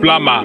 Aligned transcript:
Flama. 0.00 0.44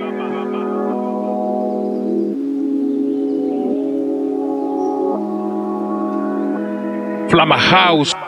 Flama 7.29 7.57
House. 7.57 8.22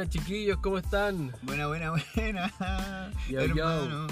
Buenas 0.00 0.14
chiquillos, 0.14 0.56
¿cómo 0.62 0.78
están? 0.78 1.30
Buena, 1.42 1.66
buena, 1.66 1.90
buena. 1.90 3.12
Yo, 3.28 3.40
hermano. 3.40 4.06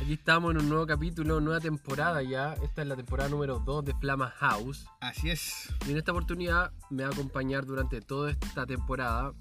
Aquí 0.00 0.14
estamos 0.14 0.52
en 0.52 0.62
un 0.62 0.70
nuevo 0.70 0.86
capítulo, 0.86 1.42
nueva 1.42 1.60
temporada 1.60 2.22
ya. 2.22 2.54
Esta 2.62 2.80
es 2.80 2.88
la 2.88 2.96
temporada 2.96 3.28
número 3.28 3.58
2 3.58 3.84
de 3.84 3.94
Flama 3.96 4.30
House. 4.38 4.86
Así 5.02 5.28
es. 5.28 5.68
Y 5.86 5.90
en 5.90 5.98
esta 5.98 6.12
oportunidad 6.12 6.72
me 6.88 7.02
va 7.02 7.10
a 7.10 7.12
acompañar 7.12 7.66
durante 7.66 8.00
toda 8.00 8.30
esta 8.30 8.64
temporada 8.64 9.34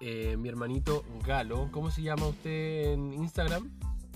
eh, 0.00 0.38
mi 0.38 0.48
hermanito 0.48 1.04
Galo. 1.22 1.68
¿Cómo 1.70 1.90
se 1.90 2.00
llama 2.00 2.28
usted 2.28 2.94
en 2.94 3.12
Instagram? 3.12 3.70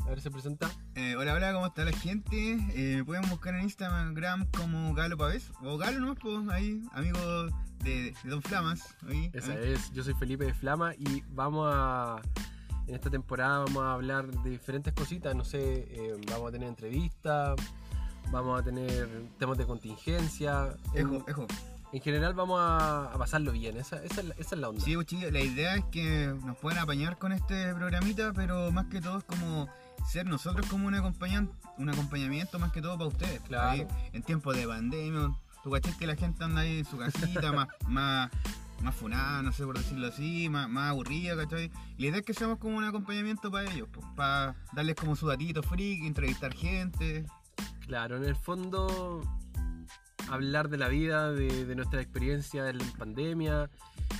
A 0.06 0.08
ver, 0.08 0.22
se 0.22 0.30
presenta. 0.30 0.70
Eh, 0.94 1.16
hola, 1.18 1.34
hola, 1.34 1.52
¿cómo 1.52 1.66
está 1.66 1.84
la 1.84 1.92
gente? 1.92 2.52
Eh, 2.70 2.94
me 2.96 3.04
pueden 3.04 3.28
buscar 3.28 3.54
en 3.54 3.64
Instagram 3.64 4.46
como 4.56 4.94
Galo 4.94 5.18
Pavés. 5.18 5.50
O 5.62 5.76
Galo, 5.76 6.00
¿no? 6.00 6.14
Pues 6.14 6.48
ahí, 6.48 6.80
amigo 6.94 7.18
de, 7.82 8.14
de 8.22 8.30
Don 8.30 8.42
Flamas. 8.42 8.96
Esa 9.32 9.54
es, 9.54 9.92
yo 9.92 10.02
soy 10.02 10.14
Felipe 10.14 10.44
de 10.44 10.54
Flama 10.54 10.94
y 10.94 11.22
vamos 11.30 11.70
a. 11.72 12.20
En 12.86 12.94
esta 12.94 13.10
temporada 13.10 13.58
vamos 13.64 13.82
a 13.82 13.92
hablar 13.92 14.26
de 14.26 14.50
diferentes 14.50 14.94
cositas, 14.94 15.36
no 15.36 15.44
sé, 15.44 15.86
eh, 15.90 16.18
vamos 16.30 16.48
a 16.48 16.52
tener 16.52 16.68
entrevistas, 16.68 17.54
vamos 18.32 18.58
a 18.58 18.64
tener 18.64 19.06
temas 19.38 19.58
de 19.58 19.66
contingencia. 19.66 20.74
En, 20.94 21.14
Ejo, 21.14 21.24
ejo. 21.28 21.46
en 21.92 22.00
general 22.00 22.32
vamos 22.32 22.58
a, 22.58 23.12
a 23.12 23.18
pasarlo 23.18 23.52
bien, 23.52 23.76
esa, 23.76 24.02
esa 24.02 24.22
es, 24.22 24.26
la, 24.28 24.34
esa 24.38 24.54
es 24.54 24.60
la 24.62 24.70
onda. 24.70 24.80
Sí, 24.82 24.94
pues, 24.94 25.06
chiquillos, 25.06 25.32
la 25.32 25.40
idea 25.40 25.76
es 25.76 25.84
que 25.92 26.34
nos 26.46 26.56
puedan 26.56 26.78
apañar 26.78 27.18
con 27.18 27.32
este 27.32 27.74
programita, 27.74 28.32
pero 28.32 28.72
más 28.72 28.86
que 28.86 29.02
todo 29.02 29.18
es 29.18 29.24
como 29.24 29.68
ser 30.10 30.24
nosotros 30.26 30.66
como 30.68 30.86
un, 30.86 30.94
acompañan, 30.94 31.50
un 31.76 31.90
acompañamiento 31.90 32.58
más 32.58 32.72
que 32.72 32.80
todo 32.80 32.96
para 32.96 33.08
ustedes. 33.08 33.40
Claro. 33.42 33.86
En 34.14 34.22
tiempos 34.22 34.56
de 34.56 34.66
pandemia, 34.66 35.36
tú 35.68 35.90
que 35.98 36.06
la 36.06 36.16
gente 36.16 36.44
anda 36.44 36.62
ahí 36.62 36.78
en 36.78 36.84
su 36.84 36.96
casita, 36.96 37.52
más, 37.52 37.68
más, 37.86 38.30
más 38.82 38.94
funada, 38.94 39.42
no 39.42 39.52
sé 39.52 39.64
por 39.64 39.76
decirlo 39.76 40.08
así, 40.08 40.48
más, 40.48 40.68
más 40.68 40.90
aburrida, 40.90 41.36
¿cachai? 41.36 41.70
Y 41.96 42.02
la 42.02 42.08
idea 42.08 42.20
es 42.20 42.26
que 42.26 42.34
seamos 42.34 42.58
como 42.58 42.76
un 42.76 42.84
acompañamiento 42.84 43.50
para 43.50 43.70
ellos, 43.72 43.88
pues, 43.92 44.06
para 44.16 44.56
darles 44.72 44.96
como 44.96 45.16
su 45.16 45.26
datito 45.26 45.62
freak, 45.62 46.04
entrevistar 46.04 46.54
gente. 46.54 47.26
Claro, 47.86 48.16
en 48.16 48.24
el 48.24 48.36
fondo 48.36 49.22
hablar 50.30 50.68
de 50.68 50.78
la 50.78 50.88
vida, 50.88 51.32
de, 51.32 51.64
de 51.64 51.74
nuestra 51.74 52.00
experiencia 52.00 52.68
en 52.68 52.78
pandemia 52.98 53.70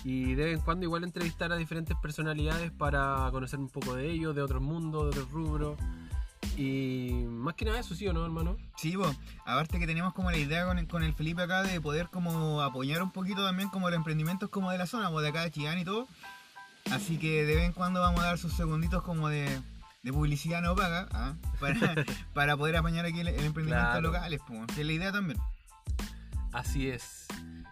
y 0.05 0.35
de 0.35 0.45
vez 0.45 0.59
en 0.59 0.65
cuando 0.65 0.85
igual 0.85 1.05
entrevistar 1.05 1.53
a 1.53 1.57
diferentes 1.57 1.97
personalidades 2.01 2.71
para 2.71 3.29
conocer 3.31 3.59
un 3.59 3.69
poco 3.69 3.95
de 3.95 4.11
ellos, 4.11 4.35
de 4.35 4.43
otros 4.43 4.63
mundos, 4.63 5.03
de 5.03 5.09
otros 5.09 5.31
rubros. 5.31 5.79
Y 6.59 7.13
más 7.29 7.55
que 7.55 7.65
nada 7.65 7.79
eso, 7.79 7.95
¿sí 7.95 8.09
o 8.09 8.13
no, 8.13 8.25
hermano? 8.25 8.57
Sí, 8.77 8.97
pues, 8.97 9.17
aparte 9.47 9.79
que 9.79 9.87
tenemos 9.87 10.13
como 10.13 10.31
la 10.33 10.39
idea 10.39 10.67
con 10.67 10.79
el, 10.81 10.89
con 10.89 11.05
el 11.05 11.15
Felipe 11.15 11.41
acá 11.43 11.63
de 11.63 11.81
poder 11.81 12.09
como 12.09 12.63
apoyar 12.63 13.01
un 13.01 13.13
poquito 13.13 13.45
también 13.45 13.69
como 13.69 13.89
los 13.89 13.97
emprendimientos 13.97 14.51
como 14.51 14.71
de 14.73 14.79
la 14.79 14.87
zona, 14.87 15.09
pues 15.09 15.23
de 15.23 15.29
acá 15.29 15.43
de 15.43 15.53
Chillán 15.53 15.79
y 15.79 15.85
todo. 15.85 16.09
Así 16.91 17.17
que 17.17 17.45
de 17.45 17.55
vez 17.55 17.65
en 17.65 17.73
cuando 17.73 18.01
vamos 18.01 18.21
a 18.23 18.27
dar 18.27 18.39
sus 18.39 18.53
segunditos 18.55 19.05
como 19.05 19.29
de, 19.29 19.61
de 20.03 20.13
publicidad 20.13 20.61
no 20.61 20.75
paga, 20.75 21.07
¿ah? 21.13 21.35
para, 21.61 21.95
para 22.35 22.57
poder 22.57 22.77
apañar 22.77 23.05
aquí 23.07 23.21
el, 23.21 23.29
el 23.29 23.45
emprendimiento 23.45 23.91
Claro. 23.93 24.01
locales, 24.01 24.41
pues, 24.45 24.67
que 24.75 24.81
es 24.81 24.87
la 24.87 24.93
idea 24.95 25.13
también. 25.13 25.39
Así 26.53 26.89
es. 26.89 27.27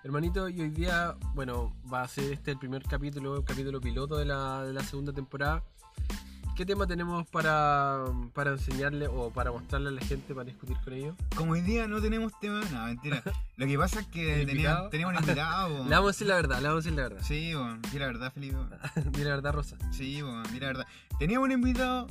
Hermanito, 0.04 0.48
y 0.48 0.60
hoy 0.60 0.70
día, 0.70 1.16
bueno, 1.34 1.74
va 1.92 2.02
a 2.02 2.08
ser 2.08 2.32
este 2.32 2.52
el 2.52 2.58
primer 2.58 2.84
capítulo, 2.84 3.36
el 3.38 3.44
capítulo 3.44 3.80
piloto 3.80 4.16
de 4.16 4.26
la, 4.26 4.62
de 4.62 4.72
la 4.72 4.84
segunda 4.84 5.12
temporada. 5.12 5.64
¿Qué 6.56 6.64
tema 6.64 6.86
tenemos 6.86 7.26
para, 7.26 8.02
para 8.32 8.52
enseñarle 8.52 9.08
o 9.08 9.28
para 9.30 9.52
mostrarle 9.52 9.90
a 9.90 9.92
la 9.92 10.00
gente, 10.00 10.34
para 10.34 10.46
discutir 10.46 10.78
con 10.82 10.94
ellos? 10.94 11.14
Como 11.36 11.52
hoy 11.52 11.60
día 11.60 11.86
no 11.86 12.00
tenemos 12.00 12.32
tema, 12.40 12.62
no, 12.72 12.86
mentira. 12.86 13.22
Lo 13.58 13.66
que 13.66 13.76
pasa 13.76 14.00
es 14.00 14.06
que 14.06 14.46
teníamos 14.46 14.90
un 14.90 15.16
invitado. 15.16 15.68
Le 15.84 15.90
vamos 15.90 16.08
a 16.08 16.12
decir 16.12 16.26
la 16.26 16.36
verdad, 16.36 16.60
le 16.60 16.68
vamos 16.68 16.86
a 16.86 16.88
decir 16.88 16.92
la 16.94 17.02
verdad. 17.02 17.22
Sí, 17.22 17.52
bueno, 17.52 17.78
di 17.92 17.98
la 17.98 18.06
verdad, 18.06 18.32
Felipe. 18.32 18.56
Di 19.12 19.22
la 19.22 19.30
verdad, 19.30 19.52
Rosa. 19.52 19.76
Sí, 19.90 20.22
bueno, 20.22 20.42
di 20.44 20.58
la 20.58 20.66
verdad. 20.68 20.86
Teníamos 21.18 21.46
un 21.46 21.52
invitado, 21.52 22.06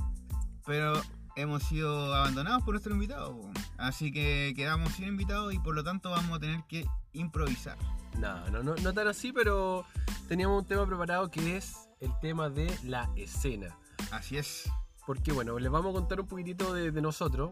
pero 0.64 1.02
hemos 1.36 1.64
sido 1.64 2.14
abandonados 2.14 2.62
por 2.62 2.76
nuestro 2.76 2.94
invitado. 2.94 3.50
Así 3.78 4.12
que 4.12 4.54
quedamos 4.56 4.94
sin 4.94 5.08
invitado 5.08 5.52
y 5.52 5.58
por 5.58 5.74
lo 5.74 5.84
tanto 5.84 6.12
vamos 6.12 6.38
a 6.38 6.40
tener 6.40 6.62
que 6.70 6.86
improvisar. 7.14 7.80
No, 8.20 8.48
no, 8.52 8.62
no, 8.62 8.76
no 8.76 8.94
tan 8.94 9.08
así, 9.08 9.34
pero 9.34 9.86
teníamos 10.28 10.62
un 10.62 10.68
tema 10.68 10.86
preparado 10.86 11.32
que 11.32 11.58
es 11.58 11.90
el 12.00 12.12
tema 12.22 12.52
de 12.52 12.72
la 12.84 13.10
escena. 13.16 13.76
Así 14.12 14.38
es. 14.38 14.70
Porque 15.06 15.32
bueno, 15.32 15.60
les 15.60 15.72
vamos 15.72 15.92
a 15.92 15.94
contar 15.94 16.20
un 16.20 16.28
poquitito 16.28 16.74
de, 16.74 16.92
de 16.92 17.02
nosotros. 17.02 17.52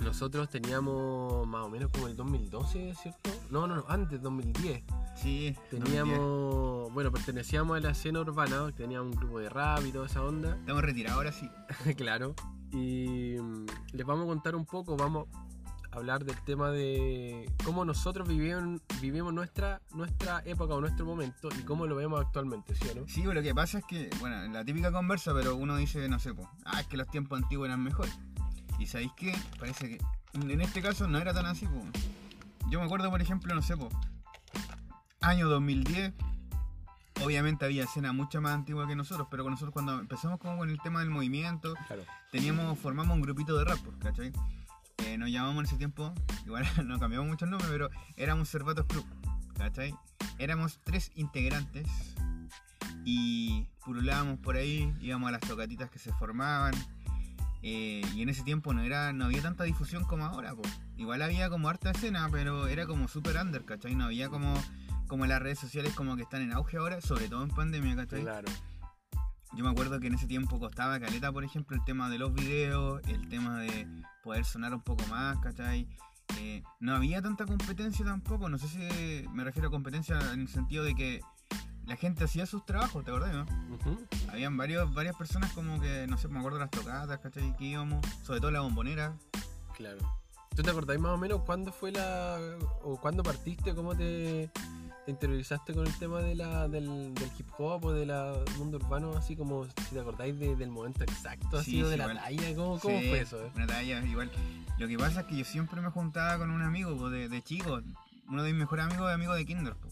Nosotros 0.00 0.48
teníamos 0.48 1.46
más 1.46 1.66
o 1.66 1.68
menos 1.68 1.90
como 1.90 2.06
el 2.06 2.16
2012, 2.16 2.94
¿cierto? 2.94 3.30
No, 3.50 3.66
no, 3.66 3.76
no, 3.76 3.84
antes, 3.88 4.22
2010. 4.22 4.84
Sí, 5.16 5.56
Teníamos, 5.70 6.92
bueno, 6.92 7.10
pertenecíamos 7.10 7.76
a 7.76 7.80
la 7.80 7.90
escena 7.90 8.20
urbana, 8.20 8.70
teníamos 8.72 9.12
un 9.12 9.20
grupo 9.20 9.40
de 9.40 9.48
rap 9.48 9.84
y 9.84 9.90
toda 9.90 10.06
esa 10.06 10.22
onda, 10.22 10.54
Estamos 10.54 10.82
retirados 10.82 11.16
ahora 11.16 11.32
sí. 11.32 11.50
claro. 11.96 12.34
Y 12.70 13.36
mm, 13.40 13.66
les 13.92 14.06
vamos 14.06 14.26
a 14.26 14.28
contar 14.28 14.54
un 14.54 14.64
poco, 14.64 14.96
vamos 14.96 15.26
hablar 15.92 16.24
del 16.24 16.36
tema 16.42 16.70
de 16.70 17.50
cómo 17.64 17.84
nosotros 17.84 18.28
vivimos, 18.28 18.80
vivimos 19.00 19.32
nuestra, 19.32 19.80
nuestra 19.92 20.42
época 20.44 20.74
o 20.74 20.80
nuestro 20.80 21.06
momento 21.06 21.48
y 21.58 21.62
cómo 21.62 21.86
lo 21.86 21.96
vemos 21.96 22.20
actualmente, 22.20 22.74
¿sí 22.74 22.88
o 22.90 23.00
no? 23.00 23.08
Sí, 23.08 23.22
pues 23.22 23.34
lo 23.34 23.42
que 23.42 23.54
pasa 23.54 23.78
es 23.78 23.84
que, 23.84 24.10
bueno, 24.20 24.42
en 24.42 24.52
la 24.52 24.64
típica 24.64 24.92
conversa, 24.92 25.32
pero 25.34 25.56
uno 25.56 25.76
dice, 25.76 26.08
no 26.08 26.18
sé, 26.18 26.34
pues, 26.34 26.48
ah, 26.64 26.80
es 26.80 26.86
que 26.86 26.96
los 26.96 27.08
tiempos 27.08 27.40
antiguos 27.42 27.66
eran 27.66 27.82
mejores. 27.82 28.16
Y 28.78 28.86
sabéis 28.86 29.12
qué? 29.16 29.34
Parece 29.58 29.88
que 29.88 29.98
en 30.34 30.60
este 30.60 30.82
caso 30.82 31.08
no 31.08 31.18
era 31.18 31.32
tan 31.34 31.46
así, 31.46 31.66
pues. 31.66 32.04
Yo 32.70 32.78
me 32.80 32.84
acuerdo, 32.86 33.10
por 33.10 33.22
ejemplo, 33.22 33.54
no 33.54 33.62
sé, 33.62 33.76
pues, 33.76 33.92
año 35.20 35.48
2010. 35.48 36.12
Obviamente 37.24 37.64
había 37.64 37.82
escena 37.84 38.12
mucho 38.12 38.40
más 38.40 38.52
antigua 38.54 38.86
que 38.86 38.94
nosotros, 38.94 39.26
pero 39.30 39.42
con 39.42 39.52
nosotros 39.52 39.72
cuando 39.72 39.98
empezamos 39.98 40.38
como 40.38 40.58
con 40.58 40.70
el 40.70 40.80
tema 40.80 41.00
del 41.00 41.10
movimiento, 41.10 41.74
Claro. 41.88 42.04
teníamos, 42.30 42.78
formamos 42.78 43.16
un 43.16 43.22
grupito 43.22 43.56
de 43.56 43.64
rap, 43.64 43.78
pues, 43.80 43.96
¿cachai? 43.98 44.32
Nos 45.18 45.30
llamamos 45.30 45.58
en 45.60 45.66
ese 45.66 45.76
tiempo, 45.76 46.14
igual 46.46 46.64
no 46.86 46.98
cambiamos 46.98 47.28
mucho 47.28 47.44
el 47.44 47.50
nombre, 47.50 47.68
pero 47.70 47.90
éramos 48.16 48.48
Cervatos 48.48 48.86
Club, 48.86 49.04
¿cachai? 49.56 49.92
Éramos 50.38 50.80
tres 50.84 51.10
integrantes 51.16 51.86
y 53.04 53.66
purulábamos 53.84 54.38
por 54.38 54.56
ahí, 54.56 54.92
íbamos 55.00 55.28
a 55.28 55.32
las 55.32 55.40
tocatitas 55.40 55.90
que 55.90 55.98
se 55.98 56.12
formaban. 56.12 56.72
eh, 57.62 58.02
y 58.14 58.22
en 58.22 58.28
ese 58.28 58.44
tiempo 58.44 58.72
no 58.72 58.82
era 58.82 59.12
no 59.12 59.24
había 59.24 59.42
tanta 59.42 59.64
difusión 59.64 60.04
como 60.04 60.24
ahora, 60.24 60.54
po. 60.54 60.62
igual 60.96 61.20
había 61.22 61.50
como 61.50 61.68
harta 61.68 61.90
escena, 61.90 62.28
pero 62.30 62.68
era 62.68 62.86
como 62.86 63.08
super 63.08 63.36
under, 63.36 63.64
¿cachai? 63.64 63.96
No 63.96 64.04
había 64.04 64.28
como, 64.28 64.54
como 65.08 65.26
las 65.26 65.42
redes 65.42 65.58
sociales 65.58 65.94
como 65.94 66.14
que 66.14 66.22
están 66.22 66.42
en 66.42 66.52
auge 66.52 66.76
ahora, 66.76 67.00
sobre 67.00 67.28
todo 67.28 67.42
en 67.42 67.50
pandemia, 67.50 67.96
¿cachai? 67.96 68.22
Claro. 68.22 68.48
Yo 69.54 69.64
me 69.64 69.70
acuerdo 69.70 69.98
que 69.98 70.08
en 70.08 70.14
ese 70.14 70.26
tiempo 70.26 70.58
costaba 70.58 71.00
caleta, 71.00 71.32
por 71.32 71.44
ejemplo, 71.44 71.76
el 71.76 71.84
tema 71.84 72.10
de 72.10 72.18
los 72.18 72.34
videos, 72.34 73.00
el 73.08 73.28
tema 73.28 73.60
de 73.60 73.86
poder 74.22 74.44
sonar 74.44 74.74
un 74.74 74.82
poco 74.82 75.04
más, 75.06 75.38
¿cachai? 75.38 75.88
Eh, 76.38 76.62
no 76.80 76.94
había 76.94 77.22
tanta 77.22 77.46
competencia 77.46 78.04
tampoco, 78.04 78.48
no 78.48 78.58
sé 78.58 78.68
si 78.68 79.28
me 79.30 79.44
refiero 79.44 79.68
a 79.68 79.70
competencia 79.70 80.18
en 80.32 80.40
el 80.40 80.48
sentido 80.48 80.84
de 80.84 80.94
que 80.94 81.20
la 81.86 81.96
gente 81.96 82.24
hacía 82.24 82.44
sus 82.44 82.66
trabajos, 82.66 83.02
¿te 83.02 83.10
acordás, 83.10 83.32
no? 83.32 83.46
Habían 84.30 84.56
varios, 84.58 84.92
varias 84.92 85.16
personas 85.16 85.50
como 85.52 85.80
que, 85.80 86.06
no 86.06 86.18
sé, 86.18 86.28
me 86.28 86.38
acuerdo 86.38 86.58
de 86.58 86.64
las 86.64 86.70
tocadas, 86.70 87.18
¿cachai? 87.18 87.56
Que 87.56 87.64
íbamos, 87.64 88.06
sobre 88.22 88.40
todo 88.40 88.50
la 88.50 88.60
bombonera. 88.60 89.16
Claro. 89.74 89.98
¿Tú 90.54 90.62
te 90.62 90.70
acordáis 90.70 91.00
más 91.00 91.12
o 91.12 91.16
menos 91.18 91.40
cuándo 91.42 91.72
fue 91.72 91.92
la. 91.92 92.38
o 92.82 93.00
cuándo 93.00 93.22
partiste, 93.22 93.74
cómo 93.74 93.94
te, 93.96 94.50
te 95.08 95.12
interiorizaste 95.12 95.72
con 95.72 95.86
el 95.86 95.98
tema 95.98 96.20
de 96.20 96.34
la, 96.34 96.68
del, 96.68 97.14
del 97.14 97.30
hip 97.38 97.48
hop 97.56 97.82
o 97.86 97.92
del 97.94 98.12
mundo 98.58 98.76
urbano? 98.76 99.16
Así 99.16 99.34
como 99.36 99.64
si 99.64 99.94
te 99.94 100.00
acordáis 100.00 100.38
de- 100.38 100.54
del 100.54 100.68
momento 100.70 101.02
exacto, 101.02 101.56
así 101.56 101.70
Sí, 101.70 101.82
de 101.82 101.96
la 101.96 102.12
talla, 102.12 102.54
¿cómo, 102.54 102.78
cómo 102.78 103.00
Sí, 103.00 103.08
fue 103.08 103.20
eso? 103.20 103.42
eh? 103.42 103.50
Una 103.56 103.66
talla, 103.66 104.04
igual. 104.04 104.30
Lo 104.76 104.86
que 104.86 104.98
pasa 104.98 105.20
es 105.22 105.26
que 105.28 105.36
yo 105.38 105.46
siempre 105.46 105.80
me 105.80 105.88
juntaba 105.88 106.36
con 106.36 106.50
un 106.50 106.60
amigo 106.60 106.94
po, 106.94 107.08
de, 107.08 107.30
de 107.30 107.40
chico, 107.42 107.80
uno 108.28 108.42
de 108.42 108.50
mis 108.52 108.58
mejores 108.60 108.84
amigos, 108.84 109.10
amigo 109.10 109.32
de 109.32 109.46
Kinder. 109.46 109.74
po. 109.76 109.88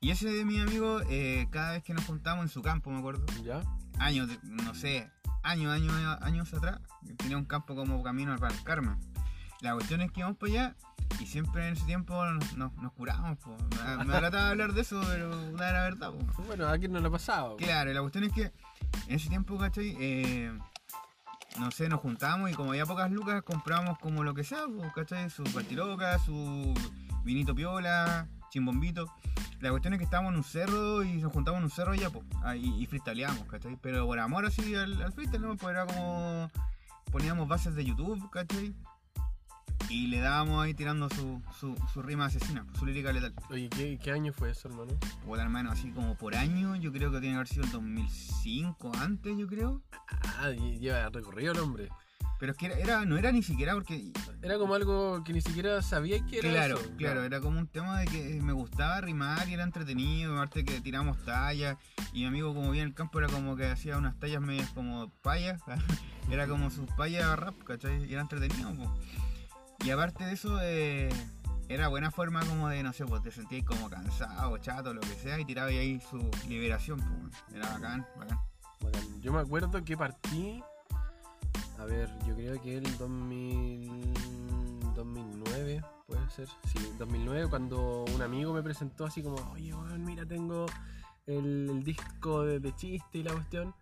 Y 0.00 0.10
ese 0.10 0.30
de 0.30 0.46
mi 0.46 0.58
amigo, 0.58 1.02
eh, 1.10 1.46
cada 1.50 1.72
vez 1.72 1.82
que 1.84 1.92
nos 1.92 2.06
juntábamos 2.06 2.46
en 2.46 2.48
su 2.48 2.62
campo, 2.62 2.88
me 2.90 3.00
acuerdo, 3.00 3.26
¿Ya? 3.42 3.60
años, 3.98 4.30
no 4.42 4.74
sé, 4.74 5.10
años, 5.42 5.70
años, 5.70 5.92
años 6.22 6.54
atrás, 6.54 6.80
tenía 7.18 7.36
un 7.36 7.44
campo 7.44 7.74
como 7.74 8.02
camino 8.02 8.32
al 8.32 8.40
Carmen. 8.64 8.96
La 9.64 9.72
cuestión 9.72 10.02
es 10.02 10.12
que 10.12 10.20
íbamos 10.20 10.36
para 10.36 10.52
allá 10.52 10.76
y 11.18 11.24
siempre 11.24 11.66
en 11.66 11.72
ese 11.72 11.86
tiempo 11.86 12.22
nos, 12.22 12.54
nos, 12.54 12.74
nos 12.74 12.92
curamos. 12.92 13.38
po. 13.38 13.56
Me, 13.96 14.04
me 14.04 14.12
trataba 14.18 14.44
de 14.44 14.50
hablar 14.50 14.74
de 14.74 14.82
eso, 14.82 15.00
pero 15.06 15.30
la 15.52 15.72
verdad. 15.72 16.10
po. 16.10 16.42
Bueno, 16.42 16.68
a 16.68 16.76
quién 16.76 16.92
no 16.92 17.00
le 17.00 17.08
ha 17.08 17.10
pasado. 17.10 17.56
Claro, 17.56 17.90
y 17.90 17.94
la 17.94 18.02
cuestión 18.02 18.24
es 18.24 18.32
que 18.32 18.52
en 19.08 19.14
ese 19.14 19.30
tiempo, 19.30 19.56
¿cachai? 19.56 19.96
Eh, 19.98 20.52
no 21.58 21.70
sé, 21.70 21.88
nos 21.88 22.00
juntamos 22.00 22.50
y 22.50 22.52
como 22.52 22.72
había 22.72 22.84
pocas 22.84 23.10
lucas, 23.10 23.42
comprábamos 23.42 23.98
como 24.00 24.22
lo 24.22 24.34
que 24.34 24.44
sea, 24.44 24.66
pues, 24.66 24.92
¿cachai? 24.92 25.30
Su 25.30 25.44
partiloca, 25.44 26.18
su 26.18 26.74
vinito 27.24 27.54
piola, 27.54 28.28
chimbombito. 28.50 29.06
La 29.60 29.70
cuestión 29.70 29.94
es 29.94 29.98
que 29.98 30.04
estábamos 30.04 30.32
en 30.32 30.36
un 30.36 30.44
cerro 30.44 31.02
y 31.02 31.22
nos 31.22 31.32
juntamos 31.32 31.60
en 31.60 31.64
un 31.64 31.70
cerro 31.70 31.94
ya, 31.94 32.10
pues, 32.10 32.26
ah, 32.42 32.54
y, 32.54 32.82
y 32.82 32.84
freestyleábamos, 32.84 33.48
¿cachai? 33.48 33.78
Pero 33.80 34.04
por 34.06 34.18
amor 34.18 34.44
así 34.44 34.74
al, 34.74 35.00
al 35.00 35.12
freestyle, 35.14 35.40
¿no? 35.40 35.56
Pues 35.56 35.70
era 35.74 35.86
como. 35.86 36.50
Poníamos 37.10 37.48
bases 37.48 37.74
de 37.74 37.84
YouTube, 37.84 38.28
¿cachai? 38.30 38.74
Y 39.90 40.06
le 40.08 40.18
dábamos 40.18 40.62
ahí 40.64 40.74
tirando 40.74 41.08
su, 41.10 41.40
su, 41.60 41.76
su 41.92 42.02
rima 42.02 42.26
asesina, 42.26 42.66
su 42.78 42.86
lírica 42.86 43.12
letal. 43.12 43.32
Oye, 43.50 43.68
¿qué, 43.68 43.98
qué 44.02 44.10
año 44.12 44.32
fue 44.32 44.50
eso, 44.50 44.68
hermano? 44.68 44.92
Puta 45.24 45.42
hermano, 45.42 45.70
así 45.70 45.90
como 45.90 46.16
por 46.16 46.34
año, 46.34 46.74
yo 46.76 46.90
creo 46.92 47.10
que 47.12 47.20
tiene 47.20 47.34
que 47.34 47.36
haber 47.36 47.48
sido 47.48 47.64
el 47.64 47.70
2005, 47.72 48.92
antes, 48.98 49.36
yo 49.36 49.46
creo. 49.46 49.82
Ah, 50.38 50.48
lle- 50.50 50.78
lleva 50.78 51.08
recorrido 51.10 51.52
el 51.52 51.58
hombre. 51.60 51.88
Pero 52.40 52.52
es 52.52 52.58
que 52.58 52.66
era, 52.66 52.78
era- 52.78 53.04
no 53.04 53.16
era 53.16 53.30
ni 53.30 53.42
siquiera 53.42 53.74
porque. 53.74 54.10
Era 54.42 54.58
como 54.58 54.74
algo 54.74 55.22
que 55.22 55.32
ni 55.32 55.40
siquiera 55.40 55.80
sabía 55.82 56.24
que 56.26 56.38
era 56.38 56.50
Claro, 56.50 56.80
eso. 56.80 56.90
claro, 56.96 57.22
era 57.22 57.40
como 57.40 57.58
un 57.60 57.68
tema 57.68 58.00
de 58.00 58.06
que 58.06 58.40
me 58.42 58.52
gustaba 58.52 59.00
rimar 59.00 59.48
y 59.48 59.54
era 59.54 59.62
entretenido, 59.62 60.34
aparte 60.34 60.64
que 60.64 60.80
tiramos 60.80 61.22
tallas. 61.24 61.76
Y 62.12 62.20
mi 62.20 62.26
amigo, 62.26 62.52
como 62.52 62.70
bien 62.72 62.82
en 62.82 62.88
el 62.88 62.94
campo, 62.94 63.18
era 63.20 63.28
como 63.28 63.54
que 63.54 63.66
hacía 63.66 63.96
unas 63.96 64.18
tallas 64.18 64.40
medias 64.42 64.68
como 64.70 65.08
payas. 65.22 65.60
era 66.30 66.48
como 66.48 66.70
sus 66.70 66.90
payas 66.96 67.38
rap, 67.38 67.54
¿cachai? 67.64 68.04
Y 68.04 68.12
era 68.12 68.22
entretenido, 68.22 68.74
po. 68.74 68.92
Y 69.84 69.90
aparte 69.90 70.24
de 70.24 70.32
eso, 70.32 70.58
eh, 70.62 71.08
era 71.68 71.88
buena 71.88 72.10
forma 72.10 72.44
como 72.44 72.68
de, 72.68 72.82
no 72.82 72.92
sé, 72.92 73.04
pues 73.04 73.22
te 73.22 73.30
sentías 73.30 73.64
como 73.64 73.88
cansado, 73.88 74.56
chato, 74.58 74.92
lo 74.92 75.00
que 75.00 75.14
sea, 75.14 75.38
y 75.38 75.44
tiraba 75.44 75.68
ahí 75.68 76.00
su 76.00 76.18
liberación, 76.48 77.00
pues. 77.00 77.56
Era 77.56 77.68
bacán, 77.72 78.06
bacán. 78.16 78.38
Bacán. 78.80 79.22
Yo 79.22 79.32
me 79.32 79.40
acuerdo 79.40 79.82
que 79.84 79.96
partí. 79.96 80.62
A 81.78 81.84
ver, 81.84 82.08
yo 82.26 82.34
creo 82.34 82.60
que 82.62 82.76
el 82.78 82.98
2000, 82.98 84.14
2009, 84.94 85.82
puede 86.06 86.30
ser. 86.30 86.48
Sí, 86.72 86.78
2009, 86.98 87.48
cuando 87.48 88.04
un 88.04 88.22
amigo 88.22 88.52
me 88.52 88.62
presentó 88.62 89.06
así 89.06 89.22
como, 89.22 89.36
oye, 89.52 89.72
mira, 89.98 90.24
tengo 90.24 90.66
el, 91.26 91.82
disco 91.82 92.44
de 92.44 92.74
chiste 92.76 93.18
y 93.18 93.22
la 93.22 93.32
cuestión. 93.32 93.74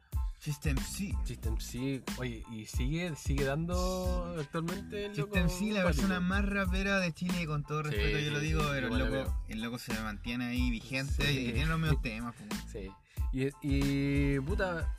System 0.43 0.77
C. 0.77 1.15
System 1.25 1.57
sí, 1.61 2.03
oye, 2.19 2.45
y 2.51 2.67
sigue, 2.67 3.15
sigue 3.15 3.45
dando 3.45 4.35
actualmente 4.41 5.07
el 5.07 5.17
loco 5.17 5.35
System 5.37 5.49
C, 5.49 5.73
la 5.73 5.85
persona 5.85 6.19
más 6.19 6.45
rapera 6.45 6.99
de 6.99 7.13
Chile, 7.13 7.47
con 7.47 7.63
todo 7.63 7.85
Sí, 7.85 7.91
respeto, 7.91 8.19
yo 8.19 8.31
lo 8.33 8.41
digo, 8.41 8.61
sí, 8.63 8.69
pero 8.73 8.89
el 8.89 8.99
loco, 8.99 9.35
el 9.49 9.63
loco 9.63 9.79
se 9.79 9.93
mantiene 10.03 10.47
ahí 10.47 10.71
vigente 10.71 11.25
Sí. 11.25 11.39
y 11.49 11.53
tiene 11.53 11.67
los 11.67 11.79
medios 11.79 12.03
temas, 12.03 12.35
pues. 12.35 12.61
Sí. 12.73 12.91
Y, 13.33 13.51
y 13.63 14.41
puta, 14.41 14.93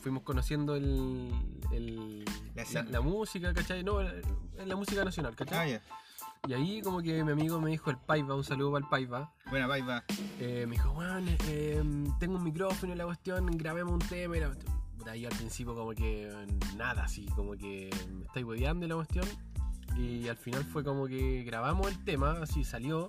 fuimos 0.00 0.22
conociendo 0.22 0.74
el, 0.76 1.30
el- 1.72 2.24
La 2.24 2.32
la, 2.54 2.62
escena. 2.62 2.90
la 2.90 3.00
música, 3.02 3.52
¿cachai? 3.52 3.84
No, 3.84 4.02
la, 4.02 4.14
la 4.64 4.76
música 4.76 5.04
nacional, 5.04 5.36
¿cachai? 5.36 5.58
Ah, 5.58 5.66
ya. 5.68 5.82
Y 6.48 6.54
ahí 6.54 6.80
como 6.80 7.02
que 7.02 7.22
mi 7.22 7.32
amigo 7.32 7.60
me 7.60 7.70
dijo 7.70 7.90
el 7.90 7.98
Paiva, 7.98 8.34
un 8.34 8.44
saludo 8.44 8.72
para 8.72 8.84
el 8.84 8.88
Paiva. 8.88 9.30
Buena, 9.50 9.66
bye, 9.66 9.82
va. 9.82 10.04
Eh, 10.40 10.64
me 10.66 10.76
dijo, 10.76 10.90
weón, 10.92 11.28
eh, 11.48 11.82
tengo 12.18 12.36
un 12.36 12.44
micrófono 12.44 12.94
y 12.94 12.96
la 12.96 13.04
cuestión, 13.04 13.46
grabemos 13.58 13.92
un 13.92 13.98
tema 14.08 14.36
y 14.36 14.40
la 14.40 14.46
cuestión. 14.46 14.75
Puta, 15.06 15.12
ahí 15.12 15.24
al 15.24 15.36
principio 15.36 15.74
como 15.76 15.92
que 15.92 16.32
nada, 16.76 17.04
así, 17.04 17.26
como 17.36 17.52
que 17.56 17.90
me 18.12 18.24
estáis 18.24 18.44
hueveando 18.44 18.88
la 18.88 18.96
cuestión. 18.96 19.24
Y 19.96 20.26
al 20.28 20.36
final 20.36 20.64
fue 20.64 20.82
como 20.82 21.06
que 21.06 21.44
grabamos 21.44 21.86
el 21.88 22.02
tema, 22.04 22.32
así 22.42 22.64
salió. 22.64 23.08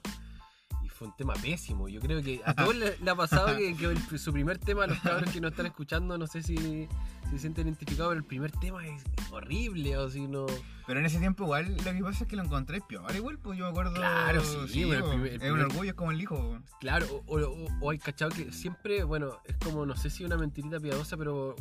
Y 0.83 0.89
fue 0.89 1.07
un 1.07 1.15
tema 1.15 1.33
pésimo. 1.33 1.89
Yo 1.89 1.99
creo 1.99 2.21
que 2.21 2.39
a 2.45 2.53
todos 2.53 2.75
le, 2.75 2.95
ha 3.09 3.15
pasado 3.15 3.57
que, 3.57 3.75
que 3.75 3.85
el- 3.85 4.19
su 4.19 4.31
primer 4.31 4.59
tema, 4.59 4.85
los 4.85 4.99
cabros 4.99 5.31
que 5.31 5.41
nos 5.41 5.51
están 5.51 5.65
escuchando, 5.65 6.17
no 6.19 6.27
sé 6.27 6.43
si, 6.43 6.55
si 6.55 6.87
se 7.31 7.39
sienten 7.39 7.65
identificados, 7.67 8.11
pero 8.11 8.19
el 8.19 8.23
primer 8.25 8.51
tema 8.51 8.85
es 8.87 9.03
horrible, 9.31 9.97
o 9.97 10.07
si 10.09 10.27
no. 10.27 10.45
Pero 10.85 10.99
en 10.99 11.07
ese 11.07 11.17
tiempo 11.19 11.43
igual 11.45 11.75
lo 11.77 11.83
que 11.93 12.01
pasa 12.03 12.23
es 12.25 12.29
que 12.29 12.35
lo 12.37 12.43
encontré 12.43 12.79
peor 12.87 13.13
igual, 13.15 13.37
pues 13.39 13.57
yo 13.57 13.65
me 13.65 13.71
acuerdo... 13.71 13.95
Claro, 13.95 14.41
sí, 14.67 14.85
bueno, 14.85 15.03
el 15.05 15.11
primer- 15.11 15.27
el 15.29 15.33
es 15.33 15.39
primer- 15.41 15.53
un 15.65 15.71
orgullo, 15.71 15.89
es 15.89 15.95
como 15.95 16.11
el 16.11 16.21
hijo. 16.21 16.59
Claro, 16.79 17.07
o, 17.25 17.37
o- 17.41 17.67
o 17.81 17.89
hay 17.89 17.97
cachado 17.97 18.29
que 18.31 18.51
siempre, 18.53 19.03
bueno, 19.03 19.39
es 19.45 19.57
como, 19.57 19.85
no 19.85 19.95
sé 19.97 20.09
si 20.11 20.23
una 20.23 20.37
mentirita 20.37 20.79
piadosa, 20.79 21.17
pero 21.17 21.55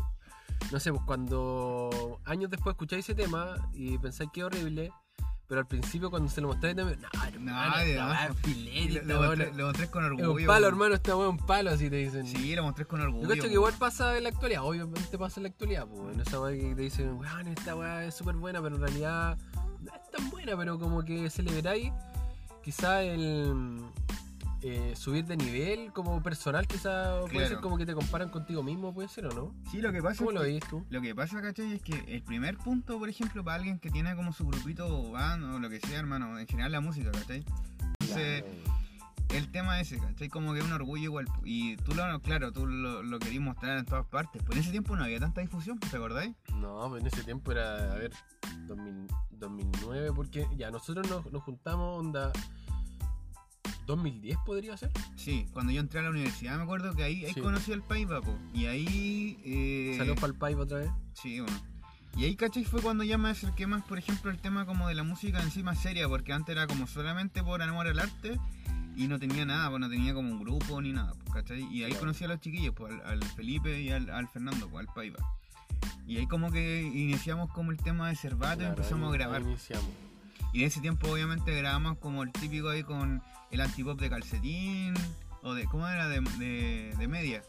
no 0.72 0.80
sé, 0.80 0.90
pues 0.92 1.02
cuando 1.06 2.20
años 2.24 2.50
después 2.50 2.74
escucháis 2.74 3.04
ese 3.04 3.14
tema 3.14 3.56
y 3.72 3.98
pensáis 3.98 4.30
que 4.32 4.40
es 4.40 4.46
horrible, 4.46 4.92
pero 5.48 5.60
al 5.60 5.66
principio 5.66 6.10
cuando 6.10 6.28
se 6.28 6.40
lo 6.40 6.48
mostráis, 6.48 6.74
no, 6.74 6.88
es 6.88 6.98
po. 6.98 8.34
filete, 8.42 9.04
Lo, 9.04 9.22
mostré, 9.22 9.52
lo 9.54 9.66
mostré 9.66 9.88
con 9.88 10.04
es 10.04 10.10
orgullo. 10.10 10.40
un 10.40 10.46
palo, 10.46 10.66
hermano, 10.66 10.94
esta 10.96 11.16
weá 11.16 11.28
es 11.28 11.32
un 11.32 11.46
palo, 11.46 11.70
así 11.70 11.88
te 11.88 11.96
dicen. 11.96 12.26
Sí, 12.26 12.54
lo 12.56 12.64
mostré 12.64 12.84
con 12.84 13.00
orgullo. 13.00 13.28
Yo 13.28 13.28
cacho 13.28 13.48
que 13.48 13.54
igual 13.54 13.74
pasa 13.78 14.16
en 14.16 14.24
la 14.24 14.30
actualidad, 14.30 14.64
obviamente 14.64 15.18
pasa 15.18 15.38
en 15.38 15.44
la 15.44 15.48
actualidad, 15.50 15.86
pues, 15.86 16.14
en 16.14 16.20
esa 16.20 16.40
weá 16.40 16.52
que 16.58 16.74
te 16.74 16.82
dicen, 16.82 17.14
weón, 17.14 17.48
esta 17.48 17.76
weá 17.76 18.04
es 18.04 18.14
súper 18.14 18.34
buena, 18.34 18.60
pero 18.60 18.74
en 18.74 18.82
realidad 18.82 19.38
no 19.80 19.92
es 19.94 20.10
tan 20.10 20.30
buena, 20.30 20.56
pero 20.56 20.78
como 20.80 21.04
que 21.04 21.30
celebráis 21.30 21.92
quizá 22.64 23.02
el 23.02 23.84
eh, 24.62 24.94
subir 24.96 25.24
de 25.26 25.36
nivel 25.36 25.92
como 25.92 26.22
personal, 26.22 26.66
quizá 26.66 27.20
puede 27.20 27.32
Claro. 27.32 27.48
ser 27.48 27.58
como 27.60 27.76
que 27.76 27.86
te 27.86 27.94
comparan 27.94 28.28
contigo 28.30 28.62
mismo, 28.62 28.92
puede 28.94 29.08
ser 29.08 29.26
o 29.26 29.30
no. 29.32 29.54
Sí, 29.70 29.80
lo 29.80 29.92
que 29.92 30.02
pasa 30.02 30.18
¿Cómo 30.24 30.30
es 30.30 30.34
lo 30.36 30.42
que- 30.60 30.66
tú? 30.70 30.84
Lo 30.90 31.00
que 31.00 31.14
pasa, 31.14 31.40
¿cachai? 31.42 31.72
Es 31.74 31.82
que 31.82 32.04
el 32.08 32.22
primer 32.22 32.56
punto, 32.58 32.98
por 32.98 33.08
ejemplo, 33.08 33.44
para 33.44 33.56
alguien 33.56 33.78
que 33.78 33.90
tiene 33.90 34.14
como 34.16 34.32
su 34.32 34.46
grupito 34.46 35.10
band 35.12 35.44
o 35.44 35.58
lo 35.58 35.68
que 35.68 35.80
sea, 35.80 35.98
hermano, 35.98 36.38
en 36.38 36.46
general 36.46 36.72
la 36.72 36.80
música, 36.80 37.10
¿cachai? 37.12 37.44
Entonces, 38.00 38.44
el 39.30 39.50
tema 39.50 39.80
ese, 39.80 39.98
¿cachai? 39.98 40.28
Como 40.28 40.52
que 40.54 40.60
es 40.60 40.64
un 40.64 40.72
orgullo 40.72 41.02
igual. 41.04 41.26
Y 41.44 41.76
tú 41.78 41.94
lo, 41.94 42.20
claro, 42.20 42.52
tú 42.52 42.66
lo, 42.66 43.02
lo 43.02 43.18
querías 43.18 43.42
mostrar 43.42 43.76
en 43.78 43.84
todas 43.84 44.06
partes. 44.06 44.42
Pues 44.42 44.56
en 44.56 44.62
ese 44.62 44.70
tiempo 44.70 44.96
no 44.96 45.04
había 45.04 45.18
tanta 45.20 45.40
difusión, 45.40 45.78
¿te 45.78 45.94
acordáis? 45.96 46.34
No, 46.54 46.88
pues 46.88 47.02
en 47.02 47.08
ese 47.08 47.22
tiempo 47.24 47.52
era, 47.52 47.92
a 47.92 47.96
ver, 47.96 48.12
2000 48.66 49.06
2009, 49.38 50.12
porque 50.14 50.46
ya 50.56 50.70
nosotros 50.70 51.08
nos, 51.10 51.30
nos 51.30 51.42
juntamos, 51.42 51.98
onda, 51.98 52.32
2010 53.86 54.36
podría 54.44 54.76
ser. 54.76 54.90
Sí, 55.16 55.46
cuando 55.52 55.72
yo 55.72 55.80
entré 55.80 56.00
a 56.00 56.02
la 56.02 56.10
universidad 56.10 56.56
me 56.56 56.64
acuerdo 56.64 56.94
que 56.94 57.02
ahí, 57.04 57.24
ahí 57.24 57.32
Sí. 57.34 57.40
conocí 57.40 57.72
al 57.72 57.82
país, 57.82 58.06
po. 58.06 58.38
Y 58.52 58.66
ahí... 58.66 59.38
Eh, 59.44 59.94
Saludos 59.96 60.20
para 60.20 60.32
el 60.32 60.38
Paiva 60.38 60.62
otra 60.62 60.78
vez. 60.78 60.90
Sí, 61.14 61.40
bueno. 61.40 61.56
Y 62.16 62.24
ahí, 62.24 62.34
¿cachai? 62.36 62.64
Fue 62.64 62.80
cuando 62.80 63.04
ya 63.04 63.18
me 63.18 63.28
acerqué 63.28 63.66
más, 63.66 63.84
por 63.84 63.98
ejemplo, 63.98 64.30
el 64.30 64.38
tema 64.38 64.64
como 64.64 64.88
de 64.88 64.94
la 64.94 65.02
música 65.02 65.42
en 65.42 65.50
sí 65.50 65.62
más 65.62 65.78
seria, 65.78 66.08
porque 66.08 66.32
antes 66.32 66.52
era 66.54 66.66
como 66.66 66.86
solamente 66.86 67.42
por 67.42 67.60
amor 67.62 67.86
al 67.86 67.98
arte 67.98 68.38
y 68.96 69.06
no 69.06 69.18
tenía 69.18 69.44
nada, 69.44 69.68
pues 69.68 69.80
no 69.80 69.90
tenía 69.90 70.14
como 70.14 70.30
un 70.32 70.40
grupo 70.42 70.80
ni 70.80 70.92
nada, 70.92 71.12
pues, 71.12 71.34
¿cachai? 71.34 71.62
Y 71.70 71.84
ahí 71.84 71.92
conocí 71.92 72.24
a 72.24 72.28
los 72.28 72.40
chiquillos, 72.40 72.74
pues 72.74 72.90
al, 72.92 73.02
al 73.04 73.22
Felipe 73.22 73.82
y 73.82 73.90
al, 73.90 74.08
al 74.08 74.28
Fernando, 74.28 74.66
pues 74.70 74.88
al 74.88 74.94
Paiva. 74.94 75.18
Y 76.06 76.16
ahí 76.16 76.26
como 76.26 76.50
que 76.50 76.82
iniciamos 76.82 77.50
como 77.52 77.70
el 77.70 77.76
tema 77.76 78.08
de 78.08 78.16
Cervato 78.16 78.62
y 78.62 78.66
empezamos 78.66 79.08
ahí- 79.08 79.14
a 79.14 79.18
grabar. 79.18 79.42
ahí 79.42 79.48
iniciamos. 79.48 79.86
Y 80.56 80.60
en 80.62 80.68
ese 80.68 80.80
tiempo 80.80 81.10
obviamente 81.12 81.54
grabamos 81.54 81.98
como 81.98 82.22
el 82.22 82.32
típico 82.32 82.70
ahí 82.70 82.82
con 82.82 83.22
el 83.50 83.60
antipop 83.60 84.00
de 84.00 84.08
calcetín, 84.08 84.94
o 85.42 85.52
de, 85.52 85.66
¿cómo 85.66 85.86
era? 85.86 86.08
De, 86.08 86.22
de, 86.38 86.94
de 86.96 87.08
media. 87.08 87.42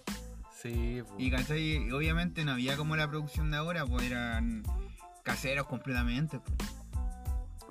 Sí, 0.51 1.01
pues. 1.07 1.13
Y 1.17 1.31
¿cachai? 1.31 1.89
Obviamente 1.93 2.43
no 2.43 2.51
había 2.51 2.75
como 2.75 2.97
la 2.97 3.09
producción 3.09 3.49
de 3.49 3.55
ahora, 3.55 3.85
pues 3.85 4.03
eran 4.03 4.61
caseros 5.23 5.67
completamente. 5.67 6.39
pues. 6.39 6.57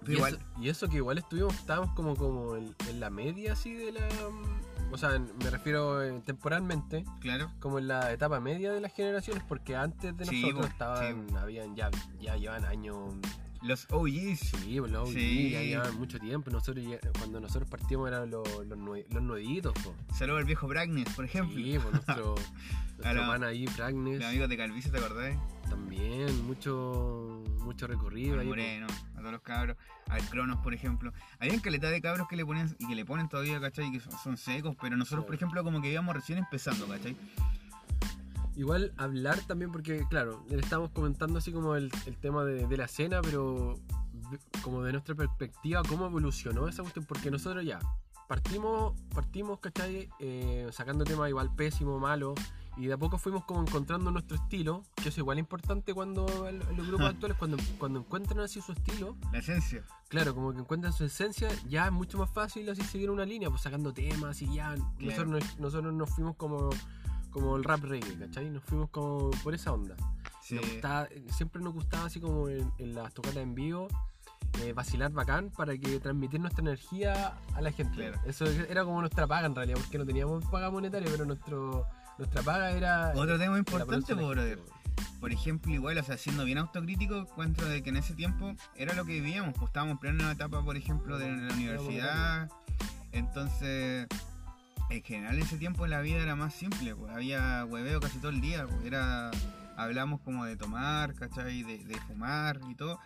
Y, 0.08 0.12
igual, 0.12 0.36
eso, 0.36 0.62
y 0.62 0.68
eso 0.70 0.88
que 0.88 0.96
igual 0.96 1.18
estuvimos, 1.18 1.52
estábamos 1.54 1.94
como, 1.94 2.16
como 2.16 2.56
en, 2.56 2.74
en 2.88 2.98
la 2.98 3.10
media 3.10 3.52
así 3.52 3.74
de 3.74 3.92
la... 3.92 4.00
mm, 4.08 4.94
O 4.94 4.96
sea, 4.96 5.18
me 5.18 5.50
refiero 5.50 6.02
eh, 6.02 6.18
temporalmente, 6.24 7.04
claro. 7.20 7.52
como 7.60 7.78
en 7.78 7.88
la 7.88 8.10
etapa 8.10 8.40
media 8.40 8.72
de 8.72 8.80
las 8.80 8.94
generaciones, 8.94 9.42
porque 9.46 9.76
antes 9.76 10.16
de 10.16 10.24
Sí, 10.24 10.40
nosotros 10.44 10.70
estaban, 10.70 11.26
habían 11.36 11.76
ya, 11.76 11.90
ya 12.18 12.36
llevan 12.36 12.64
años... 12.64 13.12
Los 13.62 13.86
OGs. 13.90 14.38
Sí, 14.40 14.76
pues, 14.78 14.90
los 14.92 15.10
Sí. 15.10 15.50
ya 15.50 15.62
llevaban 15.62 15.96
mucho 15.98 16.18
tiempo. 16.18 16.50
Nosotros 16.50 16.84
ya- 16.86 16.98
cuando 17.18 17.40
nosotros 17.40 17.68
partimos 17.68 18.08
eran 18.08 18.30
los, 18.30 18.46
los, 18.66 18.78
nue- 18.78 19.06
los 19.10 19.22
nuevitos. 19.22 19.72
Saludos 20.14 20.40
al 20.40 20.44
viejo 20.46 20.68
Bragnes, 20.68 21.08
por 21.14 21.24
ejemplo. 21.24 21.56
Sí, 21.56 21.78
pues 21.80 21.92
nuestro, 21.92 22.34
nuestro 22.98 23.24
man 23.26 23.44
ahí, 23.44 23.66
Fragnes, 23.66 24.18
Los 24.20 24.28
amigos 24.28 24.48
de 24.48 24.56
Calvicio, 24.56 24.90
¿te 24.92 24.98
acordás? 24.98 25.36
también, 25.68 26.46
mucho, 26.46 27.42
mucho 27.58 27.86
recorrido 27.88 28.34
Al 28.34 28.40
ahí. 28.40 28.46
Moreno, 28.46 28.86
a 29.16 29.18
todos 29.18 29.32
los 29.32 29.40
cabros. 29.42 29.76
Al 30.08 30.22
Cronos, 30.28 30.58
por 30.58 30.72
ejemplo. 30.74 31.12
Había 31.40 31.60
calidad 31.60 31.90
de 31.90 32.00
cabros 32.00 32.28
que 32.28 32.36
le 32.36 32.46
ponían 32.46 32.74
y 32.78 32.86
que 32.86 32.94
le 32.94 33.04
ponen 33.04 33.28
todavía, 33.28 33.60
¿cachai? 33.60 33.90
Que 33.90 33.98
son, 33.98 34.12
son 34.22 34.36
secos, 34.36 34.76
pero 34.80 34.96
nosotros, 34.96 35.24
por 35.24 35.34
Claro. 35.36 35.46
ejemplo, 35.46 35.64
como 35.64 35.82
que 35.82 35.90
íbamos 35.90 36.14
recién 36.14 36.38
empezando, 36.38 36.86
¿cachai? 36.86 37.16
Igual 38.56 38.92
hablar 38.96 39.38
también 39.46 39.70
porque, 39.70 40.04
claro, 40.08 40.44
le 40.48 40.56
estamos 40.58 40.90
comentando 40.90 41.38
así 41.38 41.52
como 41.52 41.76
el, 41.76 41.90
el 42.06 42.16
tema 42.16 42.44
de, 42.44 42.66
de 42.66 42.76
la 42.76 42.86
escena, 42.86 43.20
pero 43.22 43.78
como 44.62 44.82
de 44.82 44.92
nuestra 44.92 45.14
perspectiva, 45.14 45.82
cómo 45.88 46.06
evolucionó 46.06 46.66
esa 46.66 46.82
cuestión, 46.82 47.04
porque 47.04 47.30
nosotros 47.30 47.64
ya 47.64 47.78
partimos, 48.28 48.94
partimos, 49.14 49.60
¿cachai? 49.60 50.08
Eh, 50.18 50.66
sacando 50.72 51.04
temas 51.04 51.28
igual 51.28 51.54
pésimo, 51.54 51.98
malo, 52.00 52.34
y 52.76 52.86
de 52.86 52.92
a 52.94 52.98
poco 52.98 53.18
fuimos 53.18 53.44
como 53.44 53.60
encontrando 53.62 54.10
nuestro 54.10 54.36
estilo, 54.36 54.82
que 54.96 55.10
es 55.10 55.18
igual 55.18 55.38
importante 55.38 55.94
cuando 55.94 56.26
los 56.50 56.86
grupos 56.88 57.06
actuales, 57.10 57.36
cuando, 57.38 57.56
cuando 57.78 58.00
encuentran 58.00 58.40
así 58.40 58.60
su 58.60 58.72
estilo, 58.72 59.16
La 59.32 59.38
esencia. 59.38 59.84
claro, 60.08 60.34
como 60.34 60.52
que 60.52 60.58
encuentran 60.60 60.92
su 60.92 61.04
esencia, 61.04 61.48
ya 61.68 61.86
es 61.86 61.92
mucho 61.92 62.18
más 62.18 62.30
fácil 62.30 62.68
así 62.68 62.82
seguir 62.82 63.10
una 63.10 63.24
línea, 63.24 63.48
pues 63.50 63.62
sacando 63.62 63.92
temas 63.92 64.42
y 64.42 64.52
ya, 64.54 64.74
Claro. 64.74 64.90
nosotros, 64.98 65.28
nos, 65.28 65.58
nosotros 65.60 65.94
nos 65.94 66.10
fuimos 66.10 66.36
como, 66.36 66.70
como 67.40 67.56
el 67.56 67.64
rap 67.64 67.82
reggae, 67.84 68.18
¿cachai? 68.18 68.50
Nos 68.50 68.62
fuimos 68.64 68.88
como 68.90 69.30
por 69.44 69.54
esa 69.54 69.72
onda. 69.72 69.94
Sí. 70.42 70.54
Nos 70.56 70.70
gustaba- 70.70 71.08
siempre 71.30 71.60
nos 71.62 71.74
gustaba 71.74 72.06
así 72.06 72.20
como 72.20 72.48
en, 72.48 72.72
en 72.78 72.94
las 72.94 73.12
tocatas 73.12 73.38
en 73.38 73.54
vivo. 73.54 73.88
eh, 74.62 74.72
vacilar 74.72 75.12
bacán 75.12 75.50
para 75.50 75.76
que 75.76 76.00
transmitir 76.00 76.40
nuestra 76.40 76.62
energía 76.62 77.36
a 77.54 77.60
la 77.60 77.70
gente. 77.72 77.94
Claro. 77.96 78.18
Eso 78.24 78.46
era 78.46 78.84
como 78.84 79.00
nuestra 79.00 79.26
paga 79.26 79.46
en 79.46 79.54
realidad, 79.54 79.76
porque 79.78 79.98
no 79.98 80.06
teníamos 80.06 80.46
paga 80.46 80.70
monetaria, 80.70 81.08
pero 81.10 81.26
nuestro, 81.26 81.86
nuestra 82.16 82.40
paga 82.42 82.70
era. 82.70 83.12
Otro 83.14 83.38
tema 83.38 83.58
importante. 83.58 84.14
Por 85.20 85.32
ejemplo, 85.32 85.72
igual, 85.72 85.98
o 85.98 86.02
sea, 86.02 86.16
siendo 86.16 86.44
bien 86.44 86.56
autocrítico, 86.58 87.16
encuentro 87.16 87.66
de 87.68 87.82
que 87.82 87.90
en 87.90 87.96
ese 87.98 88.14
tiempo 88.14 88.54
era 88.76 88.94
lo 88.94 89.04
que 89.04 89.12
vivíamos. 89.12 89.52
Pues 89.54 89.66
estábamos 89.68 89.92
en 89.94 89.98
plena 89.98 90.32
etapa, 90.32 90.62
por 90.64 90.76
ejemplo, 90.76 91.18
de 91.18 91.28
la 91.30 91.52
universidad. 91.52 92.48
Entonces, 93.12 94.06
en 94.90 95.02
general, 95.02 95.34
en 95.36 95.42
ese 95.42 95.56
tiempo 95.58 95.86
la 95.86 96.00
vida 96.00 96.18
era 96.18 96.36
más 96.36 96.54
simple. 96.54 96.94
Pues 96.94 97.12
había 97.12 97.64
hueveo 97.64 98.00
casi 98.00 98.18
todo 98.18 98.30
el 98.30 98.40
día. 98.40 98.66
Pues 98.66 98.84
era. 98.84 99.30
Hablamos 99.76 100.20
como 100.22 100.44
de 100.46 100.56
tomar, 100.56 101.12
¿cachai? 101.14 101.62
De, 101.62 101.84
de 101.84 102.00
fumar 102.02 102.60
y 102.70 102.74
todo. 102.74 102.98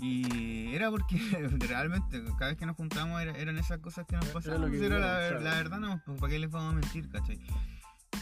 Y 0.00 0.74
era 0.74 0.90
porque 0.90 1.16
realmente 1.68 2.22
cada 2.38 2.50
vez 2.50 2.56
que 2.58 2.66
nos 2.66 2.76
juntamos 2.76 3.20
era- 3.22 3.32
eran 3.36 3.58
esas 3.58 3.78
cosas 3.78 4.06
que 4.06 4.16
nos 4.16 4.26
pasaban. 4.26 4.68
pues, 4.70 4.80
era 4.82 4.98
la, 4.98 5.16
verdad, 5.54 5.78
no, 5.78 6.00
pues, 6.04 6.18
¿para 6.18 6.32
qué 6.32 6.38
les 6.38 6.50
vamos 6.50 6.72
a 6.72 6.76
mentir, 6.76 7.08
cachai? 7.10 7.38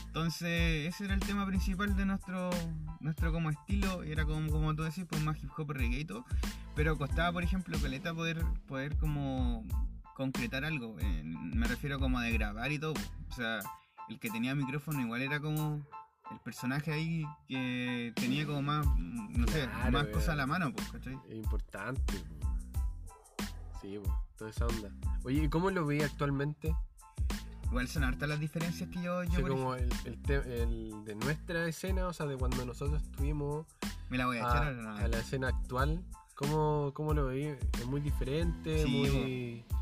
Entonces, 0.06 0.88
ese 0.92 1.04
era 1.04 1.14
el 1.14 1.20
tema 1.20 1.46
principal 1.46 1.96
de 1.96 2.04
nuestro 2.04 2.50
nuestro 3.00 3.32
como 3.32 3.48
estilo, 3.48 4.02
era 4.02 4.24
como, 4.24 4.50
como 4.50 4.74
tú 4.74 4.82
decís, 4.82 5.04
pues 5.08 5.22
más 5.22 5.38
hip 5.42 5.50
hop 5.56 5.70
reggae 5.70 6.00
y 6.00 6.04
todo, 6.04 6.26
pero 6.74 6.98
costaba, 6.98 7.32
por 7.32 7.42
ejemplo, 7.44 7.78
Caleta 7.80 8.12
poder, 8.12 8.44
poder 8.66 8.96
como 8.98 9.64
concretar 10.20 10.66
algo, 10.66 10.96
eh, 11.00 11.22
me 11.24 11.66
refiero 11.66 11.98
como 11.98 12.20
de 12.20 12.30
grabar 12.30 12.70
y 12.70 12.78
todo, 12.78 12.92
o 12.92 13.34
sea, 13.34 13.60
el 14.10 14.20
que 14.20 14.28
tenía 14.28 14.54
micrófono 14.54 15.00
igual 15.00 15.22
era 15.22 15.40
como 15.40 15.80
el 16.30 16.38
personaje 16.40 16.92
ahí 16.92 17.24
que 17.48 18.12
tenía 18.16 18.46
como 18.46 18.60
más, 18.60 18.86
no 18.98 19.46
sé, 19.48 19.64
Claro, 19.64 19.92
más 19.92 20.04
eh. 20.04 20.10
cosas 20.10 20.28
a 20.28 20.34
la 20.36 20.46
mano, 20.46 20.74
pues, 20.74 20.92
¿cachai? 20.92 21.18
Es 21.26 21.36
importante. 21.36 22.18
po. 22.18 23.46
Sí, 23.80 23.98
po, 24.04 24.24
toda 24.36 24.50
esa 24.50 24.66
onda. 24.66 24.90
Oye, 25.24 25.44
¿y 25.44 25.48
cómo 25.48 25.70
lo 25.70 25.86
veis 25.86 26.04
actualmente? 26.04 26.76
Igual 27.64 27.88
son 27.88 28.04
hartas 28.04 28.28
las 28.28 28.40
diferencias 28.40 28.90
que 28.90 29.00
yo, 29.00 29.20
O 29.20 29.24
yo 29.24 29.30
sea, 29.30 29.40
por 29.40 29.48
como 29.48 29.74
el, 29.74 29.88
el 30.04 30.30
el 30.30 31.04
de 31.06 31.14
nuestra 31.14 31.66
escena, 31.66 32.06
o 32.08 32.12
sea, 32.12 32.26
de 32.26 32.36
cuando 32.36 32.66
nosotros 32.66 33.02
estuvimos 33.02 33.64
Me 34.10 34.18
la 34.18 34.26
voy 34.26 34.36
a 34.36 34.44
a, 34.44 34.50
echar 34.50 34.66
ahora, 34.66 34.82
no. 34.82 34.96
a 34.96 35.08
la 35.08 35.18
escena 35.18 35.48
actual, 35.48 36.04
¿cómo, 36.34 36.92
cómo 36.92 37.14
lo 37.14 37.28
veis? 37.28 37.56
¿Es 37.78 37.86
muy 37.86 38.02
diferente? 38.02 38.84
Sí, 38.84 38.90
muy... 38.90 39.79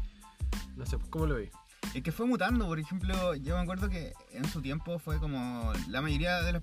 No 0.79 0.87
sé, 0.87 0.97
¿cómo 1.11 1.27
lo 1.27 1.35
veis? 1.35 1.51
Es 1.95 2.03
que 2.03 2.13
fue 2.13 2.27
mutando, 2.27 2.67
por 2.67 2.79
ejemplo, 2.79 3.35
yo 3.35 3.57
me 3.57 3.63
acuerdo 3.63 3.89
que 3.89 4.13
en 4.33 4.45
su 4.49 4.63
tiempo 4.63 4.99
fue 4.99 5.19
como. 5.19 5.73
La 5.89 6.01
mayoría 6.01 6.43
de 6.43 6.53
las, 6.53 6.63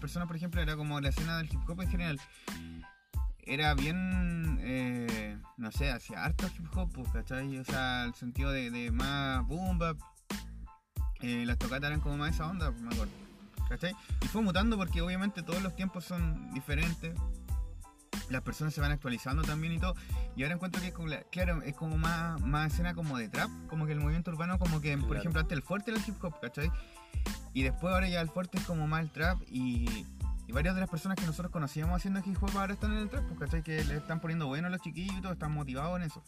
personas, 0.00 0.26
por 0.26 0.36
ejemplo, 0.36 0.60
era 0.62 0.76
como 0.76 1.00
la 1.00 1.10
escena 1.10 1.38
del 1.38 1.52
hip 1.52 1.60
hop 1.68 1.82
en 1.82 1.90
general. 1.90 2.20
Era 3.38 3.74
bien. 3.74 4.58
eh, 4.62 5.38
no 5.56 5.70
sé, 5.72 5.90
hacía 5.90 6.24
harto 6.24 6.46
hip 6.46 6.66
hop, 6.74 6.90
pues, 6.92 7.08
¿cachai? 7.12 7.58
O 7.58 7.64
sea, 7.64 8.04
el 8.04 8.14
sentido 8.14 8.50
de, 8.50 8.70
de 8.70 8.90
más 8.90 9.46
boom 9.46 9.78
bap. 9.78 9.98
eh, 11.20 11.44
las 11.44 11.58
tocatas 11.58 11.88
eran 11.88 12.00
como 12.00 12.16
más 12.16 12.34
esa 12.34 12.46
onda, 12.46 12.70
pues, 12.70 12.82
me 12.82 12.94
acuerdo. 12.94 13.12
¿cachai? 13.68 13.94
Y 14.20 14.26
fue 14.26 14.42
mutando 14.42 14.76
porque 14.76 15.00
obviamente 15.00 15.42
todos 15.42 15.62
los 15.62 15.74
tiempos 15.76 16.04
son 16.04 16.52
diferentes. 16.52 17.14
Las 18.30 18.42
personas 18.42 18.72
se 18.72 18.80
van 18.80 18.92
actualizando 18.92 19.42
también 19.42 19.72
y 19.74 19.78
todo. 19.78 19.94
Y 20.36 20.42
ahora 20.44 20.54
encuentro 20.54 20.80
que 20.80 20.88
es 20.88 20.94
como, 20.94 21.08
la- 21.08 21.22
claro, 21.24 21.62
es 21.62 21.74
como 21.74 21.98
más, 21.98 22.40
más 22.40 22.72
escena 22.72 22.94
como 22.94 23.18
de 23.18 23.28
trap, 23.28 23.50
como 23.68 23.86
que 23.86 23.92
el 23.92 24.00
movimiento 24.00 24.30
urbano, 24.30 24.58
como 24.58 24.80
que, 24.80 24.96
por 24.96 25.16
ejemplo, 25.16 25.40
antes 25.40 25.56
el 25.56 25.62
fuerte 25.62 25.90
era 25.90 26.00
el 26.00 26.08
hip 26.08 26.22
hop, 26.24 26.40
¿cachai? 26.40 26.70
Y 27.52 27.62
después 27.62 27.92
ahora 27.92 28.08
ya 28.08 28.20
el 28.20 28.28
fuerte 28.28 28.58
es 28.58 28.64
como 28.64 28.86
más 28.86 29.02
el 29.02 29.10
trap 29.10 29.38
y, 29.50 30.06
y 30.46 30.52
varias 30.52 30.74
de 30.76 30.80
las 30.80 30.90
personas 30.90 31.18
que 31.18 31.26
nosotros 31.26 31.50
conocíamos 31.52 31.96
haciendo 31.96 32.20
hip 32.24 32.40
hop 32.42 32.56
ahora 32.56 32.72
están 32.74 32.92
en 32.92 32.98
el 32.98 33.08
trap, 33.10 33.24
pues, 33.26 33.40
¿cachai? 33.40 33.62
Que 33.62 33.84
le 33.84 33.96
están 33.96 34.20
poniendo 34.20 34.46
bueno 34.46 34.68
a 34.68 34.70
los 34.70 34.80
chiquillos 34.80 35.16
y 35.16 35.20
todo, 35.20 35.32
están 35.32 35.52
motivados 35.52 35.96
en 35.98 36.06
eso. 36.06 36.22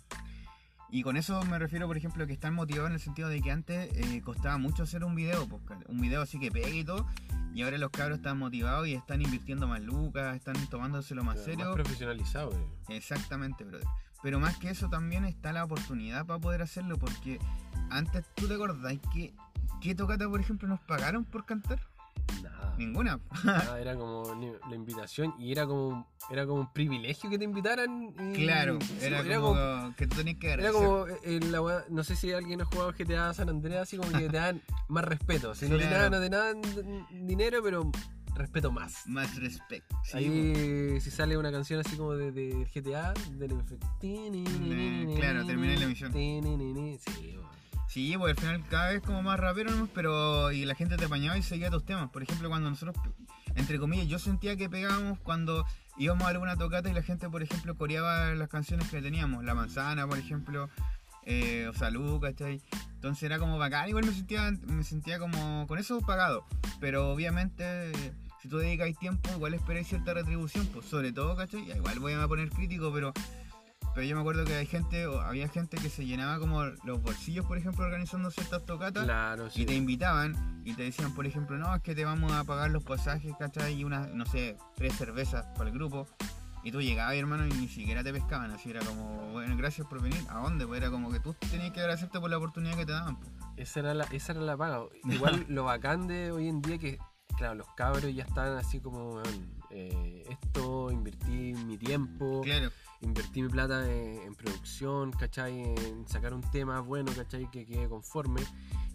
Y 0.91 1.03
con 1.03 1.17
eso 1.17 1.43
me 1.45 1.59
refiero, 1.59 1.87
por 1.87 1.97
ejemplo, 1.97 2.27
que 2.27 2.35
están 2.35 2.53
motivados 2.53 2.91
en 2.91 2.95
el 2.95 3.01
sentido 3.01 3.29
de 3.31 3.41
que 3.41 3.51
antes 3.51 3.91
eh, 3.97 4.21
costaba 4.23 4.59
mucho 4.59 4.83
hacer 4.83 5.05
un 5.05 5.15
video, 5.15 5.49
pues, 5.49 5.63
un 5.89 6.01
video 6.01 6.21
así 6.21 6.39
que 6.39 6.51
pegue 6.51 6.81
y 6.81 6.85
todo, 6.85 7.07
y 7.55 7.63
ahora 7.63 7.79
los 7.79 7.91
cabros 7.91 8.19
están 8.19 8.39
motivados 8.39 8.87
y 8.89 8.95
están 8.95 9.23
invirtiendo 9.23 9.67
más 9.69 9.81
lucas, 9.81 10.37
están 10.37 10.55
tomándoselo 10.69 11.23
más 11.25 11.37
Más 11.37 11.45
serio. 11.45 11.75
profesionalizado, 11.75 12.53
eh. 12.53 12.67
Exactamente, 12.97 13.65
brother. 13.65 13.87
Pero 14.23 14.39
más 14.39 14.57
que 14.57 14.71
eso 14.71 14.89
también 14.89 15.25
está 15.25 15.53
la 15.53 15.65
oportunidad 15.65 16.25
para 16.27 16.39
poder 16.39 16.63
hacerlo, 16.63 16.97
porque 16.97 17.39
antes 17.91 18.25
tú 18.37 18.47
te 18.47 18.55
acordás 18.55 18.95
que 19.13 19.35
¿qué 19.81 19.95
tocata, 19.95 20.29
por 20.29 20.41
ejemplo, 20.41 20.69
nos 20.69 20.81
pagaron 20.81 21.25
por 21.25 21.45
cantar? 21.45 21.81
Nada. 22.63 22.77
Ninguna. 22.79 23.21
Nada, 23.45 23.81
era 23.81 23.97
como 23.97 24.25
la 24.69 24.75
invitación 24.77 25.35
y 25.39 25.53
era 25.53 25.67
como 25.67 26.07
era 26.31 26.47
como 26.47 26.61
un 26.61 26.73
privilegio 26.73 27.29
que 27.31 27.39
te 27.39 27.45
invitaran. 27.45 28.15
y- 28.19 28.33
claro, 28.45 28.79
sí, 28.81 28.97
era, 29.01 29.21
era 29.21 29.41
como, 29.41 29.95
que 29.97 30.07
tú 30.07 30.17
tenías 30.17 30.37
que 30.39 30.47
Era 30.53 30.69
agradecer. 30.69 30.87
como, 30.87 31.07
eh, 31.09 31.41
la 31.51 31.61
weá- 31.61 31.85
no 31.91 32.05
sé 32.05 32.17
si 32.17 32.33
alguien 32.33 32.61
ha 32.61 32.65
jugado 32.65 32.93
GTA 32.93 33.35
San 33.35 33.49
Andreas, 33.49 33.83
así 33.83 33.97
como 33.97 34.11
que 34.13 34.29
te 34.29 34.37
dan 34.37 34.63
más 34.89 35.05
respeto. 35.05 35.55
Si 35.55 35.69
no 35.69 35.77
te 35.77 35.85
dan, 35.85 36.11
no 36.13 36.21
te 36.21 36.29
dan 36.31 36.63
dinero, 37.27 37.61
pero 37.63 37.91
respeto 38.35 38.71
más. 38.73 39.07
Más 39.07 39.37
respect. 39.37 39.85
Sí, 40.05 40.17
Ahí, 40.17 41.01
si 41.01 41.11
sale 41.11 41.37
una 41.37 41.53
canción 41.53 41.81
así 41.81 41.97
como 41.97 42.13
de, 42.15 42.33
de 42.33 42.67
GTA, 42.75 43.13
del 43.33 43.53
efecto. 43.53 43.87
Eh, 44.03 45.15
claro, 45.19 45.45
termina 45.45 45.75
la 45.75 45.85
emisión. 45.85 46.13
Sí, 46.13 46.41
weón. 47.37 47.62
Sí, 47.93 48.15
pues 48.17 48.31
al 48.31 48.43
final 48.43 48.65
cada 48.71 48.89
vez 48.89 49.03
como 49.03 49.23
más 49.23 49.39
rapero, 49.39 49.71
¿no? 49.71 49.87
pero 49.95 50.51
y 50.51 50.65
la 50.65 50.75
gente 50.75 50.97
te 50.97 51.05
apañaba 51.05 51.37
y 51.37 51.43
seguía 51.43 51.71
tus 51.71 51.85
temas. 51.85 52.09
Por 52.09 52.23
ejemplo, 52.23 52.49
cuando 52.49 52.71
nosotros, 52.71 52.97
entre 53.55 53.79
comillas, 53.79 54.09
yo 54.09 54.19
sentía 54.19 54.57
que 54.57 54.71
pegábamos 54.71 55.19
cuando 55.19 55.67
íbamos 55.99 56.25
a 56.25 56.31
alguna 56.31 56.57
tocata 56.57 56.89
y 56.89 56.95
la 56.95 57.03
gente, 57.03 57.29
por 57.29 57.43
ejemplo, 57.43 57.77
coreaba 57.77 58.35
las 58.35 58.49
canciones 58.49 58.89
que 58.89 59.03
teníamos. 59.03 59.45
La 59.45 59.53
manzana, 59.53 60.09
por 60.09 60.17
ejemplo, 60.17 60.71
eh, 61.27 61.69
o 61.69 61.75
Salud, 61.75 62.19
¿cachai? 62.19 62.63
Entonces 62.95 63.25
era 63.25 63.39
como 63.39 63.59
bacán, 63.59 63.91
igual 63.91 64.07
me 64.07 64.13
sentía, 64.15 64.51
me 64.69 64.85
sentía 64.85 65.19
como 65.19 65.67
con 65.67 65.79
eso 65.79 66.01
pagado. 66.01 66.47
Pero 66.81 67.11
obviamente, 67.11 67.93
si 68.41 68.49
tú 68.49 68.57
dedicas 68.57 68.89
tiempo, 68.99 69.29
igual 69.35 69.53
esperáis 69.53 69.89
cierta 69.89 70.15
retribución, 70.15 70.67
pues 70.69 70.87
sobre 70.87 71.13
todo, 71.13 71.37
¿cachai? 71.37 71.71
Igual 71.71 71.99
voy 71.99 72.15
a 72.15 72.27
poner 72.27 72.49
crítico, 72.49 72.91
pero 72.91 73.13
pero 73.95 74.07
yo 74.07 74.15
me 74.15 74.21
acuerdo 74.21 74.45
que 74.45 74.55
hay 74.55 74.67
gente, 74.67 75.07
o 75.07 75.21
había 75.21 75.49
gente 75.49 75.77
que 75.77 75.91
se 75.91 76.07
llenaba 76.07 76.39
como 76.39 76.63
los 76.63 77.03
bolsillos, 77.03 77.45
por 77.47 77.59
ejemplo, 77.59 77.85
organizando 77.85 78.31
ciertas 78.31 78.65
tocatas. 78.65 79.05
Claro, 79.05 79.51
sí. 79.51 79.63
Y 79.63 79.67
te 79.67 79.75
invitaban 79.75 80.63
y 80.65 80.75
te 80.75 80.85
decían, 80.85 81.15
por 81.15 81.27
ejemplo, 81.27 81.59
no, 81.59 81.75
es 81.75 81.83
que 81.83 81.95
te 81.95 82.05
vamos 82.05 82.33
a 82.33 82.45
pagar 82.45 82.71
los 82.71 82.85
pasajes, 82.85 83.33
¿cachai? 83.39 83.75
Y 83.75 83.85
unas, 83.85 84.11
no 84.11 84.25
sé, 84.27 84.57
tres 84.77 84.95
cervezas 84.97 85.45
para 85.57 85.69
el 85.71 85.75
grupo. 85.75 86.07
Y 86.65 86.71
tú 86.71 86.81
llegabas, 86.81 87.17
hermano, 87.17 87.47
y 87.47 87.51
ni 87.51 87.69
siquiera 87.69 88.05
te 88.05 88.13
pescaban. 88.13 88.53
Así 88.53 88.71
era 88.71 88.81
como, 88.81 89.33
bueno, 89.33 89.57
gracias 89.57 89.87
por 89.87 90.01
venir. 90.01 90.23
¿A 90.31 90.39
dónde? 90.39 90.67
Pues 90.67 90.81
era 90.81 90.91
como 90.91 91.11
que 91.11 91.19
tú 91.19 91.35
tenías 91.51 91.73
que 91.73 91.81
agradecerte 91.81 92.21
por 92.21 92.31
la 92.31 92.39
oportunidad 92.39 92.77
que 92.77 92.87
te 92.87 92.93
daban. 92.93 93.17
pues. 93.19 93.31
Esa 93.57 93.81
era 93.81 93.95
la, 93.95 94.05
esa 94.05 94.33
era 94.33 94.43
la 94.43 94.57
paga. 94.57 94.85
Igual 95.05 95.45
lo 95.49 95.65
bacán 95.65 96.07
de 96.07 96.31
hoy 96.31 96.49
en 96.49 96.63
día 96.63 96.79
que, 96.79 96.99
claro, 97.37 97.57
los 97.57 97.67
cabros 97.77 98.15
ya 98.15 98.23
están 98.23 98.57
así 98.57 98.79
como, 98.79 99.21
eh, 99.71 100.25
esto, 100.31 100.91
invertí 100.91 101.55
mi 101.55 101.77
tiempo, 101.79 102.43
Claro, 102.43 102.71
invertí 103.03 103.43
mi 103.43 103.49
plata 103.49 103.85
en, 103.91 104.23
en 104.23 104.35
producción, 104.35 105.13
¿cachai? 105.13 105.61
En 105.61 106.07
sacar 106.09 106.33
un 106.35 106.43
tema 106.51 106.81
bueno, 106.81 107.13
¿cachai? 107.15 107.51
Que 107.51 107.67
quede 107.67 107.89
conforme. 107.89 108.41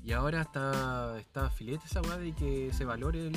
Y 0.04 0.14
ahora 0.14 0.42
está, 0.42 1.20
está 1.20 1.50
filete 1.50 1.86
esa 1.86 2.02
weá 2.02 2.18
de 2.18 2.32
que 2.34 2.72
se 2.74 2.86
valore 2.86 3.28
el, 3.28 3.36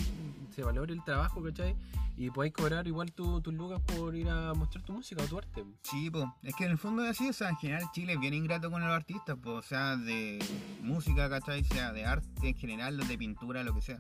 se 0.55 0.63
valore 0.63 0.93
el 0.95 1.03
trabajo, 1.03 1.43
¿cachai? 1.43 1.75
Y 2.17 2.31
podáis 2.31 2.53
cobrar 2.53 2.87
igual 2.87 3.13
tu- 3.13 3.41
tus 3.41 3.53
lucas 3.55 3.81
por 3.81 4.15
ir 4.15 4.29
a 4.29 4.53
mostrar 4.55 4.85
tu 4.85 4.93
música 4.93 5.23
o 5.23 5.27
tu 5.27 5.39
arte. 5.39 5.65
sí, 5.83 6.11
pues. 6.11 6.27
Es 6.43 6.55
que 6.55 6.65
en 6.67 6.71
el 6.73 6.79
fondo 6.79 7.03
es 7.05 7.11
así, 7.11 7.29
o 7.29 7.49
en 7.49 7.57
general 7.57 7.83
Chile 7.93 8.13
es 8.13 8.21
bien 8.21 8.35
ingrato 8.35 8.71
con 8.71 8.81
los 8.83 8.91
artistas, 8.91 9.37
pues, 9.43 9.67
sea, 9.67 9.97
de 9.97 10.39
música, 10.83 11.29
¿cachai? 11.29 11.65
Sea 11.65 11.93
de 11.93 12.05
arte 12.05 12.49
en 12.49 12.55
general, 12.55 12.97
de 12.99 13.19
pintura, 13.19 13.65
lo 13.65 13.75
que 13.75 13.81
sea. 13.81 13.99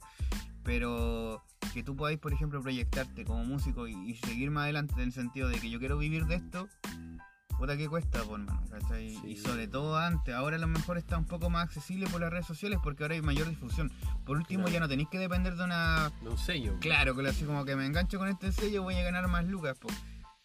Pero 0.64 1.42
que 1.72 1.82
tú 1.82 1.96
podáis, 1.96 2.18
por 2.18 2.32
ejemplo, 2.32 2.60
proyectarte 2.62 3.24
como 3.24 3.44
músico 3.44 3.86
y, 3.88 3.92
y 4.10 4.14
seguir 4.16 4.50
más 4.50 4.64
adelante 4.64 4.94
en 4.94 5.00
el 5.00 5.12
sentido 5.12 5.48
de 5.48 5.58
que 5.60 5.70
yo 5.70 5.78
quiero 5.78 5.96
vivir 5.98 6.26
de 6.26 6.36
esto, 6.36 6.68
puta 7.58 7.76
que 7.76 7.88
cuesta, 7.88 8.22
pues, 8.24 8.40
hermano, 8.40 8.62
¿cachai? 8.70 9.10
Sí. 9.16 9.32
Y 9.32 9.36
sobre 9.36 9.68
todo 9.68 9.96
antes, 9.98 10.34
ahora 10.34 10.56
a 10.56 10.58
lo 10.58 10.66
mejor 10.66 10.98
está 10.98 11.16
un 11.18 11.26
poco 11.26 11.50
más 11.50 11.64
accesible 11.64 12.06
por 12.08 12.20
las 12.20 12.30
redes 12.30 12.46
sociales 12.46 12.78
porque 12.82 13.04
ahora 13.04 13.14
hay 13.14 13.22
mayor 13.22 13.48
difusión. 13.48 13.90
Por 14.24 14.36
último, 14.36 14.64
Claro. 14.64 14.74
ya 14.74 14.80
no 14.80 14.88
tenéis 14.88 15.08
que 15.10 15.18
depender 15.18 15.56
de 15.56 15.64
una 15.64 16.10
De 16.22 16.28
un 16.28 16.38
sello. 16.38 16.76
Claro, 16.80 17.14
que 17.16 17.26
así 17.28 17.44
como 17.44 17.64
que 17.64 17.76
me 17.76 17.86
engancho 17.86 18.18
con 18.18 18.28
este 18.28 18.52
sello 18.52 18.82
voy 18.82 18.94
a 18.96 19.02
ganar 19.02 19.28
más 19.28 19.44
lucas. 19.46 19.76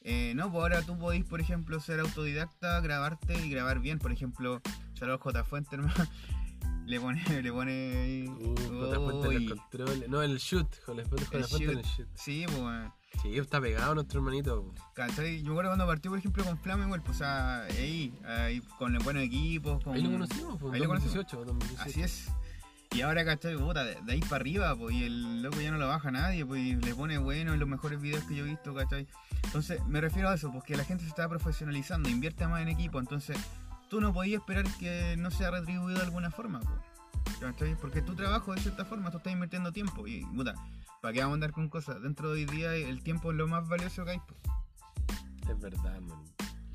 Eh, 0.01 0.33
no, 0.35 0.51
pues 0.51 0.61
ahora 0.61 0.81
tú 0.83 0.99
podéis, 0.99 1.25
por 1.25 1.41
ejemplo, 1.41 1.79
ser 1.79 1.99
autodidacta, 1.99 2.79
grabarte 2.81 3.43
y 3.45 3.49
grabar 3.49 3.79
bien. 3.79 3.97
Por 3.97 4.11
ejemplo, 4.11 4.61
saludos 4.93 5.19
J 5.21 5.43
Fuente, 5.43 5.75
hermano. 5.75 5.93
Le 6.85 6.99
pone, 6.99 7.23
le 7.41 7.51
pone 7.51 7.71
ahí. 7.71 8.27
Uh, 8.27 8.55
los 8.69 8.97
controles. 8.99 10.09
No, 10.09 10.21
el 10.21 10.37
shoot. 10.37 10.67
J 10.85 11.03
Fuente 11.05 11.35
El 11.35 11.43
J 11.43 11.47
Fuente 11.47 11.71
en 11.71 11.77
el 11.79 11.83
shoot. 11.83 11.97
shoot. 11.97 12.07
Sí, 12.15 12.45
pues. 12.47 12.91
Sí, 13.21 13.37
está 13.37 13.61
pegado 13.61 13.95
nuestro 13.95 14.19
hermanito. 14.19 14.73
¿cachai? 14.93 15.37
Yo 15.39 15.45
me 15.45 15.51
acuerdo 15.51 15.71
cuando 15.71 15.87
partió, 15.87 16.11
por 16.11 16.19
ejemplo, 16.19 16.43
con 16.43 16.57
Flama, 16.57 16.83
igual, 16.85 17.01
pues, 17.01 17.17
o 17.17 17.19
sea, 17.19 17.63
ahí, 17.63 18.13
ahí, 18.25 18.61
con 18.77 18.93
los 18.93 19.03
buenos 19.03 19.23
equipos. 19.23 19.83
Con... 19.83 19.95
Ahí 19.95 20.03
lo 20.03 20.11
conocimos, 20.11 20.59
pues, 20.59 20.73
Ahí 20.73 20.79
lo 20.81 20.87
conocimos. 20.87 21.15
2018, 21.15 21.45
2018. 21.45 21.81
Así 21.81 22.01
es. 22.01 22.31
Y 22.91 23.01
ahora, 23.01 23.25
¿cachai? 23.25 23.57
Puta, 23.57 23.83
de, 23.83 23.97
de 24.01 24.13
ahí 24.13 24.19
para 24.21 24.35
arriba, 24.37 24.75
pues, 24.75 24.95
y 24.95 25.05
el 25.05 25.41
loco 25.41 25.59
ya 25.59 25.71
no 25.71 25.77
lo 25.77 25.87
baja 25.87 26.11
nadie, 26.11 26.45
pues, 26.45 26.61
y 26.61 26.75
le 26.75 26.93
pone 26.93 27.17
bueno 27.17 27.53
en 27.53 27.59
los 27.59 27.67
mejores 27.67 27.99
videos 28.01 28.23
que 28.25 28.35
yo 28.35 28.45
he 28.45 28.49
visto, 28.49 28.73
¿cachai? 28.73 29.07
Entonces, 29.43 29.83
me 29.85 30.01
refiero 30.01 30.29
a 30.29 30.35
eso, 30.35 30.51
porque 30.51 30.75
la 30.75 30.83
gente 30.83 31.03
se 31.03 31.09
está 31.09 31.27
profesionalizando, 31.27 32.09
invierte 32.09 32.47
más 32.47 32.61
en 32.61 32.69
equipo, 32.69 32.99
entonces 32.99 33.37
tú 33.95 34.01
no 34.01 34.13
podías 34.13 34.41
esperar 34.41 34.65
que 34.77 35.15
no 35.17 35.31
sea 35.31 35.51
retribuido 35.51 35.97
de 35.97 36.03
alguna 36.03 36.29
forma. 36.29 36.59
Porque 37.79 38.01
tu 38.01 38.13
trabajo 38.13 38.53
de 38.53 38.59
cierta 38.59 38.83
forma, 38.83 39.09
tú 39.09 39.19
estás 39.19 39.31
invirtiendo 39.31 39.71
tiempo, 39.71 40.05
y 40.05 40.25
puta, 40.25 40.53
¿para 41.01 41.13
qué 41.13 41.21
vamos 41.21 41.31
a 41.31 41.35
andar 41.35 41.53
con 41.53 41.69
cosas? 41.69 42.01
Dentro 42.01 42.33
de 42.33 42.41
hoy 42.41 42.45
día 42.45 42.73
el 42.73 43.01
tiempo 43.03 43.31
es 43.31 43.37
lo 43.37 43.47
más 43.47 43.69
valioso 43.69 44.03
que 44.03 44.11
hay. 44.11 44.21
Es 45.49 45.57
verdad, 45.61 46.01
man. 46.01 46.21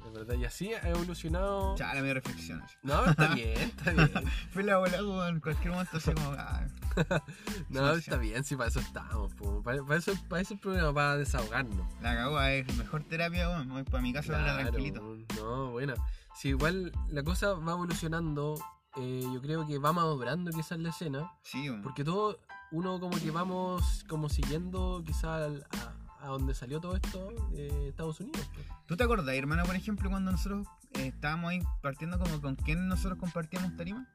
Es 0.06 0.12
verdad. 0.14 0.34
Y 0.36 0.46
así 0.46 0.72
ha 0.72 0.88
evolucionado. 0.88 1.74
Chala, 1.74 2.00
me 2.00 2.14
reflexionas. 2.14 2.78
No, 2.82 3.04
está 3.04 3.34
bien, 3.34 3.58
está 3.58 3.90
bien. 3.90 4.10
Fue 4.50 4.62
la 4.62 4.78
bola, 4.78 5.28
en 5.28 5.40
cualquier 5.40 5.72
momento 5.72 5.98
así 5.98 6.12
como, 6.14 6.32
ah, 6.38 6.66
No, 7.68 7.92
está 7.92 8.16
bien, 8.16 8.44
sí, 8.44 8.56
para 8.56 8.70
eso 8.70 8.80
estamos. 8.80 9.34
po. 9.34 9.62
Para, 9.62 9.82
para 9.82 9.98
eso, 9.98 10.14
para 10.26 10.40
eso 10.40 10.54
el 10.54 10.60
programa, 10.60 10.94
para 10.94 11.16
desahogarnos. 11.18 11.86
la 12.00 12.14
cagó, 12.14 12.40
es 12.40 12.76
mejor 12.78 13.04
terapia, 13.04 13.46
para 13.90 14.02
mi 14.02 14.14
casa 14.14 14.28
Claro, 14.28 14.62
tranquilito. 14.62 15.18
No, 15.36 15.72
bueno. 15.72 15.94
Si 16.34 16.48
igual 16.48 16.92
la 17.08 17.22
cosa 17.22 17.52
va 17.54 17.72
evolucionando, 17.72 18.54
eh, 18.96 19.22
yo 19.32 19.40
creo 19.42 19.66
que 19.66 19.78
va 19.78 19.92
madurando 19.92 20.50
quizás 20.52 20.78
la 20.78 20.90
escena. 20.90 21.30
Sí. 21.42 21.68
Porque 21.82 22.04
todo, 22.04 22.38
uno 22.72 22.98
como 23.00 23.18
que 23.18 23.30
vamos 23.30 24.04
como 24.08 24.28
siguiendo 24.28 25.02
quizás 25.04 25.64
a, 25.70 26.24
a 26.24 26.28
donde 26.28 26.54
salió 26.54 26.80
todo 26.80 26.96
esto, 26.96 27.30
eh, 27.54 27.86
Estados 27.88 28.20
Unidos. 28.20 28.48
pues. 28.54 28.66
¿Tú 28.86 28.96
te 28.96 29.04
acordás, 29.04 29.34
hermano, 29.34 29.64
por 29.64 29.76
ejemplo, 29.76 30.08
cuando 30.10 30.32
nosotros 30.32 30.66
eh, 30.94 31.08
estábamos 31.08 31.50
ahí 31.50 31.62
partiendo 31.82 32.18
como 32.18 32.40
con 32.40 32.56
quién 32.56 32.88
nosotros 32.88 33.18
compartíamos 33.18 33.76
tarima? 33.76 34.08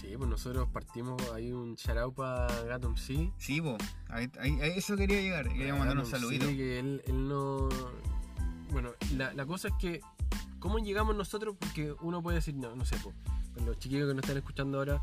Sí, 0.00 0.14
pues 0.16 0.28
nosotros 0.28 0.68
partimos 0.72 1.20
ahí 1.32 1.52
un 1.52 1.76
charao 1.76 2.12
para 2.12 2.46
Gatom. 2.64 2.96
Sí, 2.96 3.32
po. 3.60 3.76
Ahí, 4.08 4.30
ahí- 4.40 4.60
a 4.60 4.66
eso 4.66 4.96
quería 4.96 5.20
llegar. 5.20 5.48
Quería 5.48 5.74
mandar 5.74 5.98
un 5.98 6.06
saludito. 6.06 6.46
C, 6.46 6.56
que 6.56 6.78
él, 6.78 7.02
él 7.06 7.28
no... 7.28 7.68
Bueno, 8.72 8.90
la, 9.16 9.32
la 9.34 9.46
cosa 9.46 9.68
es 9.68 9.74
que, 9.78 10.00
¿cómo 10.58 10.78
llegamos 10.78 11.14
nosotros? 11.14 11.56
Porque 11.58 11.94
uno 12.00 12.22
puede 12.22 12.36
decir, 12.36 12.54
no, 12.54 12.74
no 12.74 12.84
sé, 12.84 12.96
pues, 13.02 13.14
los 13.66 13.78
chiquillos 13.78 14.08
que 14.08 14.14
nos 14.14 14.22
están 14.24 14.38
escuchando 14.38 14.78
ahora, 14.78 15.02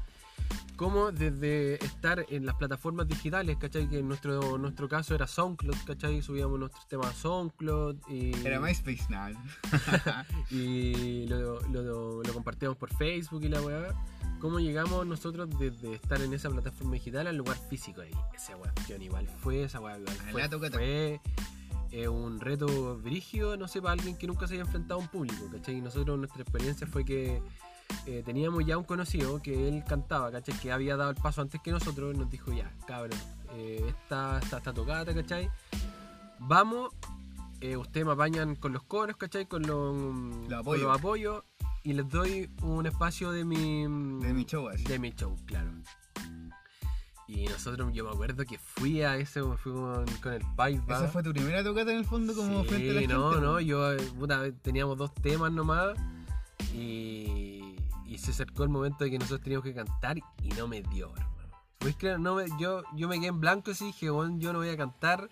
¿cómo 0.75 1.11
desde 1.11 1.75
estar 1.85 2.25
en 2.29 2.47
las 2.47 2.55
plataformas 2.55 3.07
digitales, 3.07 3.57
¿cachai? 3.57 3.87
Que 3.87 3.99
en 3.99 4.07
nuestro, 4.07 4.57
nuestro 4.57 4.89
caso 4.89 5.13
era 5.13 5.27
SoundCloud, 5.27 5.77
¿cachai? 5.85 6.21
Subíamos 6.23 6.59
nuestros 6.59 6.87
temas 6.87 7.07
a 7.07 7.13
SoundCloud 7.13 7.97
y... 8.09 8.35
Era 8.45 8.59
MySpace, 8.59 9.05
nada. 9.09 9.31
y 10.49 11.27
lo, 11.27 11.61
lo, 11.67 12.23
lo 12.23 12.33
compartíamos 12.33 12.77
por 12.77 12.91
Facebook 12.95 13.43
y 13.43 13.49
la 13.49 13.61
weá. 13.61 13.93
¿Cómo 14.39 14.59
llegamos 14.59 15.05
nosotros 15.05 15.49
desde 15.59 15.93
estar 15.93 16.21
en 16.21 16.33
esa 16.33 16.49
plataforma 16.49 16.93
digital 16.93 17.27
al 17.27 17.35
lugar 17.35 17.57
físico 17.69 18.01
ahí? 18.01 18.11
Esa 18.33 18.53
cuestión 18.55 19.01
igual 19.01 19.27
fue, 19.27 19.63
esa 19.63 19.79
weá 19.79 19.99
fue, 20.31 20.71
fue 20.71 21.21
eh, 21.91 22.07
un 22.07 22.39
reto 22.39 22.97
brígido, 22.99 23.57
no 23.57 23.67
sé, 23.67 23.81
para 23.81 23.93
alguien 23.93 24.17
que 24.17 24.27
nunca 24.27 24.47
se 24.47 24.53
haya 24.55 24.63
enfrentado 24.63 24.99
a 24.99 25.03
un 25.03 25.09
público, 25.09 25.49
¿cachai? 25.51 25.77
Y 25.77 25.81
nosotros, 25.81 26.17
nuestra 26.17 26.41
experiencia 26.41 26.85
fue 26.87 27.03
que 27.05 27.41
eh, 28.05 28.21
teníamos 28.25 28.65
ya 28.65 28.77
un 28.77 28.83
conocido 28.83 29.41
que 29.41 29.67
él 29.67 29.83
cantaba, 29.87 30.31
¿cachai? 30.31 30.57
Que 30.59 30.71
había 30.71 30.95
dado 30.97 31.09
el 31.11 31.15
paso 31.17 31.41
antes 31.41 31.61
que 31.61 31.71
nosotros, 31.71 32.15
nos 32.15 32.29
dijo, 32.29 32.51
ya, 32.53 32.71
cabrón, 32.85 33.19
eh, 33.53 33.83
esta, 33.87 34.39
esta, 34.39 34.57
esta 34.57 34.73
tocata, 34.73 35.13
¿cachai? 35.13 35.49
Vamos, 36.39 36.93
eh, 37.61 37.75
ustedes 37.75 38.05
me 38.05 38.13
apañan 38.13 38.55
con 38.55 38.71
los 38.73 38.83
coros, 38.83 39.17
¿cachai? 39.17 39.45
Con 39.47 39.63
los, 39.63 39.91
con 40.47 40.53
apoyos. 40.53 40.83
los 40.83 40.97
apoyos 40.97 41.43
y 41.83 41.93
les 41.93 42.07
doy 42.09 42.49
un 42.61 42.85
espacio 42.85 43.31
de 43.31 43.43
mi, 43.45 43.83
De 43.83 44.33
mi 44.33 44.45
show, 44.45 44.67
así. 44.69 44.83
de 44.83 44.99
mi 44.99 45.11
show, 45.11 45.35
claro. 45.45 45.71
Y 47.31 47.45
nosotros, 47.45 47.93
yo 47.93 48.05
me 48.05 48.09
acuerdo 48.09 48.43
que 48.43 48.57
fui 48.57 49.03
a 49.03 49.15
ese, 49.17 49.43
fui 49.43 49.71
con, 49.71 50.03
con 50.23 50.33
el 50.33 50.41
Pipe 50.57 50.81
Esa 50.91 51.07
fue 51.09 51.21
tu 51.21 51.31
primera 51.31 51.63
tocata 51.63 51.91
en 51.91 51.97
el 51.99 52.05
fondo 52.05 52.33
como 52.33 52.63
Sí, 52.63 52.69
frente 52.69 52.89
a 52.89 52.93
la 52.93 52.99
gente. 53.01 53.13
no, 53.13 53.35
no, 53.39 53.59
yo, 53.59 53.95
puta, 54.17 54.51
teníamos 54.63 54.97
dos 54.97 55.13
temas 55.13 55.51
nomás 55.51 55.95
y, 56.73 57.75
y 58.07 58.17
se 58.17 58.31
acercó 58.31 58.63
el 58.63 58.69
momento 58.69 59.03
de 59.03 59.11
que 59.11 59.19
nosotros 59.19 59.41
teníamos 59.41 59.63
que 59.63 59.73
cantar 59.75 60.17
y 60.17 60.49
no 60.57 60.67
me 60.67 60.81
dio, 60.81 61.09
hermano. 61.15 61.29
¿Puedes 61.77 61.95
creer? 61.97 62.19
No 62.19 62.33
me, 62.35 62.45
yo, 62.59 62.81
yo 62.95 63.07
me 63.07 63.17
quedé 63.19 63.27
en 63.27 63.39
blanco 63.39 63.69
y 63.71 63.73
dije, 63.75 64.09
bueno, 64.09 64.37
yo 64.39 64.51
no 64.51 64.59
voy 64.59 64.69
a 64.69 64.77
cantar. 64.77 65.29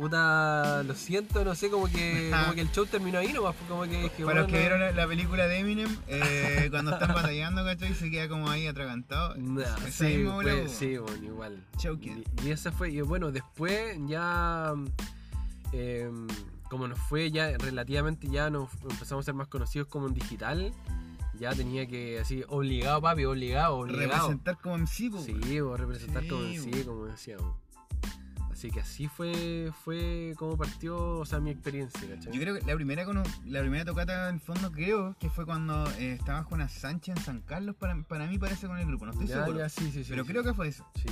Puta, 0.00 0.82
lo 0.82 0.94
siento, 0.94 1.44
no 1.44 1.54
sé, 1.54 1.68
como 1.68 1.86
que, 1.86 2.30
como 2.42 2.54
que 2.54 2.62
el 2.62 2.72
show 2.72 2.86
terminó 2.86 3.18
ahí 3.18 3.34
nomás, 3.34 3.54
fue 3.54 3.66
como 3.68 3.82
que 3.82 4.04
dije, 4.04 4.24
Para 4.24 4.40
los 4.40 4.46
que 4.46 4.52
bueno, 4.52 4.76
vieron 4.76 4.80
la- 4.80 4.92
la 4.92 5.06
película 5.06 5.46
de 5.46 5.58
Eminem, 5.58 5.94
eh, 6.06 6.68
cuando 6.70 6.92
están 6.92 7.12
batallando, 7.14 7.62
¿cachai? 7.64 7.92
Se 7.94 8.10
queda 8.10 8.26
como 8.26 8.48
ahí 8.48 8.66
atragantado. 8.66 9.34
Nah, 9.36 9.62
Esa 9.86 10.06
sí, 10.06 10.22
bola, 10.24 10.52
fue- 10.52 10.62
po. 10.62 10.68
sí, 10.70 10.96
bueno, 10.96 11.24
igual. 11.26 11.64
Choking. 11.76 12.24
Y, 12.42 12.46
y 12.46 12.50
esa 12.50 12.72
fue, 12.72 12.90
y 12.92 13.00
bueno, 13.02 13.30
después 13.30 13.98
ya, 14.06 14.72
eh, 15.72 16.10
como 16.70 16.88
nos 16.88 16.98
fue 16.98 17.30
ya 17.30 17.56
relativamente, 17.58 18.26
ya 18.30 18.48
nos 18.48 18.70
empezamos 18.90 19.24
a 19.24 19.26
ser 19.26 19.34
más 19.34 19.48
conocidos 19.48 19.86
como 19.88 20.06
en 20.06 20.14
digital, 20.14 20.72
ya 21.38 21.54
tenía 21.54 21.86
que, 21.86 22.18
así, 22.20 22.42
obligado, 22.48 23.02
papi, 23.02 23.26
obligado, 23.26 23.76
obligado. 23.76 24.08
Representar 24.30 24.58
como 24.62 24.78
po. 24.78 25.22
Sí, 25.22 25.60
o 25.60 25.76
representar 25.76 26.26
como 26.26 26.42
Sí, 26.44 26.54
en 26.56 26.62
sí, 26.74 26.84
como 26.84 27.04
decíamos. 27.04 27.54
Así 28.60 28.70
que 28.70 28.80
así 28.80 29.08
fue, 29.08 29.72
fue 29.86 30.34
como 30.36 30.54
partió, 30.58 30.98
o 31.20 31.24
sea, 31.24 31.40
mi 31.40 31.48
experiencia, 31.50 31.98
¿cachai? 32.14 32.30
Yo 32.30 32.38
creo 32.42 32.56
que 32.56 32.66
la 32.66 32.74
primera, 32.74 33.06
cono- 33.06 33.22
la 33.46 33.60
primera 33.62 33.86
tocata 33.86 34.28
en 34.28 34.34
el 34.34 34.40
fondo 34.42 34.70
creo 34.70 35.16
que 35.18 35.30
fue 35.30 35.46
cuando 35.46 35.88
eh, 35.92 36.12
estaba 36.12 36.42
Juana 36.42 36.68
Sánchez 36.68 37.16
en 37.16 37.22
San 37.24 37.40
Carlos, 37.40 37.74
para, 37.76 37.94
para 38.02 38.26
mí 38.26 38.36
parece 38.36 38.66
con 38.66 38.76
el 38.78 38.84
grupo, 38.86 39.06
no 39.06 39.12
estoy 39.12 39.28
ya, 39.28 39.36
seguro. 39.44 39.58
ya, 39.60 39.70
sí, 39.70 39.90
sí, 39.90 40.04
sí. 40.04 40.10
pero 40.10 40.24
sí. 40.24 40.30
creo 40.30 40.44
que 40.44 40.52
fue 40.52 40.68
eso. 40.68 40.84
Sí. 40.94 41.06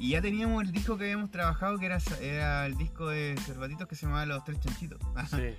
Y 0.00 0.10
ya 0.10 0.20
teníamos 0.22 0.60
el 0.64 0.72
disco 0.72 0.98
que 0.98 1.04
habíamos 1.04 1.30
trabajado, 1.30 1.78
que 1.78 1.86
era, 1.86 1.98
era 2.20 2.66
el 2.66 2.76
disco 2.76 3.06
de 3.06 3.36
Cervatitos 3.46 3.86
que 3.86 3.94
se 3.94 4.06
llamaba 4.06 4.26
Los 4.26 4.42
Tres 4.42 4.58
Chanchitos. 4.58 4.98
Sí. 5.30 5.54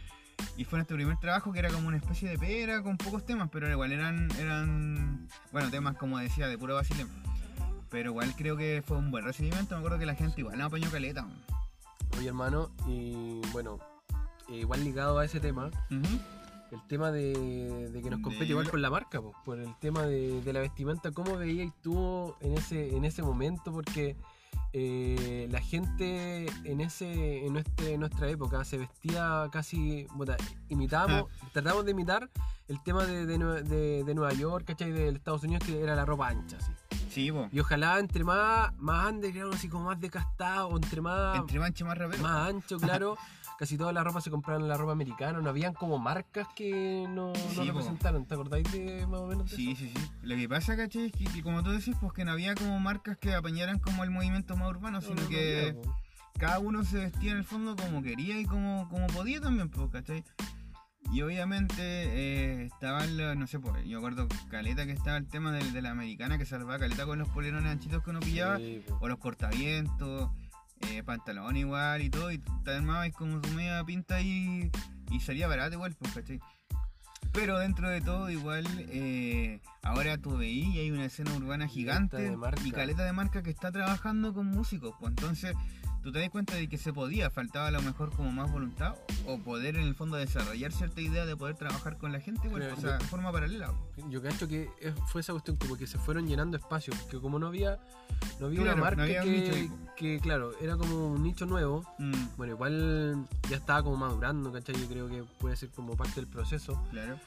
Y 0.57 0.65
fue 0.65 0.77
nuestro 0.79 0.97
primer 0.97 1.17
trabajo 1.19 1.53
que 1.53 1.59
era 1.59 1.69
como 1.69 1.87
una 1.87 1.95
especie 1.97 2.27
de 2.29 2.37
pera 2.37 2.81
con 2.81 2.97
pocos 2.97 3.25
temas, 3.25 3.47
pero 3.49 3.69
igual 3.71 3.93
eran, 3.93 4.29
eran 4.39 5.29
bueno, 5.53 5.69
temas 5.69 5.95
como 5.95 6.17
decía, 6.19 6.49
de 6.49 6.57
puro 6.57 6.75
vacilón. 6.75 7.07
Pero 7.89 8.11
igual 8.11 8.33
creo 8.35 8.55
que 8.55 8.83
fue 8.85 8.97
un 8.97 9.09
buen 9.11 9.25
recibimiento, 9.25 9.73
me 9.75 9.79
acuerdo 9.79 9.97
que 9.99 10.05
la 10.05 10.15
gente 10.15 10.41
igual 10.41 10.57
nos 10.57 10.67
apañó 10.67 10.89
caleta. 10.91 11.27
Oye, 12.17 12.27
hermano, 12.27 12.69
y 12.87 13.41
bueno, 13.51 13.79
igual 14.47 14.83
ligado 14.83 15.17
a 15.19 15.25
ese 15.25 15.39
tema, 15.39 15.69
el 16.71 16.81
tema 16.87 17.11
de, 17.11 17.89
de 17.91 18.01
que 18.01 18.09
nos 18.09 18.19
compete 18.21 18.45
De- 18.45 18.51
igual 18.51 18.69
con 18.69 18.81
la 18.81 18.89
marca, 18.91 19.21
pues, 19.21 19.35
por 19.43 19.59
el 19.59 19.73
tema 19.79 20.03
de, 20.03 20.41
de 20.41 20.53
la 20.53 20.59
vestimenta, 20.59 21.11
¿cómo 21.11 21.35
veíais 21.37 21.71
tú 21.81 22.35
en 22.41 22.53
ese, 22.57 22.95
en 22.95 23.05
ese 23.05 23.23
momento? 23.23 23.71
Porque 23.71 24.15
eh, 24.73 25.47
la 25.51 25.61
gente 25.61 26.45
en 26.63 26.81
ese 26.81 27.45
en, 27.45 27.57
este, 27.57 27.93
en 27.93 27.99
nuestra 28.01 28.29
época 28.29 28.63
se 28.63 28.77
vestía 28.77 29.47
casi, 29.51 30.05
bueno, 30.15 30.35
imitábamos, 30.69 31.25
tratamos 31.53 31.85
de 31.85 31.91
imitar 31.91 32.29
el 32.67 32.81
tema 32.83 33.05
de, 33.05 33.25
de, 33.25 33.37
Nue- 33.39 33.63
de- 33.63 34.03
de 34.03 34.13
Nueva 34.15 34.33
York, 34.33 34.65
¿cachai? 34.67 34.91
De 34.91 35.09
Estados 35.09 35.43
Unidos, 35.43 35.63
que 35.65 35.81
era 35.81 35.95
la 35.95 36.05
ropa 36.05 36.27
ancha, 36.27 36.57
así. 36.57 36.71
Sí. 37.09 37.31
Y 37.51 37.59
ojalá 37.59 37.97
entre 37.99 38.23
más, 38.23 38.71
más 38.77 39.11
underground, 39.11 39.55
así 39.55 39.67
como 39.67 39.85
más 39.85 39.99
desgastado, 39.99 40.67
o 40.67 40.75
entre 40.77 41.01
más 41.01 41.39
Entre 41.39 41.59
más 41.59 41.97
rapero. 41.97 42.21
más 42.21 42.49
ancho, 42.49 42.77
claro. 42.77 43.17
Casi 43.59 43.77
toda 43.77 43.91
la 43.91 44.05
ropa 44.05 44.21
se 44.21 44.31
compraban 44.31 44.61
en 44.63 44.69
la 44.69 44.77
ropa 44.77 44.93
americana. 44.93 45.41
No 45.41 45.49
habían 45.49 45.73
como 45.73 45.99
marcas 45.99 46.47
que 46.55 47.05
no, 47.09 47.33
no 47.33 47.35
Sí, 47.35 47.67
representaron. 47.67 48.25
¿Te 48.25 48.33
acordáis 48.35 48.71
de 48.71 49.05
más 49.05 49.19
o 49.19 49.27
menos 49.27 49.49
de 49.51 49.55
Sí, 49.57 49.71
eso? 49.71 49.81
sí, 49.81 49.91
sí. 49.93 50.09
Lo 50.21 50.35
que 50.37 50.47
pasa, 50.47 50.77
¿cachai? 50.77 51.07
Es 51.07 51.11
que, 51.11 51.25
que 51.25 51.43
como 51.43 51.61
tú 51.61 51.71
decís, 51.71 51.93
pues 51.99 52.13
que 52.13 52.23
no 52.23 52.31
había 52.31 52.55
como 52.55 52.79
marcas 52.79 53.17
que 53.17 53.33
apañaran 53.35 53.77
como 53.79 54.05
el 54.05 54.11
movimiento 54.11 54.55
más 54.55 54.69
urbano, 54.69 54.99
No, 54.99 55.01
sino 55.01 55.15
no, 55.15 55.21
no 55.23 55.29
que 55.29 55.75
había, 55.77 55.91
cada 56.39 56.59
uno 56.59 56.85
se 56.85 56.99
vestía 56.99 57.31
en 57.31 57.37
el 57.39 57.43
fondo 57.43 57.75
como 57.75 58.01
quería 58.01 58.39
y 58.39 58.45
como, 58.45 58.87
como 58.87 59.07
podía 59.07 59.41
también, 59.41 59.67
pues, 59.69 59.89
¿cachai? 59.91 60.23
Y 61.11 61.21
obviamente 61.21 61.73
eh, 61.81 62.65
estaban 62.65 63.17
los, 63.17 63.35
no 63.35 63.45
sé, 63.47 63.59
pues, 63.59 63.83
yo 63.85 63.97
acuerdo 63.97 64.27
Caleta 64.49 64.85
que 64.85 64.91
estaba 64.93 65.17
el 65.17 65.27
tema 65.27 65.51
del- 65.51 65.73
de, 65.73 65.81
la 65.81 65.91
americana 65.91 66.37
que 66.37 66.45
salvaba 66.45 66.77
Caleta 66.79 67.05
con 67.05 67.19
los 67.19 67.27
polerones 67.29 67.69
anchitos 67.71 68.03
que 68.03 68.11
uno 68.11 68.19
pillaba, 68.21 68.57
Sí, 68.59 68.81
o 69.01 69.07
los 69.07 69.17
cortavientos, 69.17 70.29
eh, 70.81 71.03
pantalón 71.03 71.57
igual 71.57 72.01
y 72.01 72.09
todo, 72.09 72.31
y 72.31 72.39
te 72.63 72.71
armabas 72.71 73.11
como 73.11 73.41
tu 73.41 73.49
media 73.49 73.83
pinta 73.83 74.21
y, 74.21 74.71
y 75.11 75.19
salía 75.19 75.47
barato 75.47 75.73
igual, 75.75 75.95
pues, 75.99 76.13
¿cachai? 76.13 76.39
Pero 77.31 77.59
dentro 77.59 77.89
de 77.89 78.01
todo, 78.01 78.29
igual, 78.29 78.65
eh, 78.89 79.61
ahora 79.83 80.17
tú 80.17 80.37
veís 80.37 80.67
y 80.75 80.79
hay 80.79 80.91
una 80.91 81.05
escena 81.05 81.31
urbana 81.33 81.67
gigante 81.67 82.35
y 82.65 82.71
caleta 82.71 83.03
de 83.03 83.13
marca 83.13 83.43
que 83.43 83.51
está 83.51 83.71
trabajando 83.71 84.33
con 84.33 84.47
músicos, 84.47 84.95
pues 84.99 85.11
entonces 85.11 85.55
tú 86.09 86.13
te 86.13 86.19
das 86.21 86.29
cuenta 86.31 86.55
de 86.55 86.67
que 86.67 86.77
se 86.79 86.91
podía, 86.91 87.29
faltaba 87.29 87.67
a 87.67 87.71
lo 87.71 87.81
mejor 87.83 88.11
como 88.11 88.31
más 88.31 88.51
voluntad 88.51 88.95
o 89.27 89.37
poder 89.37 89.75
en 89.75 89.83
el 89.83 89.93
fondo 89.93 90.17
desarrollar 90.17 90.71
cierta 90.71 91.01
idea 91.01 91.23
de 91.27 91.35
poder 91.37 91.55
trabajar 91.55 91.97
con 91.97 92.11
la 92.11 92.19
gente, 92.19 92.47
o 92.47 92.79
sea, 92.81 92.97
de 92.97 93.05
forma 93.05 93.31
paralela. 93.31 93.71
Yo 94.09 94.19
cacho 94.21 94.47
que 94.47 94.69
fue 95.07 95.21
esa 95.21 95.33
cuestión 95.33 95.57
como 95.57 95.77
que 95.77 95.85
se 95.85 95.99
fueron 95.99 96.27
llenando 96.27 96.57
espacios. 96.57 96.97
Porque 96.97 97.19
como 97.19 97.37
no 97.37 97.45
había, 97.47 97.77
no 98.39 98.47
había 98.47 98.61
Claro, 98.63 98.73
una 98.73 98.75
no 98.75 98.81
marca 98.97 99.03
un 99.03 99.23
que, 99.23 99.29
nicho 99.31 99.75
que, 99.95 100.19
claro, 100.19 100.53
era 100.59 100.77
como 100.77 101.11
un 101.11 101.21
nicho 101.21 101.45
nuevo. 101.45 101.85
Mm, 101.99 102.13
Bueno, 102.37 102.53
igual 102.53 103.27
ya 103.47 103.57
estaba 103.57 103.83
como 103.83 103.97
madurando, 103.97 104.51
¿cachai? 104.51 104.75
Yo 104.81 104.87
creo 104.87 105.07
que 105.09 105.23
puede 105.39 105.55
ser 105.57 105.69
como 105.69 105.95
parte 105.95 106.15
del 106.15 106.27
proceso. 106.27 106.81
claro. 106.89 107.19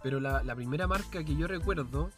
Pero 0.00 0.20
la, 0.20 0.44
la 0.44 0.54
primera 0.54 0.86
marca 0.86 1.24
que 1.24 1.34
yo 1.34 1.48
recuerdo, 1.48 2.12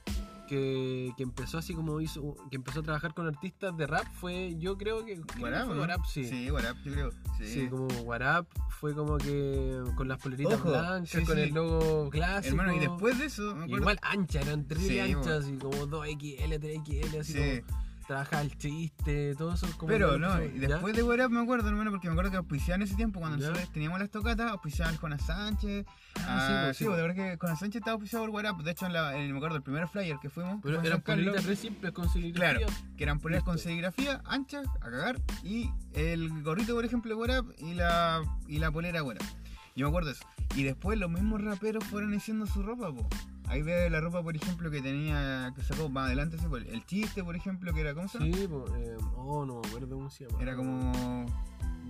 que, 0.51 1.13
que 1.17 1.23
empezó 1.23 1.59
así 1.59 1.75
como 1.75 2.01
hizo, 2.01 2.35
que 2.51 2.57
empezó 2.57 2.81
a 2.81 2.83
trabajar 2.83 3.15
con 3.15 3.25
artistas 3.29 3.77
de 3.77 3.87
rap 3.87 4.05
fue, 4.15 4.57
yo 4.59 4.77
creo 4.77 5.05
que, 5.05 5.15
Guarap, 5.39 5.69
¿no? 5.69 5.77
Guarap, 5.77 6.05
sí. 6.07 6.25
Sí, 6.25 6.49
Guarap, 6.49 6.77
yo 6.85 6.93
creo. 6.93 7.11
Sí. 7.39 7.47
Sí, 7.47 7.69
como 7.69 7.87
Warap 8.03 8.47
fue 8.81 8.93
como 8.93 9.17
que 9.17 9.81
con 9.95 10.09
las 10.09 10.19
poleritas 10.19 10.55
Ojo, 10.55 10.71
blancas, 10.71 11.09
sí, 11.09 11.25
con 11.25 11.37
sí. 11.37 11.43
el 11.43 11.55
logo 11.55 12.11
clásico. 12.11 12.57
Hermano, 12.57 12.75
y 12.75 12.81
después 12.81 13.17
de 13.21 13.27
eso, 13.27 13.55
me. 13.55 13.67
Igual 13.69 14.01
ancha, 14.03 14.41
eran 14.41 14.67
tres 14.67 14.91
anchas, 15.01 15.47
y 15.49 15.57
como 15.57 15.87
2XL, 15.87 16.59
3XL, 16.59 17.21
así 17.21 17.33
Sí. 17.33 17.61
como 17.63 17.81
trabajaba 18.11 18.43
el 18.43 18.59
chiste, 18.59 19.37
todo 19.37 19.55
eso. 19.55 19.69
Como 19.79 19.87
Pero 19.93 20.19
no, 20.19 20.43
y 20.43 20.49
después 20.59 20.97
de 20.97 21.03
Guarap 21.03 21.31
me 21.31 21.41
acuerdo, 21.41 21.69
hermano, 21.69 21.93
porque 21.93 22.09
me 22.09 22.13
acuerdo 22.15 22.33
que 22.33 22.39
auspiciaban 22.39 22.83
en 22.83 22.89
ese 22.89 22.97
tiempo 22.97 23.21
cuando 23.21 23.39
Ya. 23.39 23.47
nosotros 23.51 23.73
teníamos 23.73 24.01
las 24.01 24.11
tocatas, 24.11 24.51
auspiciaban 24.51 24.95
al 24.95 25.01
Jonas 25.01 25.23
Sánchez. 25.25 25.87
Ah, 26.19 26.21
Ah, 26.27 26.41
sí, 26.41 26.53
pues, 26.65 26.77
sí, 26.77 26.79
sí, 26.79 26.85
pues, 26.87 26.97
de 26.97 27.03
verdad 27.03 27.15
que 27.15 27.39
Jonas 27.41 27.59
Sánchez 27.61 27.77
estaba 27.81 27.93
auspiciado 27.95 28.25
por 28.25 28.31
Guarap. 28.33 28.59
De 28.63 28.71
hecho, 28.73 28.87
en 28.87 28.95
la, 28.95 29.17
en- 29.17 29.31
me 29.31 29.37
acuerdo 29.39 29.57
el 29.59 29.63
primer 29.63 29.87
flyer 29.87 30.17
que 30.21 30.29
fuimos, 30.29 30.59
Pero 30.61 30.83
eran 30.83 31.01
poleritas 31.03 31.45
re 31.45 31.55
simples 31.55 31.93
con 31.93 32.05
Claro, 32.09 32.13
serigrafía. 32.13 32.67
que 32.97 33.03
eran 33.05 33.21
poleras 33.21 33.45
con 33.45 33.59
serigrafía 33.59 34.21
anchas, 34.27 34.67
a 34.81 34.91
cagar, 34.91 35.21
y 35.45 35.71
el 35.95 36.43
gorrito, 36.43 36.75
por 36.75 36.85
ejemplo, 36.85 37.11
de 37.11 37.15
Guarap 37.15 37.47
y 37.59 37.75
la, 37.75 38.23
y 38.49 38.59
la 38.59 38.73
polera 38.73 39.03
Guarap. 39.03 39.23
Yo 39.77 39.87
me 39.87 39.91
acuerdo 39.91 40.09
de 40.09 40.15
eso. 40.17 40.25
Y 40.57 40.65
después 40.65 40.99
los 40.99 41.09
mismos 41.13 41.43
raperos 41.45 41.85
fueron 41.85 42.13
haciendo 42.15 42.45
su 42.47 42.65
ropa, 42.65 42.93
po. 42.93 43.09
Ahí 43.51 43.63
ve 43.63 43.91
la 43.91 44.01
ropa, 44.01 44.23
por 44.23 44.37
ejemplo, 44.37 44.71
que 44.71 44.81
tenía, 44.81 45.53
que 45.57 45.63
sacó 45.63 45.89
más 45.89 46.07
adelante, 46.07 46.39
sí, 46.39 46.47
pues, 46.49 46.65
el 46.69 46.87
chiste, 46.87 47.25
por 47.25 47.35
ejemplo, 47.35 47.73
que 47.75 47.81
era, 47.81 47.95
¿cómo 47.95 48.07
se 48.09 48.19
llama? 48.21 48.37
Sí, 48.37 48.47
pues, 48.49 48.73
eh, 48.77 48.97
oh, 49.17 49.45
no 49.45 49.61
me 49.61 49.69
acuerdo 49.69 49.97
cómo 49.97 50.09
se 50.11 50.27
llama. 50.27 50.41
Era 50.43 50.55
como. 50.57 51.27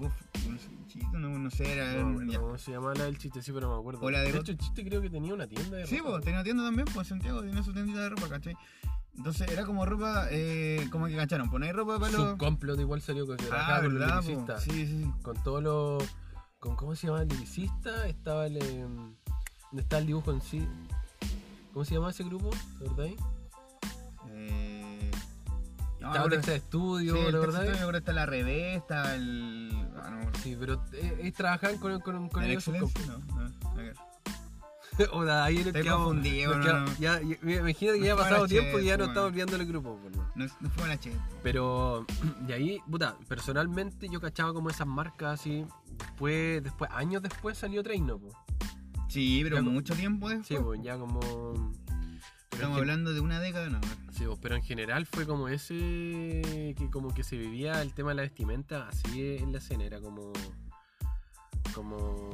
Uf, 0.01 0.12
no 0.49 0.59
sé, 0.59 0.70
chiste, 0.87 1.18
no, 1.18 1.29
no 1.38 1.51
sé, 1.51 1.70
era. 1.73 2.03
No, 2.03 2.57
se 2.57 2.73
llamaba 2.73 2.94
la 2.94 3.05
del 3.05 3.18
chiste, 3.18 3.42
sí, 3.42 3.53
pero 3.53 3.68
no 3.68 3.75
me 3.75 3.81
acuerdo. 3.81 4.01
O 4.01 4.11
la 4.11 4.20
de 4.23 4.31
hecho, 4.31 4.53
el 4.53 4.57
chiste 4.59 4.83
creo 4.85 5.03
que 5.03 5.11
tenía 5.11 5.35
una 5.35 5.46
tienda 5.46 5.77
de 5.77 5.87
Sí, 5.87 5.99
ropa, 5.99 6.12
pues 6.12 6.25
tenía 6.25 6.42
tienda 6.42 6.64
también, 6.64 6.87
pues 6.94 7.07
Santiago 7.09 7.42
tenía 7.42 7.62
su 7.62 7.73
tiendita 7.75 8.01
de 8.01 8.09
ropa, 8.09 8.29
¿cachai? 8.31 8.57
Entonces 9.16 9.51
era 9.51 9.66
como 9.66 9.85
ropa, 9.85 10.29
eh, 10.31 10.88
como 10.90 11.07
que 11.09 11.16
cacharon, 11.16 11.51
poner 11.51 11.77
ropa 11.77 11.99
para 11.99 12.12
los. 12.12 12.31
Subcomplot 12.31 12.81
igual 12.81 13.03
salió 13.03 13.27
con 13.27 13.37
Ah, 13.53 13.81
con 13.83 13.92
los 13.92 14.01
verdad, 14.01 14.16
po. 14.16 14.29
lyricistas. 14.29 14.62
Sí, 14.62 14.70
sí, 14.70 14.87
sí. 15.05 15.12
Con 15.20 15.37
todos 15.42 15.62
los. 15.62 16.05
Con, 16.59 16.77
¿Cómo 16.77 16.94
se 16.94 17.07
llama 17.09 17.20
el 17.23 17.29
liricista? 17.29 18.09
Estaba 18.09 18.46
el. 18.46 18.57
eh, 18.57 18.87
¿Dónde 18.87 19.83
está 19.83 19.99
el 19.99 20.07
dibujo 20.07 20.33
en 20.33 20.40
sí? 20.40 20.66
¿Cómo 21.72 21.85
se 21.85 21.94
llama 21.94 22.11
ese 22.11 22.24
grupo? 22.24 22.50
¿De 22.78 22.88
verdad? 22.88 23.06
Eh. 24.28 25.11
no, 26.00 26.09
Estaba 26.09 26.24
pero- 26.28 26.40
Texas 26.40 26.62
Studio, 26.66 27.12
sí, 27.14 27.18
¿de 27.20 27.24
Texas 27.33 27.40
verdad? 27.40 27.94
Está 27.96 28.12
la 28.12 28.26
revista, 28.26 29.14
el. 29.14 29.88
Ah, 30.02 30.11
no, 30.11 30.30
Sí, 30.42 30.56
pero 30.59 30.83
eh, 30.92 31.18
eh, 31.22 31.33
trabajaban 31.33 31.78
con, 31.78 32.00
con, 32.00 32.28
con 32.28 32.42
¿El 32.44 32.50
ellos? 32.52 32.68
No, 32.68 33.18
no. 33.18 33.50
O 35.12 35.24
de 35.24 35.33
ahí 35.33 35.56
Estoy 35.59 35.87
confundido, 35.87 36.59
no, 36.59 36.80
no. 36.80 36.87
ya, 36.98 37.20
ya- 37.22 37.37
imagínate 37.61 38.00
que 38.00 38.04
ya 38.04 38.12
ha 38.12 38.16
pasado 38.16 38.42
la 38.42 38.48
tiempo 38.48 38.78
y 38.80 38.85
ya 38.85 38.98
no 38.98 39.04
bueno. 39.04 39.12
estamos 39.12 39.30
olvidando 39.30 39.56
el 39.56 39.66
grupo. 39.66 39.98
pues, 40.02 40.14
no. 40.14 40.46
No, 40.61 40.70
fue 40.70 40.88
la 40.88 40.98
Che. 41.00 41.12
Pero, 41.42 42.04
de 42.46 42.52
ahí, 42.54 42.80
puta, 42.90 43.16
personalmente 43.26 44.09
yo 44.11 44.20
cachaba 44.20 44.52
como 44.52 44.68
esas 44.68 44.87
marcas 44.87 45.40
así. 45.40 45.64
Después, 45.96 46.62
después 46.64 46.90
años 46.92 47.22
después 47.22 47.56
salió 47.56 47.83
Treino, 47.83 48.18
pues. 48.18 48.35
Sí, 49.11 49.40
pero 49.42 49.57
Ya, 49.57 49.62
pues, 49.62 49.73
mucho 49.75 49.94
tiempo 49.94 50.29
después. 50.29 50.46
Sí, 50.46 50.57
pues 50.62 50.81
ya 50.83 50.96
como. 50.96 51.20
Estamos 52.53 52.79
hablando 52.79 53.12
de 53.12 53.20
una 53.20 53.40
década, 53.40 53.68
no. 53.68 53.81
Sí, 54.12 54.25
pues, 54.27 54.38
pero 54.40 54.55
en 54.55 54.62
general 54.62 55.07
fue 55.07 55.27
como 55.27 55.49
ese. 55.49 55.75
que 56.77 56.88
como 56.92 57.12
que 57.12 57.23
se 57.25 57.37
vivía 57.37 57.81
el 57.83 57.92
tema 57.94 58.11
de 58.11 58.16
la 58.16 58.23
vestimenta 58.23 58.88
así 58.88 59.37
en 59.37 59.53
la 59.53 59.59
escena. 59.59 59.85
Era 59.85 60.01
como. 60.01 60.33
como. 61.75 62.31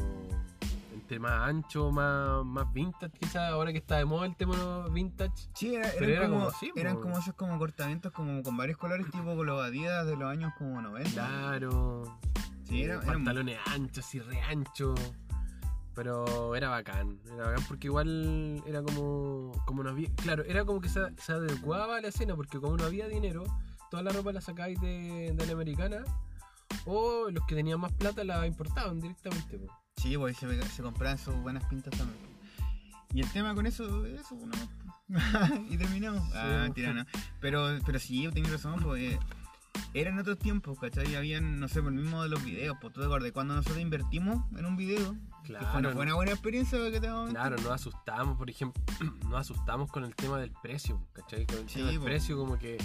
entre 0.92 1.18
más 1.20 1.48
ancho, 1.48 1.90
más, 1.92 2.44
más 2.44 2.72
vintage, 2.72 3.12
quizás 3.20 3.50
ahora 3.52 3.70
que 3.72 3.78
está 3.78 3.96
de 3.98 4.04
moda 4.04 4.26
el 4.26 4.34
tema 4.36 4.88
vintage. 4.88 5.32
Sí, 5.54 5.74
era, 5.74 5.88
eran, 5.90 6.10
era 6.10 6.22
como, 6.26 6.34
como 6.38 6.48
así, 6.48 6.72
eran 6.74 6.94
po. 6.96 7.00
como 7.02 7.18
esos 7.18 7.34
como 7.34 7.58
cortamientos 7.58 8.12
como 8.12 8.42
con 8.42 8.56
varios 8.56 8.76
colores 8.76 9.06
tipo 9.10 9.44
los 9.44 9.62
Adidas 9.62 10.06
de 10.06 10.16
los 10.16 10.28
años 10.30 10.52
como 10.58 10.82
90. 10.82 11.10
Claro. 11.12 12.18
Sí, 12.64 12.82
era- 12.82 13.00
pantalones 13.00 13.58
anchos 13.72 14.12
y 14.14 14.18
re 14.20 14.40
anchos. 14.42 14.98
Pero 15.96 16.54
era 16.54 16.68
bacán, 16.68 17.18
era 17.24 17.46
bacán 17.48 17.64
porque 17.66 17.88
igual 17.88 18.62
era 18.66 18.82
como, 18.82 19.50
como 19.64 19.82
no 19.82 19.90
había, 19.90 20.08
claro, 20.14 20.44
era 20.44 20.64
como 20.64 20.80
que 20.80 20.88
se, 20.90 21.00
se 21.16 21.32
adecuaba 21.32 21.96
a 21.96 22.00
la 22.02 22.08
escena 22.08 22.36
porque 22.36 22.60
como 22.60 22.76
no 22.76 22.84
había 22.84 23.08
dinero, 23.08 23.42
toda 23.90 24.02
la 24.02 24.12
ropa 24.12 24.30
la 24.32 24.40
sacáis 24.42 24.78
de, 24.80 25.32
de 25.34 25.46
la 25.46 25.52
americana 25.54 26.04
o 26.84 27.30
los 27.30 27.44
que 27.46 27.54
tenían 27.54 27.80
más 27.80 27.92
plata 27.92 28.22
la 28.24 28.46
importaban 28.46 29.00
directamente. 29.00 29.58
Sí, 29.96 30.16
pues 30.18 30.36
se, 30.36 30.62
se 30.68 30.82
compraban 30.82 31.16
sus 31.18 31.34
buenas 31.36 31.64
pintas 31.64 31.96
también. 31.96 32.36
Y 33.14 33.22
el 33.22 33.32
tema 33.32 33.54
con 33.54 33.66
eso, 33.66 34.04
eso, 34.04 34.36
no. 34.36 34.54
y 35.70 35.78
terminamos. 35.78 36.22
ah, 36.34 36.42
Sí. 36.56 36.62
mentira, 36.64 36.92
no. 36.92 37.06
Pero, 37.40 37.78
pero 37.86 37.98
sí, 37.98 38.28
tenés 38.34 38.52
razón, 38.52 38.80
pues. 38.82 39.18
eran 39.94 40.18
otros 40.18 40.38
tiempos, 40.38 40.78
¿cachai? 40.78 41.14
Habían, 41.14 41.58
no 41.58 41.68
sé, 41.68 41.80
por 41.80 41.92
el 41.92 42.00
mismo 42.00 42.22
de 42.22 42.28
los 42.28 42.44
videos, 42.44 42.76
pues 42.80 42.92
tú 42.92 43.00
te 43.00 43.06
acuerdas, 43.06 43.32
cuando 43.32 43.54
nosotros 43.54 43.80
invertimos 43.80 44.44
en 44.58 44.66
un 44.66 44.76
video, 44.76 45.16
Claro, 45.46 45.92
fue 45.92 46.02
una 46.02 46.14
buena 46.14 46.32
experiencia 46.32 46.78
que 46.90 47.00
te 47.00 47.08
vamos 47.08 47.30
a 47.30 47.32
Claro, 47.32 47.56
nos 47.56 47.66
asustamos, 47.70 48.36
por 48.36 48.50
ejemplo, 48.50 48.82
nos 49.28 49.40
asustamos 49.40 49.90
con 49.90 50.04
el 50.04 50.14
tema 50.14 50.38
del 50.38 50.50
precio, 50.62 51.00
¿cachai? 51.12 51.46
Con 51.46 51.58
el 51.58 51.68
Sí, 51.68 51.76
tema 51.76 51.90
del 51.90 52.00
precio 52.00 52.36
como 52.36 52.58
que... 52.58 52.78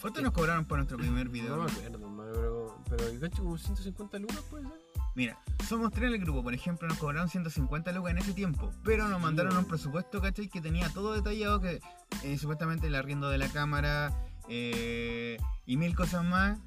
¿Cuánto 0.00 0.20
nos 0.20 0.32
cobraron 0.32 0.66
por 0.66 0.76
nuestro 0.78 0.98
primer 0.98 1.26
No 1.26 1.32
video? 1.32 1.56
me 1.56 1.70
acuerdo, 1.70 1.98
pero, 2.20 2.78
pero 2.88 3.20
cacho 3.20 3.42
como 3.42 3.56
150 3.58 4.18
lucas, 4.18 4.40
puede 4.50 4.64
ser. 4.64 4.72
Mira, 5.16 5.38
somos 5.68 5.92
tres 5.92 6.08
en 6.08 6.14
el 6.14 6.20
grupo, 6.20 6.42
por 6.42 6.52
ejemplo, 6.54 6.88
nos 6.88 6.98
cobraron 6.98 7.28
150 7.28 7.92
lucas 7.92 8.10
en 8.10 8.18
ese 8.18 8.32
tiempo, 8.32 8.72
pero 8.82 9.06
nos 9.08 9.20
mandaron 9.20 9.56
un 9.56 9.64
presupuesto, 9.64 10.20
¿cachai? 10.20 10.48
Que 10.48 10.60
tenía 10.60 10.88
todo 10.90 11.12
detallado, 11.12 11.60
que 11.60 11.80
eh, 12.24 12.36
supuestamente 12.36 12.88
el 12.88 12.94
arriendo 12.96 13.30
de 13.30 13.38
la 13.38 13.48
cámara 13.48 14.12
eh, 14.48 15.38
y 15.66 15.76
mil 15.76 15.94
cosas 15.94 16.24
más, 16.24 16.58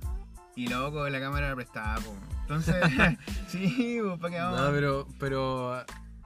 y 0.57 0.67
de 1.03 1.11
la 1.11 1.19
cámara 1.19 1.47
era 1.47 1.55
prestada, 1.55 1.95
po. 1.99 2.13
Entonces, 2.41 2.75
sí, 3.47 3.99
pues, 4.03 4.19
¿para 4.19 4.33
qué 4.33 4.39
vamos? 4.41 4.59
No, 4.61 4.71
pero, 4.71 5.07
pero 5.19 5.79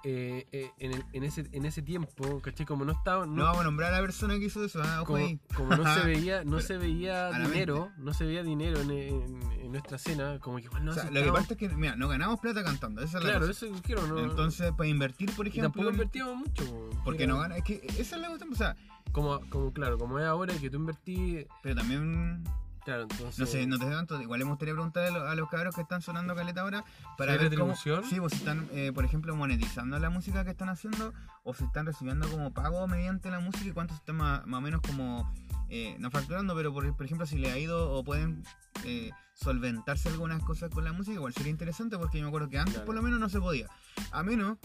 eh, 0.03 0.47
eh, 0.51 0.71
en, 0.79 0.93
el- 0.93 1.05
en, 1.13 1.23
ese, 1.23 1.47
en 1.51 1.65
ese 1.65 1.81
tiempo, 1.81 2.41
¿cachai? 2.41 2.65
Como 2.65 2.85
no 2.85 2.91
estaba... 2.93 3.25
No 3.27 3.33
No, 3.35 3.43
vamos 3.43 3.61
a 3.61 3.63
nombrar 3.65 3.93
a 3.93 3.97
la 3.97 4.01
persona 4.01 4.33
que 4.39 4.45
hizo 4.45 4.63
eso, 4.65 4.81
ah, 4.83 5.01
ojo 5.01 5.13
como, 5.13 5.25
ahí. 5.25 5.39
como 5.55 5.75
no 5.75 5.93
se 5.93 6.01
veía, 6.01 6.43
no 6.43 6.57
Pero, 6.57 6.61
se 6.61 6.77
veía 6.77 7.29
la 7.29 7.39
dinero, 7.39 7.91
no 7.97 8.13
se 8.13 8.25
veía 8.25 8.41
dinero 8.43 8.79
en, 8.81 8.91
en- 8.91 9.41
en 9.61 9.71
nuestra 9.71 9.97
escena, 9.97 10.39
como 10.39 10.57
que 10.57 10.63
igual 10.63 10.85
no 10.85 10.91
O 10.91 10.93
sea, 10.95 11.09
lo 11.11 11.21
que 11.23 11.31
pasa 11.31 11.53
es 11.53 11.57
que, 11.59 11.69
mira, 11.69 11.95
no 11.95 12.07
ganamos 12.07 12.39
plata 12.39 12.63
cantando, 12.63 13.01
esa 13.01 13.19
es 13.19 13.23
la 13.23 13.29
Claro, 13.31 13.47
cosa. 13.47 13.65
eso 13.65 13.81
quiero, 13.83 14.07
¿no? 14.07 14.19
Entonces, 14.19 14.71
para 14.71 14.89
invertir, 14.89 15.31
por 15.33 15.45
Y 15.45 15.49
ejemplo, 15.49 15.69
tampoco 15.71 15.91
invertíamos 15.91 16.35
mucho. 16.37 16.65
po, 16.65 16.89
porque 17.03 17.23
era 17.23 17.33
no 17.33 17.39
gana, 17.39 17.57
es 17.57 17.63
que 17.63 17.81
esa 17.97 18.15
es 18.15 18.21
la 18.21 18.27
cuestión, 18.29 18.51
o 18.53 18.55
sea, 18.55 18.75
Como, 19.11 19.39
como, 19.49 19.71
claro, 19.73 19.97
como 19.97 20.17
es 20.19 20.25
ahora 20.25 20.53
que 20.55 20.69
tú 20.69 20.77
invertís... 20.77 21.45
pero 21.61 21.75
también 21.75 22.43
Claro, 22.83 23.03
entonces... 23.03 23.37
No 23.39 23.45
sé, 23.45 23.65
no 23.67 23.77
te 23.77 23.85
sé 23.85 23.91
tanto. 23.91 24.21
Igual 24.21 24.39
me 24.39 24.45
gustaría 24.45 24.73
preguntar 24.73 25.03
a, 25.05 25.11
lo- 25.11 25.27
a 25.27 25.35
los 25.35 25.49
cabros 25.49 25.75
que 25.75 25.81
están 25.81 26.01
sonando 26.01 26.35
caleta 26.35 26.61
ahora 26.61 26.83
para 27.17 27.33
¿Si 27.33 27.39
hay 27.43 27.49
ver 27.49 27.59
cómo, 27.59 27.75
sí, 27.75 27.89
pues 28.19 28.31
si 28.33 28.39
están, 28.39 28.67
eh, 28.71 28.91
por 28.93 29.05
ejemplo, 29.05 29.35
monetizando 29.35 29.97
la 29.99 30.09
música 30.09 30.43
que 30.43 30.51
están 30.51 30.69
haciendo 30.69 31.13
o 31.43 31.53
si 31.53 31.63
están 31.63 31.85
recibiendo 31.85 32.27
como 32.29 32.51
pago 32.53 32.87
mediante 32.87 33.29
la 33.29 33.39
música 33.39 33.65
y 33.65 33.71
cuánto 33.71 33.93
se 33.93 33.99
están 33.99 34.15
más, 34.17 34.45
más 34.47 34.57
o 34.57 34.61
menos 34.61 34.81
como, 34.81 35.31
eh, 35.69 35.95
no 35.99 36.09
facturando, 36.11 36.55
pero 36.55 36.73
por, 36.73 36.95
por 36.95 37.05
ejemplo, 37.05 37.25
si 37.27 37.37
le 37.37 37.51
ha 37.51 37.57
ido 37.57 37.91
o 37.93 38.03
pueden 38.03 38.43
eh, 38.83 39.11
solventarse 39.35 40.09
algunas 40.09 40.41
cosas 40.43 40.69
con 40.71 40.83
la 40.83 40.91
música, 40.91 41.15
igual 41.15 41.33
sería 41.33 41.51
interesante 41.51 41.97
porque 41.97 42.17
yo 42.17 42.23
me 42.23 42.29
acuerdo 42.29 42.49
que 42.49 42.57
antes 42.57 42.73
Claro. 42.73 42.85
por 42.87 42.95
lo 42.95 43.01
menos 43.03 43.19
no 43.19 43.29
se 43.29 43.39
podía. 43.39 43.67
A 44.11 44.23
menos 44.23 44.57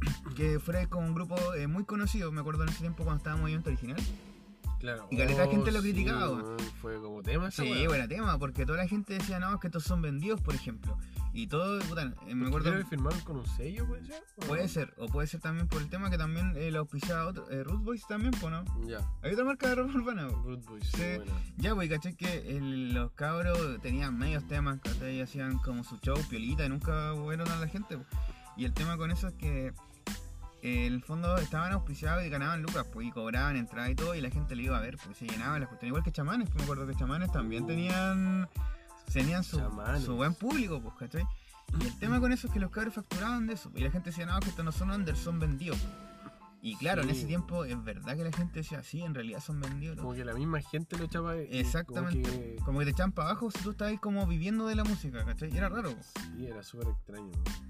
que 0.36 0.58
fuera 0.60 0.86
con 0.88 1.04
un 1.04 1.14
grupo 1.14 1.36
eh, 1.54 1.66
muy 1.66 1.84
conocido, 1.84 2.32
me 2.32 2.40
acuerdo 2.40 2.62
en 2.62 2.70
ese 2.70 2.78
tiempo 2.80 3.04
cuando 3.04 3.18
estaba 3.18 3.36
Movimiento 3.36 3.68
Original. 3.68 4.00
Claro. 4.80 5.06
Y 5.10 5.16
caleta 5.18 5.44
Oh, 5.44 5.50
gente 5.50 5.70
lo 5.72 5.82
sí, 5.82 5.92
criticaba, 5.92 6.56
Fue 6.80 6.96
como 7.00 7.22
tema 7.22 7.48
esa 7.48 7.62
Sí, 7.62 7.70
weá. 7.70 7.86
buen 7.88 8.08
tema, 8.08 8.38
porque 8.38 8.64
toda 8.66 8.78
la 8.78 8.88
gente 8.88 9.14
decía, 9.14 9.38
no, 9.38 9.54
es 9.54 9.60
que 9.60 9.66
estos 9.68 9.84
son 9.84 10.00
vendidos, 10.02 10.40
por 10.40 10.54
ejemplo. 10.54 10.96
Y 11.32 11.46
todo, 11.46 11.78
puta, 11.82 12.12
eh, 12.26 12.34
me 12.34 12.48
acuerdo, 12.48 12.72
que 12.76 12.84
firmaron 12.86 13.20
con 13.20 13.36
un 13.36 13.46
sello, 13.46 13.86
puede 13.86 14.04
ser. 14.06 14.22
¿O 14.36 14.40
puede 14.46 14.68
ser, 14.68 14.94
o 14.98 15.06
puede 15.06 15.26
ser 15.28 15.40
también 15.40 15.68
por 15.68 15.80
el 15.80 15.88
tema 15.88 16.10
que 16.10 16.18
también 16.18 16.54
eh, 16.56 16.70
lo 16.72 16.80
auspiciaba 16.80 17.26
otro, 17.26 17.48
eh, 17.50 17.62
Root 17.62 17.84
Boys 17.84 18.04
también, 18.08 18.32
pues, 18.40 18.50
¿no? 18.52 18.64
Ya, 18.88 18.98
Hay 19.22 19.32
otra 19.34 19.44
marca 19.44 19.68
de 19.68 19.74
ropa 19.76 19.92
urbana. 19.94 20.26
Root 20.28 20.64
Boys, 20.64 20.84
sí, 20.86 20.96
Sí. 20.96 21.16
buena. 21.18 21.32
Ya, 21.58 21.74
pues, 21.74 21.88
caché 21.88 22.16
que 22.16 22.56
el- 22.56 22.94
los 22.94 23.12
cabros 23.12 23.80
tenían 23.82 24.18
medios 24.18 24.42
temas, 24.48 24.80
¿cachai? 24.82 25.16
Y 25.18 25.20
hacían 25.20 25.58
como 25.58 25.84
su 25.84 25.98
show, 25.98 26.16
piolita, 26.28 26.64
y 26.64 26.68
nunca 26.68 27.12
fueron 27.14 27.48
a 27.48 27.60
la 27.60 27.68
gente. 27.68 27.96
Y 28.56 28.64
el 28.64 28.72
tema 28.72 28.96
con 28.96 29.10
eso 29.12 29.28
es 29.28 29.34
que 29.34 29.72
en 30.62 30.92
el 30.92 31.02
fondo 31.02 31.36
estaban 31.38 31.72
auspiciados 31.72 32.24
y 32.24 32.28
ganaban 32.28 32.62
lucas, 32.62 32.86
pues, 32.92 33.06
y 33.06 33.10
cobraban 33.10 33.56
entrada 33.56 33.90
y 33.90 33.94
todo, 33.94 34.14
y 34.14 34.20
la 34.20 34.30
gente 34.30 34.54
le 34.56 34.64
iba 34.64 34.76
a 34.76 34.80
ver, 34.80 34.96
pues, 35.04 35.16
se 35.16 35.26
llenaban 35.26 35.60
las 35.60 35.68
cuestiones. 35.68 35.90
Igual 35.90 36.02
que 36.04 36.12
chamanes, 36.12 36.48
que 36.50 36.56
me 36.56 36.62
acuerdo 36.64 36.86
que 36.86 36.94
chamanes 36.94 37.30
también 37.32 37.66
tenían, 37.66 38.48
tenían 39.12 39.42
su, 39.44 39.58
buen 40.16 40.34
público, 40.34 40.80
pues, 40.80 40.94
¿cachai? 40.98 41.24
Y 41.80 41.86
el 41.86 41.98
tema 41.98 42.18
con 42.20 42.32
eso 42.32 42.46
es 42.48 42.52
que 42.52 42.58
los 42.60 42.70
cabros 42.70 42.94
facturaban 42.94 43.46
de 43.46 43.54
eso, 43.54 43.70
y 43.74 43.80
la 43.80 43.90
gente 43.90 44.10
decía, 44.10 44.26
no, 44.26 44.38
que 44.40 44.48
estos 44.48 44.64
no 44.64 44.72
son 44.72 44.90
under, 44.90 45.16
son 45.16 45.38
vendidos. 45.38 45.78
Y 46.62 46.76
claro, 46.76 47.00
en 47.00 47.08
Sí. 47.08 47.16
ese 47.16 47.26
tiempo 47.26 47.64
es 47.64 47.82
verdad 47.82 48.16
que 48.16 48.24
la 48.24 48.32
gente 48.32 48.58
decía, 48.60 48.82
sí, 48.82 49.00
en 49.00 49.14
realidad 49.14 49.40
son 49.40 49.60
vendidos. 49.60 49.96
loco". 49.96 50.08
Como 50.08 50.16
que 50.18 50.26
la 50.26 50.34
misma 50.34 50.60
gente 50.60 50.98
lo 50.98 51.04
echaba. 51.04 51.34
y 51.38 51.48
Exactamente. 51.58 52.20
Como 52.28 52.38
que, 52.42 52.56
Como 52.66 52.78
que 52.80 52.84
te 52.84 52.90
echan 52.90 53.12
para 53.12 53.30
abajo 53.30 53.50
si 53.50 53.60
tú 53.62 53.70
estás 53.70 53.88
ahí 53.88 53.96
como 53.96 54.26
viviendo 54.26 54.66
de 54.66 54.74
la 54.74 54.84
música, 54.84 55.24
¿cachai? 55.24 55.50
Y 55.54 55.56
era 55.56 55.70
raro. 55.70 55.94
sí, 56.36 56.46
era 56.46 56.62
súper 56.62 56.88
extraño. 56.88 57.30
¿no? 57.32 57.69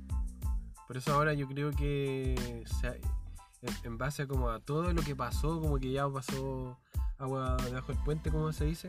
Por 0.91 0.97
eso 0.97 1.15
ahora 1.15 1.35
yo 1.35 1.47
creo 1.47 1.71
que. 1.71 2.65
en, 3.85 3.97
base 3.97 4.23
a 4.23 4.27
como 4.27 4.49
a 4.51 4.59
todo 4.59 4.93
lo 4.93 5.03
que 5.03 5.15
pasó, 5.15 5.61
como 5.61 5.79
que 5.79 5.93
ya 5.93 6.09
pasó 6.09 6.77
agua 7.17 7.57
debajo 7.65 7.93
del 7.93 8.03
puente, 8.03 8.29
como 8.33 8.53
se 8.53 8.65
dice. 8.65 8.89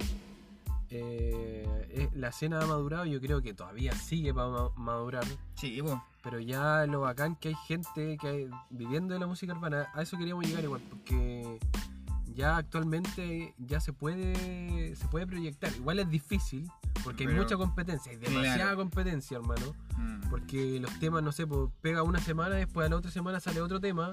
eh, 0.90 1.88
es- 1.92 2.14
la 2.16 2.30
escena 2.30 2.60
ha 2.60 2.66
madurado, 2.66 3.06
yo 3.06 3.22
creo 3.22 3.40
que 3.44 3.54
todavía 3.54 3.94
sigue 3.94 4.34
para 4.34 4.48
ma- 4.50 4.70
madurar, 4.78 5.24
Sí, 5.54 5.80
pues. 5.84 5.94
pero 6.24 6.40
ya 6.40 6.88
lo 6.88 7.02
bacán 7.02 7.36
que 7.36 7.50
hay 7.50 7.56
gente 7.68 8.18
que 8.20 8.28
hay, 8.28 8.50
viviendo 8.72 9.14
de 9.14 9.20
la 9.20 9.28
música 9.28 9.54
urbana, 9.54 9.88
a 9.94 10.02
eso 10.02 10.18
queríamos 10.18 10.44
llegar 10.48 10.64
igual, 10.64 10.82
porque 10.90 11.60
ya 12.34 12.58
actualmente 12.58 13.54
ya 13.58 13.80
se 13.80 13.94
puede 13.94 14.96
se 14.96 15.08
puede 15.08 15.28
proyectar. 15.28 15.72
Igual 15.76 16.00
es 16.00 16.10
difícil, 16.10 16.70
porque 17.04 17.28
hay 17.28 17.34
mucha 17.34 17.58
competencia, 17.58 18.12
hay 18.12 18.18
demasiada 18.18 18.56
Claro. 18.56 18.78
competencia, 18.78 19.38
hermano. 19.38 19.76
mm, 19.98 20.30
Porque 20.30 20.80
los 20.80 20.98
temas, 21.00 21.22
no 21.24 21.32
sé, 21.32 21.46
pues, 21.48 21.70
pega 21.82 22.04
una 22.04 22.20
semana, 22.20 22.56
después 22.56 22.86
a 22.88 22.90
la 22.90 22.96
otra 22.96 23.12
semana 23.12 23.40
sale 23.40 23.62
otro 23.62 23.80
tema. 23.80 24.12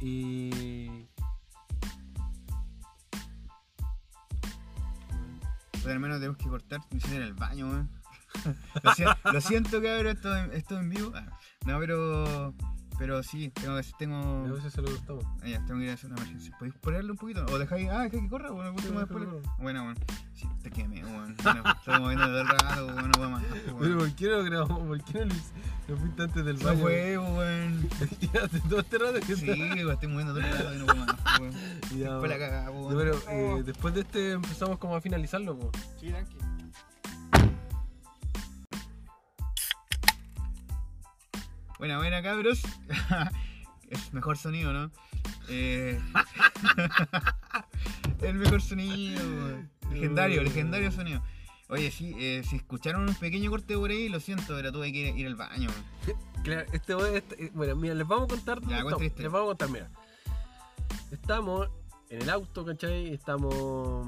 Y. 0.00 1.06
Pero 5.84 6.00
menos 6.00 6.18
tenemos 6.18 6.38
que 6.38 6.48
cortar, 6.48 6.80
necesito 6.90 7.16
ir 7.16 7.22
al 7.22 7.34
baño, 7.34 7.68
weón. 7.68 7.90
lo 9.32 9.40
siento, 9.40 9.80
cabrón, 9.82 10.08
esto, 10.08 10.34
esto 10.52 10.78
en 10.80 10.90
vivo. 10.90 11.12
Ah, 11.14 11.26
no, 11.66 11.78
pero. 11.78 12.54
Pero 12.98 13.22
sí, 13.22 13.50
tengo 13.50 13.76
que. 13.76 13.84
Tengo, 13.98 14.70
se 14.70 14.82
lo 14.82 14.88
ah, 14.90 15.46
ya, 15.46 15.64
tengo 15.66 15.80
que 15.80 15.84
ir 15.84 15.90
a 15.90 15.94
hacer 15.94 16.10
una 16.10 16.20
emergencia. 16.20 16.54
¿Podéis 16.58 16.74
ponerle 16.76 17.10
un 17.12 17.16
poquito? 17.18 17.44
¿O 17.46 17.58
dejáis.? 17.58 17.88
Ah, 17.90 18.02
dejáis 18.04 18.22
que 18.22 18.28
corra, 18.28 18.50
bueno, 18.50 18.72
último 18.72 19.00
después. 19.00 19.24
Bueno, 19.58 19.84
bueno. 19.84 20.00
Sí, 20.34 20.48
te 20.62 20.70
quemé, 20.70 21.04
weón. 21.04 21.36
Bueno, 21.42 21.62
estamos 21.76 22.00
moviendo 22.00 22.26
todo 22.26 22.40
el 22.40 22.48
rato, 22.48 22.86
weón, 22.86 23.04
no 23.06 23.12
puedo 23.12 23.30
más. 23.30 23.44
Pero 23.52 23.76
weón. 23.76 23.98
¿por 23.98 24.14
qué 24.14 24.28
no 24.28 24.42
grabamos? 24.44 24.78
¿Por 24.86 25.04
qué 25.04 25.24
no 25.24 25.34
lo 25.88 25.96
fuiste 25.96 26.22
antes 26.22 26.44
del 26.44 26.58
No 26.58 26.64
baño? 26.64 26.80
fue, 26.80 27.18
weón. 27.18 27.88
Quedaste 28.20 28.60
todo 28.68 28.80
este 28.80 28.98
rato 28.98 29.20
que 29.20 29.36
Sí, 29.36 29.50
weón, 29.50 29.90
estoy 29.90 30.08
moviendo 30.08 30.34
todo 30.34 30.44
el 30.44 30.52
rato 30.52 30.74
y 30.74 30.78
no 30.78 30.86
puedo 30.86 31.06
más, 31.06 31.40
weón. 31.40 31.52
Ya, 31.98 32.10
Después 32.12 32.30
la 32.30 32.38
cagada, 32.38 32.70
weón. 32.70 32.96
pero 32.96 33.18
eh, 33.28 33.62
después 33.64 33.94
de 33.94 34.00
este 34.00 34.32
empezamos 34.32 34.78
como 34.78 34.96
a 34.96 35.00
finalizarlo, 35.00 35.58
pues. 35.58 35.72
Sí, 36.00 36.08
tranqui. 36.08 36.36
Buena, 41.78 41.98
buena, 41.98 42.22
cabros. 42.22 42.62
es 43.90 44.12
mejor 44.12 44.38
sonido, 44.38 44.72
¿no? 44.72 44.90
Eh... 45.48 46.00
el 48.22 48.34
mejor 48.34 48.62
sonido. 48.62 49.20
Legendario, 49.90 50.42
legendario 50.42 50.92
sonido. 50.92 51.22
Oye, 51.68 51.90
sí, 51.90 52.14
eh, 52.18 52.42
si 52.48 52.56
escucharon 52.56 53.08
un 53.08 53.14
pequeño 53.14 53.50
corte 53.50 53.76
por 53.76 53.90
ahí, 53.90 54.08
lo 54.08 54.20
siento, 54.20 54.54
pero 54.54 54.70
tuve 54.70 54.92
que 54.92 55.10
ir, 55.10 55.26
al 55.26 55.34
baño. 55.34 55.70
Claro, 56.42 56.66
este, 56.72 57.16
este- 57.16 57.50
bueno, 57.54 57.74
mira, 57.74 57.94
les 57.94 58.06
vamos 58.06 58.26
a 58.26 58.34
contar 58.34 58.60
Ya, 58.62 58.78
estamos. 58.78 59.00
Les 59.00 59.32
vamos 59.32 59.42
a 59.42 59.46
contar, 59.46 59.70
mira. 59.70 59.90
Estamos 61.10 61.68
en 62.10 62.22
el 62.22 62.30
auto, 62.30 62.64
¿cachai? 62.64 63.12
Estamos 63.12 64.06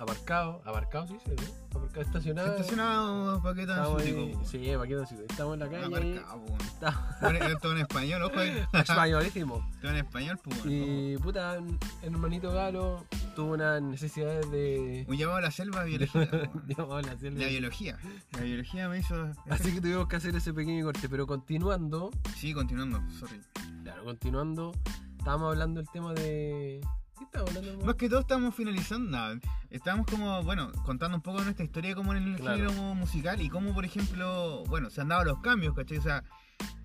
aparcados, 0.00 0.66
aparcados, 0.66 1.10
sí, 1.10 1.16
¿no? 1.26 1.78
Aparcados, 1.78 2.06
estacionados. 2.06 2.50
Estacionado, 2.60 3.40
sútico, 3.42 3.98
ahí, 3.98 4.12
weón. 4.12 4.44
sí, 4.46 4.70
paquete 4.76 5.06
sútico. 5.06 5.26
Estamos 5.28 5.54
en 5.54 5.60
la 5.60 5.68
calle. 5.68 5.84
Aparcado, 5.86 6.36
weón. 6.40 6.60
Estamos 6.60 7.42
Esto 7.52 7.72
en 7.72 7.78
español, 7.78 8.22
ojo 8.22 8.40
españolísimo. 8.72 9.68
Esto 9.74 9.88
en 9.90 9.96
español, 9.96 10.40
pues, 10.42 10.64
weón. 10.64 10.72
Y 10.72 11.16
puta, 11.18 11.58
hermanito 12.02 12.52
Galo 12.52 13.04
tuvo 13.36 13.52
unas 13.52 13.80
necesidades 13.82 14.50
de. 14.50 15.04
Un 15.06 15.16
llamado 15.16 15.38
a 15.38 15.42
la 15.42 15.50
selva 15.50 15.84
biología, 15.84 16.28
weón. 16.32 16.62
Digamos, 16.66 17.06
la 17.06 17.16
selva. 17.18 17.40
La 17.40 17.48
biología. 17.48 17.98
La 18.32 18.40
biología 18.40 18.88
me 18.88 18.98
hizo. 18.98 19.30
Así 19.50 19.72
que 19.74 19.80
tuvimos 19.80 20.08
que 20.08 20.16
hacer 20.16 20.34
ese 20.34 20.52
pequeño 20.54 20.84
corte, 20.86 21.08
pero 21.08 21.26
continuando, 21.26 22.10
Sí, 22.36 22.52
continuando, 22.54 23.00
sorry. 23.18 23.40
claro, 23.82 24.04
continuando, 24.04 24.72
estábamos 25.18 25.52
hablando 25.52 25.80
del 25.80 25.90
tema 25.90 26.14
de. 26.14 26.80
¿Qué 27.20 27.24
estábamos 27.26 27.54
hablando? 27.56 27.84
Más 27.84 27.94
que 27.96 28.08
todo 28.08 28.20
estamos 28.20 28.54
finalizando, 28.54 29.10
nada, 29.10 29.38
estábamos 29.68 30.06
como, 30.06 30.42
bueno, 30.42 30.72
contando 30.86 31.16
un 31.18 31.22
poco 31.22 31.38
de 31.40 31.44
nuestra 31.44 31.64
historia 31.66 31.94
como 31.94 32.14
en 32.14 32.22
el 32.28 32.36
Claro. 32.36 32.56
género 32.70 32.94
musical 32.94 33.42
y 33.42 33.50
cómo, 33.50 33.74
por 33.74 33.84
ejemplo, 33.84 34.64
bueno, 34.68 34.88
se 34.88 35.02
han 35.02 35.08
dado 35.08 35.24
los 35.24 35.38
cambios, 35.40 35.74
¿cachai? 35.76 35.98
O 35.98 36.02
sea, 36.02 36.24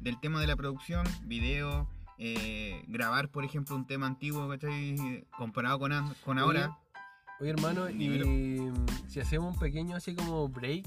del 0.01 0.19
tema 0.19 0.41
de 0.41 0.47
la 0.47 0.57
producción, 0.57 1.05
video, 1.23 1.87
eh, 2.17 2.83
grabar, 2.89 3.29
por 3.29 3.45
ejemplo, 3.45 3.77
un 3.77 3.87
tema 3.87 4.07
antiguo, 4.07 4.49
¿cachai? 4.49 5.25
Comparado 5.37 5.79
con, 5.79 5.91
con 6.25 6.37
ahora. 6.37 6.77
Oye, 7.39 7.51
hermano, 7.51 7.89
y 7.89 8.71
si 9.07 9.21
hacemos 9.21 9.53
un 9.53 9.59
pequeño 9.59 9.95
así 9.95 10.15
como 10.15 10.49
break 10.49 10.85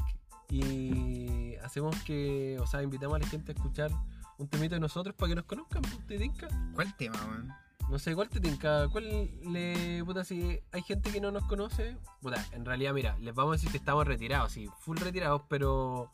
y 0.50 1.54
hacemos 1.64 1.96
que, 2.02 2.58
o 2.60 2.66
sea, 2.66 2.82
invitamos 2.82 3.16
a 3.16 3.18
la 3.20 3.26
gente 3.26 3.52
a 3.52 3.54
escuchar 3.54 3.90
un 4.36 4.46
temito 4.46 4.74
de 4.74 4.80
nosotros 4.80 5.14
para 5.16 5.30
que 5.30 5.36
nos 5.36 5.44
conozcan, 5.46 5.80
pues, 5.82 6.06
¿te? 6.06 6.30
¿Cuál 6.74 6.94
tema, 6.98 7.16
weón? 7.26 7.48
No 7.90 7.98
sé, 7.98 8.14
¿cuál 8.14 8.28
te 8.28 8.38
tinca? 8.40 8.86
¿Cuál 8.88 9.30
le. 9.50 10.02
puta, 10.04 10.22
si 10.24 10.60
hay 10.72 10.82
gente 10.82 11.10
que 11.10 11.20
no 11.20 11.30
nos 11.30 11.44
conoce? 11.44 11.96
Puta, 12.20 12.44
en 12.52 12.64
realidad, 12.66 12.92
mira, 12.92 13.16
les 13.20 13.34
vamos 13.34 13.52
a 13.52 13.56
decir 13.56 13.70
que 13.70 13.78
estamos 13.78 14.06
retirados, 14.06 14.52
sí, 14.52 14.68
full 14.80 14.98
retirados, 14.98 15.42
pero. 15.48 16.10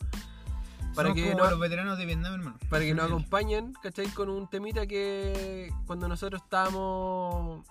Para 0.94 1.08
Somos 1.08 1.22
que, 1.24 1.32
como 1.32 1.44
no- 1.44 1.50
los 1.50 1.58
veteranos 1.58 1.98
de 1.98 2.06
Vietnam, 2.06 2.34
hermano. 2.34 2.58
para 2.70 2.84
que 2.84 2.94
nos 2.94 3.06
acompañen, 3.06 3.72
¿cachai? 3.82 4.06
Con 4.08 4.28
un 4.28 4.48
temita 4.48 4.86
que 4.86 5.72
cuando 5.86 6.06
nosotros 6.06 6.40
estábamos 6.44 7.66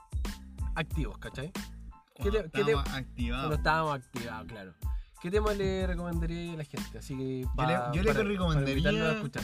activos, 0.76 1.18
¿cachai? 1.20 1.52
¿Qué 1.52 2.30
Cuando 2.30 2.40
estábamos 2.40 2.84
Cuando 2.84 2.98
activados. 3.00 3.54
estábamos 3.58 3.94
activados, 3.96 4.48
claro. 4.48 4.74
¿Qué 5.22 5.32
tema 5.32 5.54
le 5.54 5.88
recomendaría 5.88 6.54
a 6.54 6.58
la 6.58 6.64
gente? 6.66 6.98
Así 6.98 7.16
que 7.18 7.42
Yo 7.58 7.66
le- 7.66 7.80
yo 7.98 8.04
le 8.04 8.14
recomendaría- 8.24 8.92
para 8.92 9.10
a 9.10 9.14
escuchar. 9.14 9.44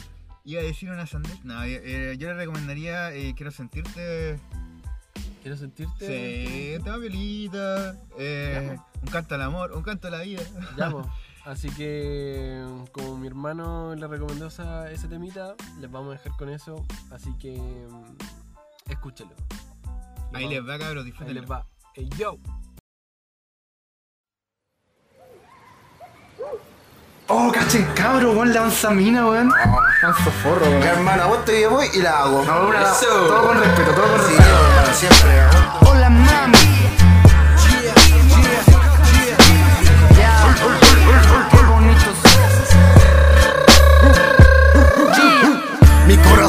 Iba 0.50 0.62
a 0.62 0.64
decir 0.64 0.90
una 0.90 1.06
sandez. 1.06 1.44
No, 1.46 1.62
eh, 1.64 1.80
eh, 1.84 2.18
yo 2.18 2.28
le 2.30 2.34
recomendaría 2.34 3.14
eh, 3.14 3.34
Quiero 3.36 3.52
sentirte. 3.52 4.40
Quiero 5.44 5.56
sentirte. 5.58 6.08
Sí, 6.78 6.84
tema 6.84 6.98
violita. 6.98 7.96
eh, 8.18 8.74
Ya, 8.76 8.86
un 9.02 9.08
canto 9.10 9.36
al 9.36 9.44
amor, 9.44 9.72
un 9.74 9.84
canto 9.84 10.08
a 10.08 10.12
la 10.12 10.22
vida. 10.22 10.42
Ya, 10.76 10.90
po. 10.92 11.08
Así 11.46 11.70
que, 11.70 12.64
como 12.92 13.18
mi 13.18 13.28
hermano 13.28 13.94
le 13.96 14.08
recomendó 14.08 14.48
esa- 14.48 14.92
ese 14.92 15.08
temita, 15.08 15.56
les 15.80 15.90
vamos 15.92 16.10
a 16.16 16.18
dejar 16.18 16.36
con 16.38 16.50
eso. 16.50 16.84
Así 17.12 17.32
que, 17.40 17.56
mm, 17.58 18.92
escúchenlo. 18.92 19.36
Y 20.32 20.36
Ahí 20.36 20.44
vamos. 20.46 20.50
les 20.52 20.62
va, 20.70 20.80
cabros, 20.80 21.04
Ahí 21.06 21.10
disfrútenlo. 21.12 21.42
les 21.42 21.50
va. 21.52 21.68
Hey, 21.96 22.10
yo. 22.18 22.38
Oh, 27.32 27.52
cachen 27.52 27.86
cabro, 27.94 28.32
weón, 28.32 28.54
la 28.54 28.62
manzamina, 28.62 29.26
weón. 29.26 29.50
Manso 30.02 30.32
forro, 30.44 30.66
weón. 30.66 30.82
Hermana, 30.84 31.26
vos 31.28 31.46
te 31.46 31.68
voy 31.68 31.88
y 31.94 32.02
la 32.02 32.22
hago. 32.22 32.44
No, 32.44 32.68
una- 32.68 32.82
Eso. 32.82 33.06
todo 33.28 33.48
con 33.48 33.60
respeto, 33.60 33.92
todo 33.92 34.08
con 34.08 34.20
Sí, 34.22 34.28
respeto. 34.36 34.50
hermano, 34.50 34.94
siempre. 34.94 35.42
Hola, 35.88 36.10
mami. 36.10 36.58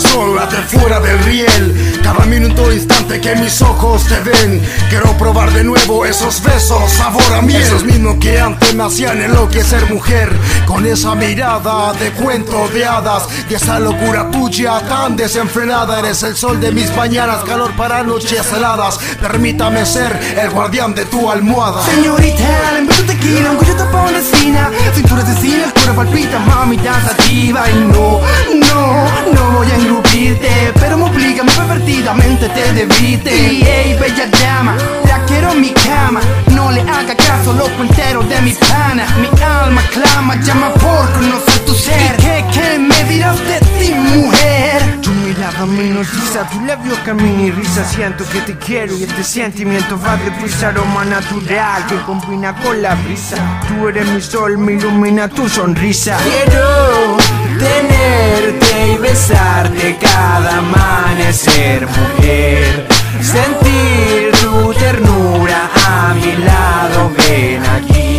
Mi 0.00 0.06
corazón 0.06 0.36
late 0.36 0.56
fuera 0.78 1.00
del 1.00 1.18
riel. 1.24 2.00
Cada 2.02 2.24
minuto 2.24 2.72
instante 2.72 3.20
que 3.20 3.34
mis 3.36 3.60
ojos 3.60 4.04
te 4.06 4.18
ven. 4.20 4.62
Quiero 4.88 5.16
probar 5.18 5.52
de 5.52 5.62
nuevo 5.64 6.06
esos 6.06 6.42
besos, 6.42 6.90
sabor 6.90 7.22
a 7.34 7.42
miel. 7.42 7.60
Esos 7.60 7.84
mismos 7.84 8.16
que 8.20 8.40
antes 8.40 8.74
me 8.74 8.84
hacían 8.84 9.20
enloquecer 9.20 9.92
mujer. 9.92 10.32
Con 10.66 10.86
esa 10.86 11.14
mirada 11.14 11.92
de 11.94 12.12
cuento 12.12 12.68
de 12.68 12.86
hadas. 12.86 13.28
Y 13.48 13.54
esa 13.54 13.78
locura 13.78 14.30
tuya 14.30 14.80
tan 14.88 15.16
desenfrenada. 15.16 15.98
Eres 15.98 16.22
el 16.22 16.36
sol 16.36 16.60
de 16.60 16.72
mis 16.72 16.94
mañanas, 16.96 17.44
calor 17.44 17.72
para 17.76 18.02
noches 18.02 18.50
heladas. 18.52 18.98
Permítame 19.20 19.84
ser 19.84 20.18
el 20.38 20.50
guardián 20.50 20.94
de 20.94 21.04
tu 21.04 21.30
almohada. 21.30 21.84
Señorita, 21.84 22.72
le 22.72 22.80
invito 22.80 23.04
tequila, 23.04 23.50
un 23.50 23.56
cuello 23.56 23.76
tapón 23.76 24.12
de 24.12 24.20
esquina 24.20 24.70
Cintura 24.94 25.22
asesina, 25.22 25.64
el 25.64 25.72
cuero 25.90 25.94
palpita, 25.94 26.38
mami, 26.40 26.76
tan 26.78 27.02
sativa 27.06 27.68
Y 27.70 27.74
no, 27.74 28.20
no, 28.54 29.32
no 29.32 29.50
voy 29.52 29.70
a 29.70 29.76
engrupirte 29.76 30.72
Pero 30.78 30.96
me 30.96 31.04
obliga, 31.04 31.42
mi 31.42 31.50
pervertidamente 31.50 32.48
te 32.48 32.72
debite 32.72 33.34
Y 33.34 33.62
hey, 33.64 33.96
bella 34.00 34.26
dama, 34.26 34.76
la 35.06 35.24
quiero 35.24 35.50
en 35.52 35.60
mi 35.60 35.70
cama 35.70 36.20
No 36.48 36.70
le 36.70 36.82
haga 36.82 37.14
caso, 37.16 37.52
loco 37.52 37.82
entero 37.82 38.22
de 38.22 38.40
mi 38.42 38.52
pana. 38.52 39.06
Mi 39.20 39.28
alma 39.42 39.82
clama, 39.92 40.36
llama 40.36 40.72
por 40.74 41.12
conocer 41.12 41.64
ser. 41.80 42.14
¿Y 42.18 42.22
qué, 42.22 42.44
qué 42.52 42.78
me 42.78 43.04
dirás 43.04 43.38
de 43.38 43.58
ti, 43.78 43.94
mujer? 43.94 45.00
Tu 45.02 45.10
mirada 45.10 45.66
me 45.66 45.84
hipnotiza, 45.84 46.48
tu 46.50 46.60
labio 46.66 46.94
camina 47.04 47.42
y 47.42 47.50
risa. 47.50 47.84
Siento 47.84 48.24
que 48.28 48.40
te 48.40 48.56
quiero 48.58 48.96
y 48.96 49.04
este 49.04 49.22
sentimiento 49.22 49.98
va 49.98 50.16
de 50.16 50.30
prisa 50.32 50.68
Aroma 50.68 51.04
natural. 51.04 51.86
Que 51.86 51.96
combina 52.02 52.54
con 52.56 52.80
la 52.82 52.94
brisa. 52.94 53.36
Tú 53.68 53.88
eres 53.88 54.06
mi 54.08 54.20
sol, 54.20 54.58
me 54.58 54.72
ilumina 54.72 55.28
tu 55.28 55.48
sonrisa. 55.48 56.18
Quiero 56.22 57.16
tenerte 57.58 58.94
y 58.94 58.98
besarte 58.98 59.96
cada 60.00 60.58
amanecer, 60.58 61.86
mujer. 61.86 62.88
Sentir 63.22 64.32
tu 64.40 64.72
ternura 64.74 65.70
a 65.86 66.14
mi 66.14 66.36
lado, 66.44 67.12
ven 67.16 67.62
aquí 67.66 68.09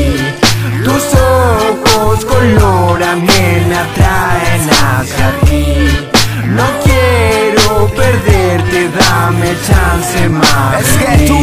Tus 0.83 1.03
ojos 1.13 2.25
color 2.25 2.99
me 3.17 3.75
atraen 3.75 4.69
hacia 4.69 5.39
ti 5.45 6.09
No 6.45 6.63
quiero 6.83 7.87
perderte 7.95 8.89
dame 8.89 9.55
chance 9.67 10.29
más. 10.29 10.81
Es 10.81 10.87
que 10.97 11.27
tú 11.27 11.37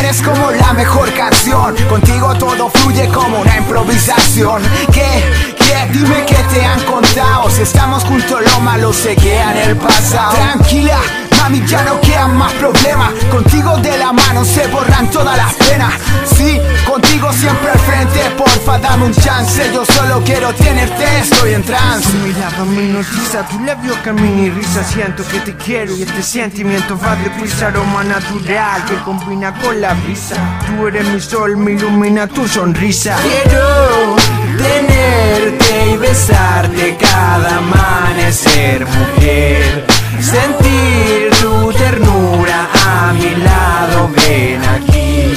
eres 0.00 0.22
como 0.22 0.50
la 0.50 0.72
mejor 0.72 1.12
canción. 1.14 1.74
Contigo 1.88 2.34
todo 2.34 2.68
fluye 2.68 3.08
como 3.08 3.40
una 3.40 3.56
improvisación. 3.56 4.62
¿Qué? 4.92 5.54
¿Qué? 5.56 5.92
Dime 5.92 6.24
qué 6.26 6.36
te 6.52 6.64
han 6.64 6.80
contado. 6.82 7.50
Si 7.50 7.62
estamos 7.62 8.04
juntos, 8.04 8.40
lo 8.52 8.60
malo 8.60 8.92
se 8.92 9.16
queda 9.16 9.52
en 9.52 9.70
el 9.70 9.76
pasado. 9.76 10.34
Tranquila. 10.34 11.23
Mami, 11.44 11.62
ya 11.66 11.82
no 11.82 12.00
quedan 12.00 12.38
más 12.38 12.54
problemas. 12.54 13.12
Contigo 13.30 13.76
de 13.76 13.98
la 13.98 14.14
mano 14.14 14.46
se 14.46 14.66
borran 14.68 15.10
todas 15.10 15.36
las 15.36 15.52
penas. 15.52 15.92
Sí, 16.24 16.58
contigo 16.86 17.30
siempre 17.34 17.70
al 17.70 17.78
frente. 17.80 18.20
Porfa, 18.38 18.78
dame 18.78 19.04
un 19.04 19.12
chance. 19.12 19.70
Yo 19.74 19.84
solo 19.84 20.22
quiero 20.24 20.54
tenerte, 20.54 21.04
estoy 21.18 21.52
en 21.52 21.62
trance. 21.62 22.08
Tu 22.08 22.16
mirada 22.16 22.64
me 22.64 22.84
hipnotiza, 22.84 23.46
tu 23.48 23.60
labio 23.60 23.94
camina 24.02 24.40
y 24.40 24.50
risa 24.50 24.82
Siento 24.84 25.22
que 25.28 25.40
te 25.40 25.54
quiero 25.56 25.94
y 25.94 26.02
este 26.02 26.22
sentimiento 26.22 26.98
va 26.98 27.14
deprisa 27.16 27.66
Aroma 27.66 28.04
natural 28.04 28.82
que 28.86 28.94
combina 29.04 29.52
con 29.60 29.80
la 29.80 29.92
brisa 29.94 30.36
Tú 30.66 30.86
eres 30.86 31.06
mi 31.08 31.20
sol, 31.20 31.58
me 31.58 31.72
ilumina 31.72 32.26
tu 32.26 32.48
sonrisa 32.48 33.16
Quiero 33.22 34.16
tenerte 34.56 35.90
y 35.92 35.96
besarte 35.98 36.96
cada 36.98 37.58
amanecer 37.58 38.86
Mujer, 38.86 39.86
sentir 40.24 41.30
tu 41.40 41.72
ternura 41.72 42.68
a 42.86 43.12
mi 43.12 43.34
lado 43.48 44.10
Ven 44.16 44.62
aquí, 44.76 45.34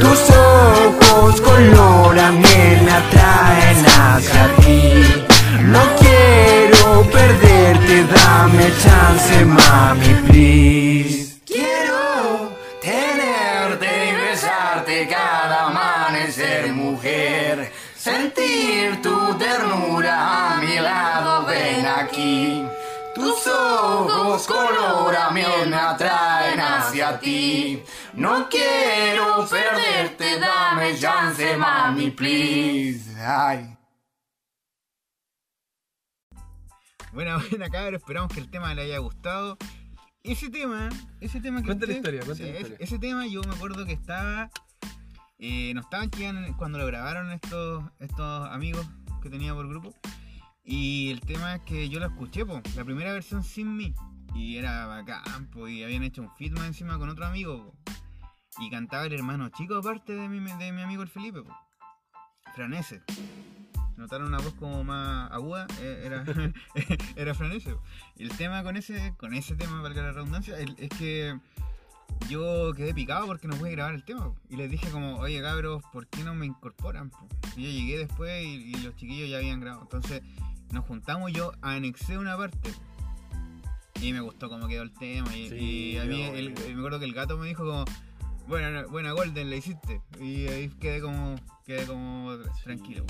tus 0.00 0.20
ojos 0.30 1.40
color 1.40 2.18
a 2.18 2.30
miel 2.32 2.82
me 2.82 2.92
atraen 2.92 3.84
hacia 3.86 4.44
ti 4.60 5.22
no 5.72 5.80
quiero 6.00 7.02
perderte, 7.10 8.04
dame 8.04 8.70
chance, 8.82 9.44
mami, 9.44 10.12
please. 10.26 11.40
Quiero 11.46 12.52
tenerte 12.80 13.86
y 14.10 14.14
besarte 14.14 15.08
cada 15.08 15.68
amanecer, 15.68 16.72
mujer. 16.72 17.72
Sentir 17.96 19.00
tu 19.00 19.34
ternura 19.38 20.56
a 20.56 20.56
mi 20.60 20.78
lado, 20.78 21.46
ven 21.46 21.86
aquí. 21.86 22.66
Tus 23.14 23.46
ojos 23.46 24.46
color 24.46 25.14
a 25.16 25.30
miel 25.30 25.68
me 25.68 25.76
atraen 25.76 26.58
hacia 26.60 27.18
ti. 27.20 27.82
No 28.14 28.48
quiero 28.48 29.46
perderte, 29.48 30.38
dame 30.40 30.96
chance, 30.98 31.56
mami, 31.56 32.10
please. 32.10 33.14
Ay. 33.20 33.76
Buena, 37.12 37.36
buena 37.50 37.68
cabros, 37.68 38.00
esperamos 38.00 38.32
que 38.32 38.40
el 38.40 38.50
tema 38.50 38.74
le 38.74 38.82
haya 38.82 38.98
gustado. 38.98 39.58
Ese 40.22 40.48
tema, 40.48 40.88
ese 41.20 41.40
tema 41.40 41.60
que 41.60 41.66
Cuenta 41.66 41.86
la 41.86 41.92
historia, 41.92 42.20
cuenta 42.24 42.36
sí, 42.36 42.42
la 42.44 42.48
ese- 42.50 42.58
historia. 42.60 42.78
Ese 42.80 42.98
tema 42.98 43.26
yo 43.26 43.42
me 43.42 43.54
acuerdo 43.54 43.84
que 43.84 43.92
estaba. 43.92 44.50
Eh, 45.38 45.72
no 45.74 45.80
estaban 45.82 46.06
aquí 46.08 46.24
en- 46.24 46.54
cuando 46.54 46.78
lo 46.78 46.86
grabaron 46.86 47.30
estos, 47.32 47.84
estos 47.98 48.48
amigos 48.50 48.86
que 49.22 49.28
tenía 49.28 49.52
por 49.52 49.68
grupo. 49.68 49.92
Y 50.64 51.10
el 51.10 51.20
tema 51.20 51.56
es 51.56 51.62
que 51.62 51.88
yo 51.88 51.98
lo 51.98 52.06
escuché, 52.06 52.46
po, 52.46 52.60
la 52.76 52.84
primera 52.84 53.12
versión 53.12 53.42
sin 53.42 53.76
mí. 53.76 53.94
Y 54.34 54.56
era 54.56 54.86
bacán, 54.86 55.46
po, 55.50 55.68
y 55.68 55.82
habían 55.82 56.04
hecho 56.04 56.22
un 56.22 56.52
más 56.52 56.66
encima 56.66 56.98
con 56.98 57.08
otro 57.08 57.26
amigo. 57.26 57.74
Y 58.58 58.70
cantaba 58.70 59.04
el 59.06 59.12
hermano 59.12 59.48
chico 59.48 59.76
aparte 59.76 60.14
de 60.14 60.28
mi, 60.28 60.38
de 60.40 60.72
mi 60.72 60.82
amigo 60.82 61.02
el 61.02 61.08
Felipe. 61.08 61.42
Po. 61.42 61.54
Franese. 62.54 63.02
Notaron 63.96 64.28
una 64.28 64.38
voz 64.38 64.54
como 64.54 64.84
más 64.84 65.30
aguda, 65.30 65.66
eh, 65.80 66.02
era, 66.04 66.24
era 67.16 67.34
Franese. 67.34 67.76
Y 68.16 68.24
el 68.24 68.36
tema 68.36 68.62
con 68.62 68.76
ese, 68.76 69.14
con 69.16 69.34
ese 69.34 69.54
tema, 69.54 69.82
valga 69.82 70.02
la 70.02 70.12
redundancia, 70.12 70.58
es 70.58 70.88
que 70.90 71.38
yo 72.28 72.72
quedé 72.74 72.94
picado 72.94 73.26
porque 73.26 73.48
no 73.48 73.56
pude 73.56 73.72
grabar 73.72 73.94
el 73.94 74.04
tema. 74.04 74.32
Y 74.48 74.56
les 74.56 74.70
dije 74.70 74.88
como, 74.90 75.16
oye 75.16 75.40
cabros, 75.42 75.82
¿por 75.92 76.06
qué 76.06 76.22
no 76.24 76.34
me 76.34 76.46
incorporan? 76.46 77.10
po?". 77.10 77.26
Y 77.56 77.64
yo 77.64 77.70
llegué 77.70 77.98
después 77.98 78.44
y, 78.44 78.72
y 78.72 78.74
los 78.76 78.96
chiquillos 78.96 79.28
ya 79.28 79.38
habían 79.38 79.60
grabado. 79.60 79.82
Entonces 79.82 80.22
nos 80.72 80.84
juntamos 80.86 81.32
yo 81.32 81.52
anexé 81.62 82.18
una 82.18 82.36
parte. 82.36 82.72
Y 84.00 84.12
me 84.12 84.20
gustó 84.20 84.48
cómo 84.48 84.66
quedó 84.66 84.82
el 84.82 84.92
tema. 84.92 85.34
Y, 85.36 85.48
Sí, 85.48 85.54
y 85.92 85.98
a 85.98 86.04
mí 86.04 86.22
no, 86.22 86.34
el- 86.34 86.52
bueno. 86.54 86.68
me 86.68 86.78
acuerdo 86.78 86.98
que 86.98 87.04
el 87.04 87.12
gato 87.14 87.38
me 87.38 87.46
dijo 87.46 87.64
como, 87.64 87.84
buena, 88.48 88.84
buena 88.86 89.12
Golden, 89.12 89.48
la 89.50 89.56
hiciste. 89.56 90.00
Y 90.20 90.46
ahí 90.48 90.68
quedé 90.80 91.00
como, 91.00 91.36
quedé 91.64 91.86
como 91.86 92.32
tranquilo. 92.64 93.04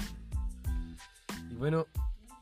Y 1.51 1.55
bueno, 1.55 1.87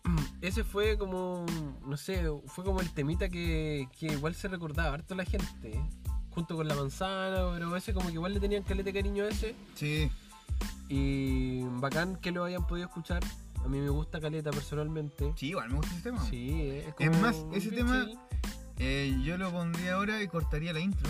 ese 0.41 0.65
fue 0.65 0.99
como, 0.99 1.47
no 1.87 1.97
sé, 1.97 2.25
fue 2.47 2.65
como 2.65 2.81
el 2.81 2.91
temita 2.91 3.29
que, 3.29 3.87
que 3.99 4.07
igual 4.07 4.35
se 4.35 4.49
recordaba 4.49 4.95
harto 4.95 5.15
la 5.15 5.25
gente, 5.25 5.77
¿eh? 5.77 5.85
junto 6.31 6.57
con 6.57 6.67
la 6.69 6.75
manzana, 6.77 7.51
pero 7.53 7.75
ese 7.77 7.93
como 7.93 8.07
que 8.07 8.15
igual 8.15 8.33
le 8.33 8.41
tenían 8.41 8.63
calete 8.63 8.93
cariño 8.93 9.25
a 9.25 9.29
ese. 9.29 9.55
Sí, 9.75 10.11
Y 10.89 11.63
bacán 11.81 12.17
que 12.17 12.31
lo 12.33 12.45
hayan 12.45 12.67
podido 12.67 12.87
escuchar. 12.89 13.23
A 13.65 13.69
mí 13.69 13.79
me 13.79 13.89
gusta 13.91 14.21
caleta 14.21 14.51
personalmente. 14.51 15.33
sí, 15.37 15.49
igual 15.49 15.69
me 15.71 15.77
gusta 15.77 15.93
ese 15.93 16.03
tema. 16.03 16.25
Sí, 16.25 16.51
es, 16.71 16.87
Es 16.89 16.95
como 17.11 17.21
más, 17.21 17.37
ese 17.53 17.71
tema-. 17.71 18.07
Eh, 18.79 19.15
yo 19.23 19.37
lo 19.39 19.51
pondría 19.53 19.95
ahora 19.95 20.23
y 20.23 20.29
cortaría 20.29 20.73
la 20.73 20.81
intro. 20.81 21.09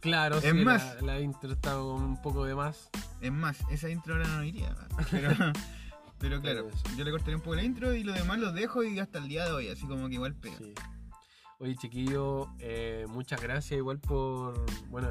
Claro, 0.00 0.38
es 0.38 0.44
sí, 0.44 0.52
más- 0.64 0.96
la, 1.02 1.14
la 1.14 1.20
intro 1.20 1.52
está 1.52 1.72
con 1.72 2.02
un 2.02 2.22
poco 2.22 2.44
de 2.44 2.54
más. 2.54 2.88
Es 3.20 3.32
más, 3.32 3.58
esa 3.70 3.88
intro 3.90 4.14
ahora 4.14 4.28
no 4.28 4.44
iría. 4.44 4.74
Pero, 5.10 5.30
pero 6.20 6.40
claro, 6.40 6.68
yo 6.96 7.04
le 7.04 7.10
cortaría 7.12 7.36
un 7.36 7.42
poco 7.42 7.54
la 7.54 7.62
intro 7.62 7.94
y 7.94 8.02
lo 8.02 8.12
demás 8.12 8.38
lo 8.40 8.50
dejo 8.52 8.82
y 8.82 8.98
hasta 8.98 9.18
el 9.18 9.28
día 9.28 9.44
de 9.44 9.52
hoy, 9.52 9.68
así 9.68 9.86
como 9.86 10.08
que 10.08 10.14
igual 10.14 10.34
pega. 10.34 10.56
Sí. 10.58 10.74
Oye, 11.60 11.76
chiquillo, 11.76 12.48
eh, 12.58 13.06
muchas 13.08 13.40
gracias 13.40 13.78
igual 13.78 13.98
por, 14.00 14.64
bueno, 14.88 15.10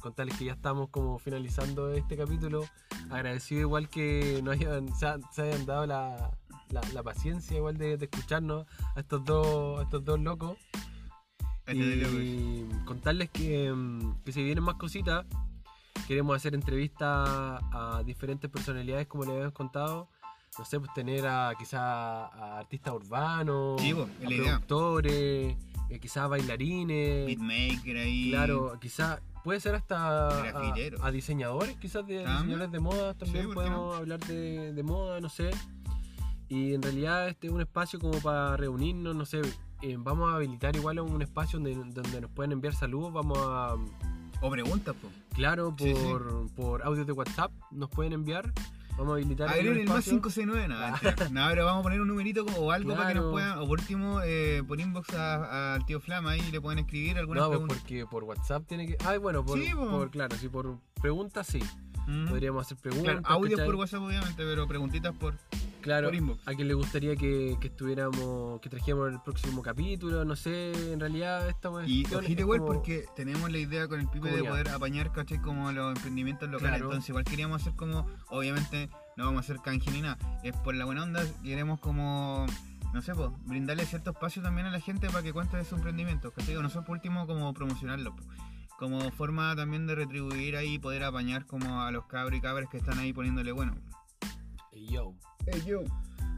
contarles 0.00 0.36
que 0.36 0.46
ya 0.46 0.52
estamos 0.52 0.88
como 0.90 1.18
finalizando 1.18 1.92
este 1.92 2.16
capítulo. 2.16 2.64
Agradecido 3.10 3.60
igual 3.62 3.88
que 3.88 4.40
nos 4.42 4.54
hayan, 4.54 4.94
se, 4.94 5.06
ha- 5.06 5.18
se 5.32 5.42
hayan 5.42 5.66
dado 5.66 5.86
la, 5.86 6.30
la- 6.70 6.80
la 6.92 7.02
paciencia 7.02 7.56
igual 7.56 7.76
de, 7.76 7.96
de 7.96 8.04
escucharnos 8.06 8.66
a 8.96 9.00
estos 9.00 9.24
dos, 9.24 9.80
a 9.80 9.82
estos 9.84 10.04
dos 10.04 10.20
locos. 10.20 10.56
Este. 11.66 11.78
Y 12.24 12.68
contarles 12.84 13.30
que, 13.30 13.70
mm, 13.72 14.22
que 14.24 14.32
si 14.32 14.42
vienen 14.42 14.64
más 14.64 14.74
cositas, 14.74 15.24
queremos 16.08 16.34
hacer 16.36 16.54
entrevistas 16.54 17.08
a 17.72 18.02
diferentes 18.04 18.50
personalidades, 18.50 19.06
como 19.06 19.24
les 19.24 19.32
habíamos 19.34 19.52
contado. 19.54 20.08
No 20.58 20.64
sé, 20.64 20.80
pues 20.80 20.92
tener 20.94 21.24
a 21.28 21.52
quizá 21.56 22.26
a 22.26 22.58
artistas 22.58 22.92
urbanos, 22.92 23.80
Sí, 23.80 23.94
po, 23.94 24.08
es 24.18 24.26
a 24.26 24.28
la 24.28 24.34
idea. 24.34 24.44
productores, 24.58 25.56
eh, 25.88 25.98
quizá 26.00 26.26
bailarines. 26.26 27.26
Beatmaker 27.26 27.96
ahí. 27.98 28.30
Claro, 28.30 28.76
quizá 28.80 29.20
puede 29.44 29.60
ser 29.60 29.74
hasta 29.74 30.28
a, 30.28 31.10
diseñadores, 31.10 31.76
quizás 31.76 32.06
de 32.06 32.22
También. 32.24 32.36
diseñadores 32.58 32.72
de 32.72 32.80
moda, 32.80 33.14
también 33.14 33.46
Sí, 33.48 33.52
¿por 33.52 33.64
qué 33.64 33.70
podemos 33.70 33.96
hablar 33.96 34.20
de, 34.20 34.72
de 34.72 34.82
moda, 34.82 35.20
no 35.20 35.28
sé. 35.28 35.50
Y 36.48 36.74
en 36.74 36.82
realidad 36.82 37.28
este 37.28 37.46
es 37.46 37.52
un 37.52 37.60
espacio 37.60 37.98
como 38.00 38.18
para 38.18 38.56
reunirnos, 38.56 39.14
no 39.14 39.24
sé. 39.24 39.40
eh, 39.82 39.96
vamos 39.98 40.30
a 40.32 40.36
habilitar 40.36 40.74
igual 40.76 41.00
un 41.00 41.22
espacio 41.22 41.58
donde, 41.58 41.74
donde 41.74 42.20
nos 42.20 42.30
pueden 42.32 42.52
enviar 42.52 42.74
saludos, 42.74 43.12
vamos 43.12 43.38
a, 43.40 43.76
O 44.42 44.50
preguntas, 44.50 44.94
po. 45.00 45.08
claro, 45.34 45.74
por, 45.76 45.86
Sí, 45.88 45.94
sí. 45.94 46.52
por 46.56 46.82
audios 46.82 47.06
de 47.06 47.12
WhatsApp 47.12 47.52
nos 47.70 47.88
pueden 47.88 48.12
enviar. 48.12 48.52
Vamos 49.00 49.12
a 49.12 49.14
habilitar 49.14 49.48
Agreguen 49.48 49.78
el 49.78 49.88
más 49.88 50.06
espacio. 50.06 50.20
569, 50.20 50.68
nada. 50.68 51.00
no, 51.32 51.48
pero 51.48 51.64
vamos 51.64 51.80
a 51.80 51.82
poner 51.84 52.02
un 52.02 52.08
numerito 52.08 52.44
o 52.58 52.70
algo 52.70 52.94
para 52.94 53.08
que 53.08 53.14
nos 53.14 53.30
puedan, 53.30 53.58
o 53.58 53.66
por 53.66 53.80
último, 53.80 54.20
eh, 54.22 54.62
por 54.68 54.78
inbox 54.78 55.14
al 55.14 55.86
tío 55.86 56.00
Flama 56.00 56.32
ahí 56.32 56.42
le 56.52 56.60
pueden 56.60 56.80
escribir 56.80 57.16
algunas 57.16 57.44
No, 57.44 57.48
pues 57.48 57.58
preguntas. 57.60 57.78
porque 57.78 58.06
por 58.06 58.24
WhatsApp 58.24 58.66
tiene 58.66 58.86
que. 58.86 58.98
Ah, 59.02 59.16
bueno, 59.16 59.42
por, 59.42 59.58
Sí, 59.58 59.70
po. 59.74 59.88
por- 59.88 60.10
claro, 60.10 60.36
sí, 60.36 60.48
por 60.50 60.76
preguntas 61.00 61.46
sí. 61.46 61.60
Mm. 62.06 62.28
Podríamos 62.28 62.66
hacer 62.66 62.76
preguntas. 62.76 63.20
Claro, 63.20 63.26
audios 63.34 63.60
por 63.62 63.74
WhatsApp 63.76 64.02
obviamente, 64.02 64.44
pero 64.44 64.68
preguntitas 64.68 65.14
por... 65.14 65.34
Claro, 65.80 66.08
por 66.08 66.14
inbox. 66.14 66.46
a 66.46 66.54
quien 66.54 66.68
le 66.68 66.74
gustaría 66.74 67.16
que, 67.16 67.56
que 67.60 67.68
estuviéramos, 67.68 68.60
que 68.60 68.68
trajéramos 68.68 69.12
el 69.12 69.20
próximo 69.22 69.62
capítulo, 69.62 70.24
no 70.24 70.36
sé, 70.36 70.92
en 70.92 71.00
realidad 71.00 71.48
esta 71.48 71.68
Y 71.86 72.02
cuestión 72.02 72.24
ojito 72.24 72.40
igual 72.42 72.58
como- 72.60 72.72
porque 72.72 73.04
tenemos 73.16 73.50
la 73.50 73.58
idea 73.58 73.88
con 73.88 74.00
el 74.00 74.08
Pipe 74.08 74.30
de 74.30 74.44
poder 74.44 74.68
apañar, 74.68 75.12
¿cachai? 75.12 75.40
Como 75.40 75.70
los 75.72 75.96
emprendimientos 75.96 76.48
locales. 76.48 76.70
Claro. 76.78 76.84
Entonces 76.86 77.08
igual 77.08 77.24
queríamos 77.24 77.62
hacer 77.62 77.74
como, 77.74 78.06
obviamente 78.28 78.88
no 79.16 79.24
vamos 79.24 79.38
a 79.38 79.40
hacer 79.40 79.58
canje 79.62 79.90
ni 79.90 80.02
nada. 80.02 80.18
Es 80.42 80.54
por 80.56 80.74
la 80.74 80.84
buena 80.84 81.02
onda, 81.02 81.22
queremos 81.42 81.78
como, 81.80 82.46
no 82.94 83.02
sé, 83.02 83.14
pues, 83.14 83.30
brindarle 83.46 83.84
cierto 83.86 84.10
espacio 84.10 84.42
también 84.42 84.66
a 84.66 84.70
la 84.70 84.80
gente 84.80 85.08
para 85.08 85.22
que 85.22 85.32
cuente 85.32 85.56
de 85.56 85.64
su 85.64 85.74
emprendimiento. 85.76 86.30
¿cachai? 86.32 86.56
O 86.56 86.62
nosotros 86.62 86.84
por 86.86 86.96
último 86.96 87.26
como 87.26 87.52
promocionarlo. 87.54 88.14
po. 88.16 88.22
Como 88.78 89.10
forma 89.10 89.54
también 89.56 89.86
de 89.86 89.94
retribuir 89.94 90.56
ahí, 90.56 90.78
poder 90.78 91.04
apañar 91.04 91.44
como 91.44 91.82
a 91.82 91.90
los 91.90 92.06
cabros 92.06 92.38
y 92.38 92.40
cabras 92.40 92.70
que 92.70 92.78
están 92.78 92.98
ahí 92.98 93.12
poniéndole 93.12 93.52
bueno. 93.52 93.74
Yo. 94.88 95.12
Hey, 95.46 95.62
yo. 95.66 95.80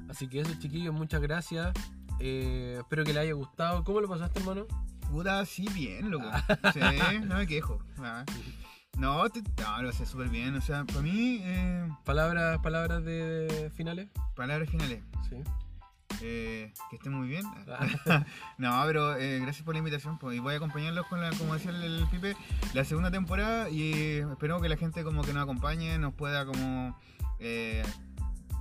Así 0.09 0.29
que 0.29 0.41
eso, 0.41 0.53
chiquillos, 0.59 0.95
muchas 0.95 1.21
gracias. 1.21 1.73
Eh, 2.21 2.77
espero 2.81 3.05
que 3.05 3.13
les 3.13 3.23
haya 3.23 3.33
gustado. 3.33 3.83
¿Cómo 3.85 4.01
lo 4.01 4.09
pasaste, 4.09 4.41
hermano? 4.41 4.67
Puta, 5.11 5.45
sí, 5.45 5.67
bien, 5.75 6.11
loco. 6.11 6.27
Ah. 6.31 6.45
Sí, 6.73 6.81
no 7.25 7.37
me 7.37 7.47
quejo. 7.47 7.79
Ah. 7.99 8.25
No, 8.99 9.29
te- 9.31 9.43
no, 9.63 9.83
lo 9.83 9.89
hace 9.89 10.05
súper 10.07 10.29
bien. 10.29 10.55
O 10.55 10.61
sea, 10.61 10.85
para 10.85 11.01
mí, 11.01 11.39
eh, 11.43 11.89
Palabras, 12.05 12.59
palabras 12.63 13.05
de 13.05 13.71
finales. 13.75 14.09
palabras 14.37 14.69
finales. 14.71 15.03
Sí. 15.29 15.37
Eh, 16.21 16.73
que 16.91 16.97
estén 16.97 17.13
muy 17.13 17.27
bien. 17.27 17.45
Ah. 17.69 18.25
no, 18.59 18.83
pero 18.87 19.17
eh, 19.17 19.41
gracias 19.41 19.65
por 19.65 19.75
la 19.75 19.79
invitación. 19.79 20.19
Pues, 20.19 20.37
y 20.37 20.41
voy 20.41 20.55
a 20.55 20.57
acompañarlos 20.59 21.07
con 21.07 21.21
la, 21.21 21.31
como 21.31 21.55
decía 21.55 21.71
el, 21.73 21.83
el 21.83 22.07
Pipe, 22.09 22.37
la 22.75 22.85
segunda 22.85 23.11
temporada 23.11 23.71
y 23.71 24.19
espero 24.19 24.61
que 24.61 24.69
la 24.69 24.77
gente 24.77 25.03
como 25.05 25.23
que 25.23 25.33
nos 25.33 25.43
acompañe, 25.43 25.99
nos 25.99 26.13
pueda 26.15 26.45
como 26.47 26.97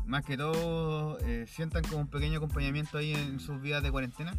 más 0.06 0.26
que 0.26 0.38
todo 0.38 1.18
eh, 1.20 1.46
sientan 1.48 1.84
como 1.84 2.02
un 2.02 2.08
pequeño 2.08 2.38
acompañamiento 2.38 2.98
ahí 2.98 3.14
en 3.14 3.40
sus 3.40 3.62
vidas 3.62 3.84
de 3.84 3.92
cuarentena. 3.92 4.38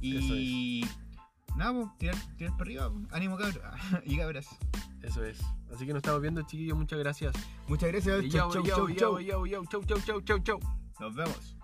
Y 0.00 0.84
nada, 1.56 1.72
pues, 1.72 1.98
tirar, 1.98 2.16
tirar 2.36 2.52
para 2.52 2.62
arriba, 2.62 2.90
pues. 2.90 3.12
ánimo 3.12 3.36
cabros 3.36 3.60
y 4.04 4.16
cabras. 4.16 4.46
Eso 5.02 5.24
es. 5.24 5.38
Así 5.72 5.86
que 5.86 5.92
nos 5.92 6.00
estamos 6.00 6.20
viendo, 6.20 6.42
chiquillos. 6.42 6.76
Muchas 6.76 6.98
gracias. 6.98 7.34
Muchas 7.66 7.90
gracias. 7.90 8.28
Chau, 8.28 8.50
chau, 8.52 8.62
chau, 8.62 8.90
chau. 8.94 9.20
yo, 9.20 9.64
chau, 9.66 9.84
chau, 9.84 10.00
chau, 10.00 10.20
chau, 10.20 10.38
chau. 10.40 10.60
Nos 11.00 11.14
vemos. 11.14 11.56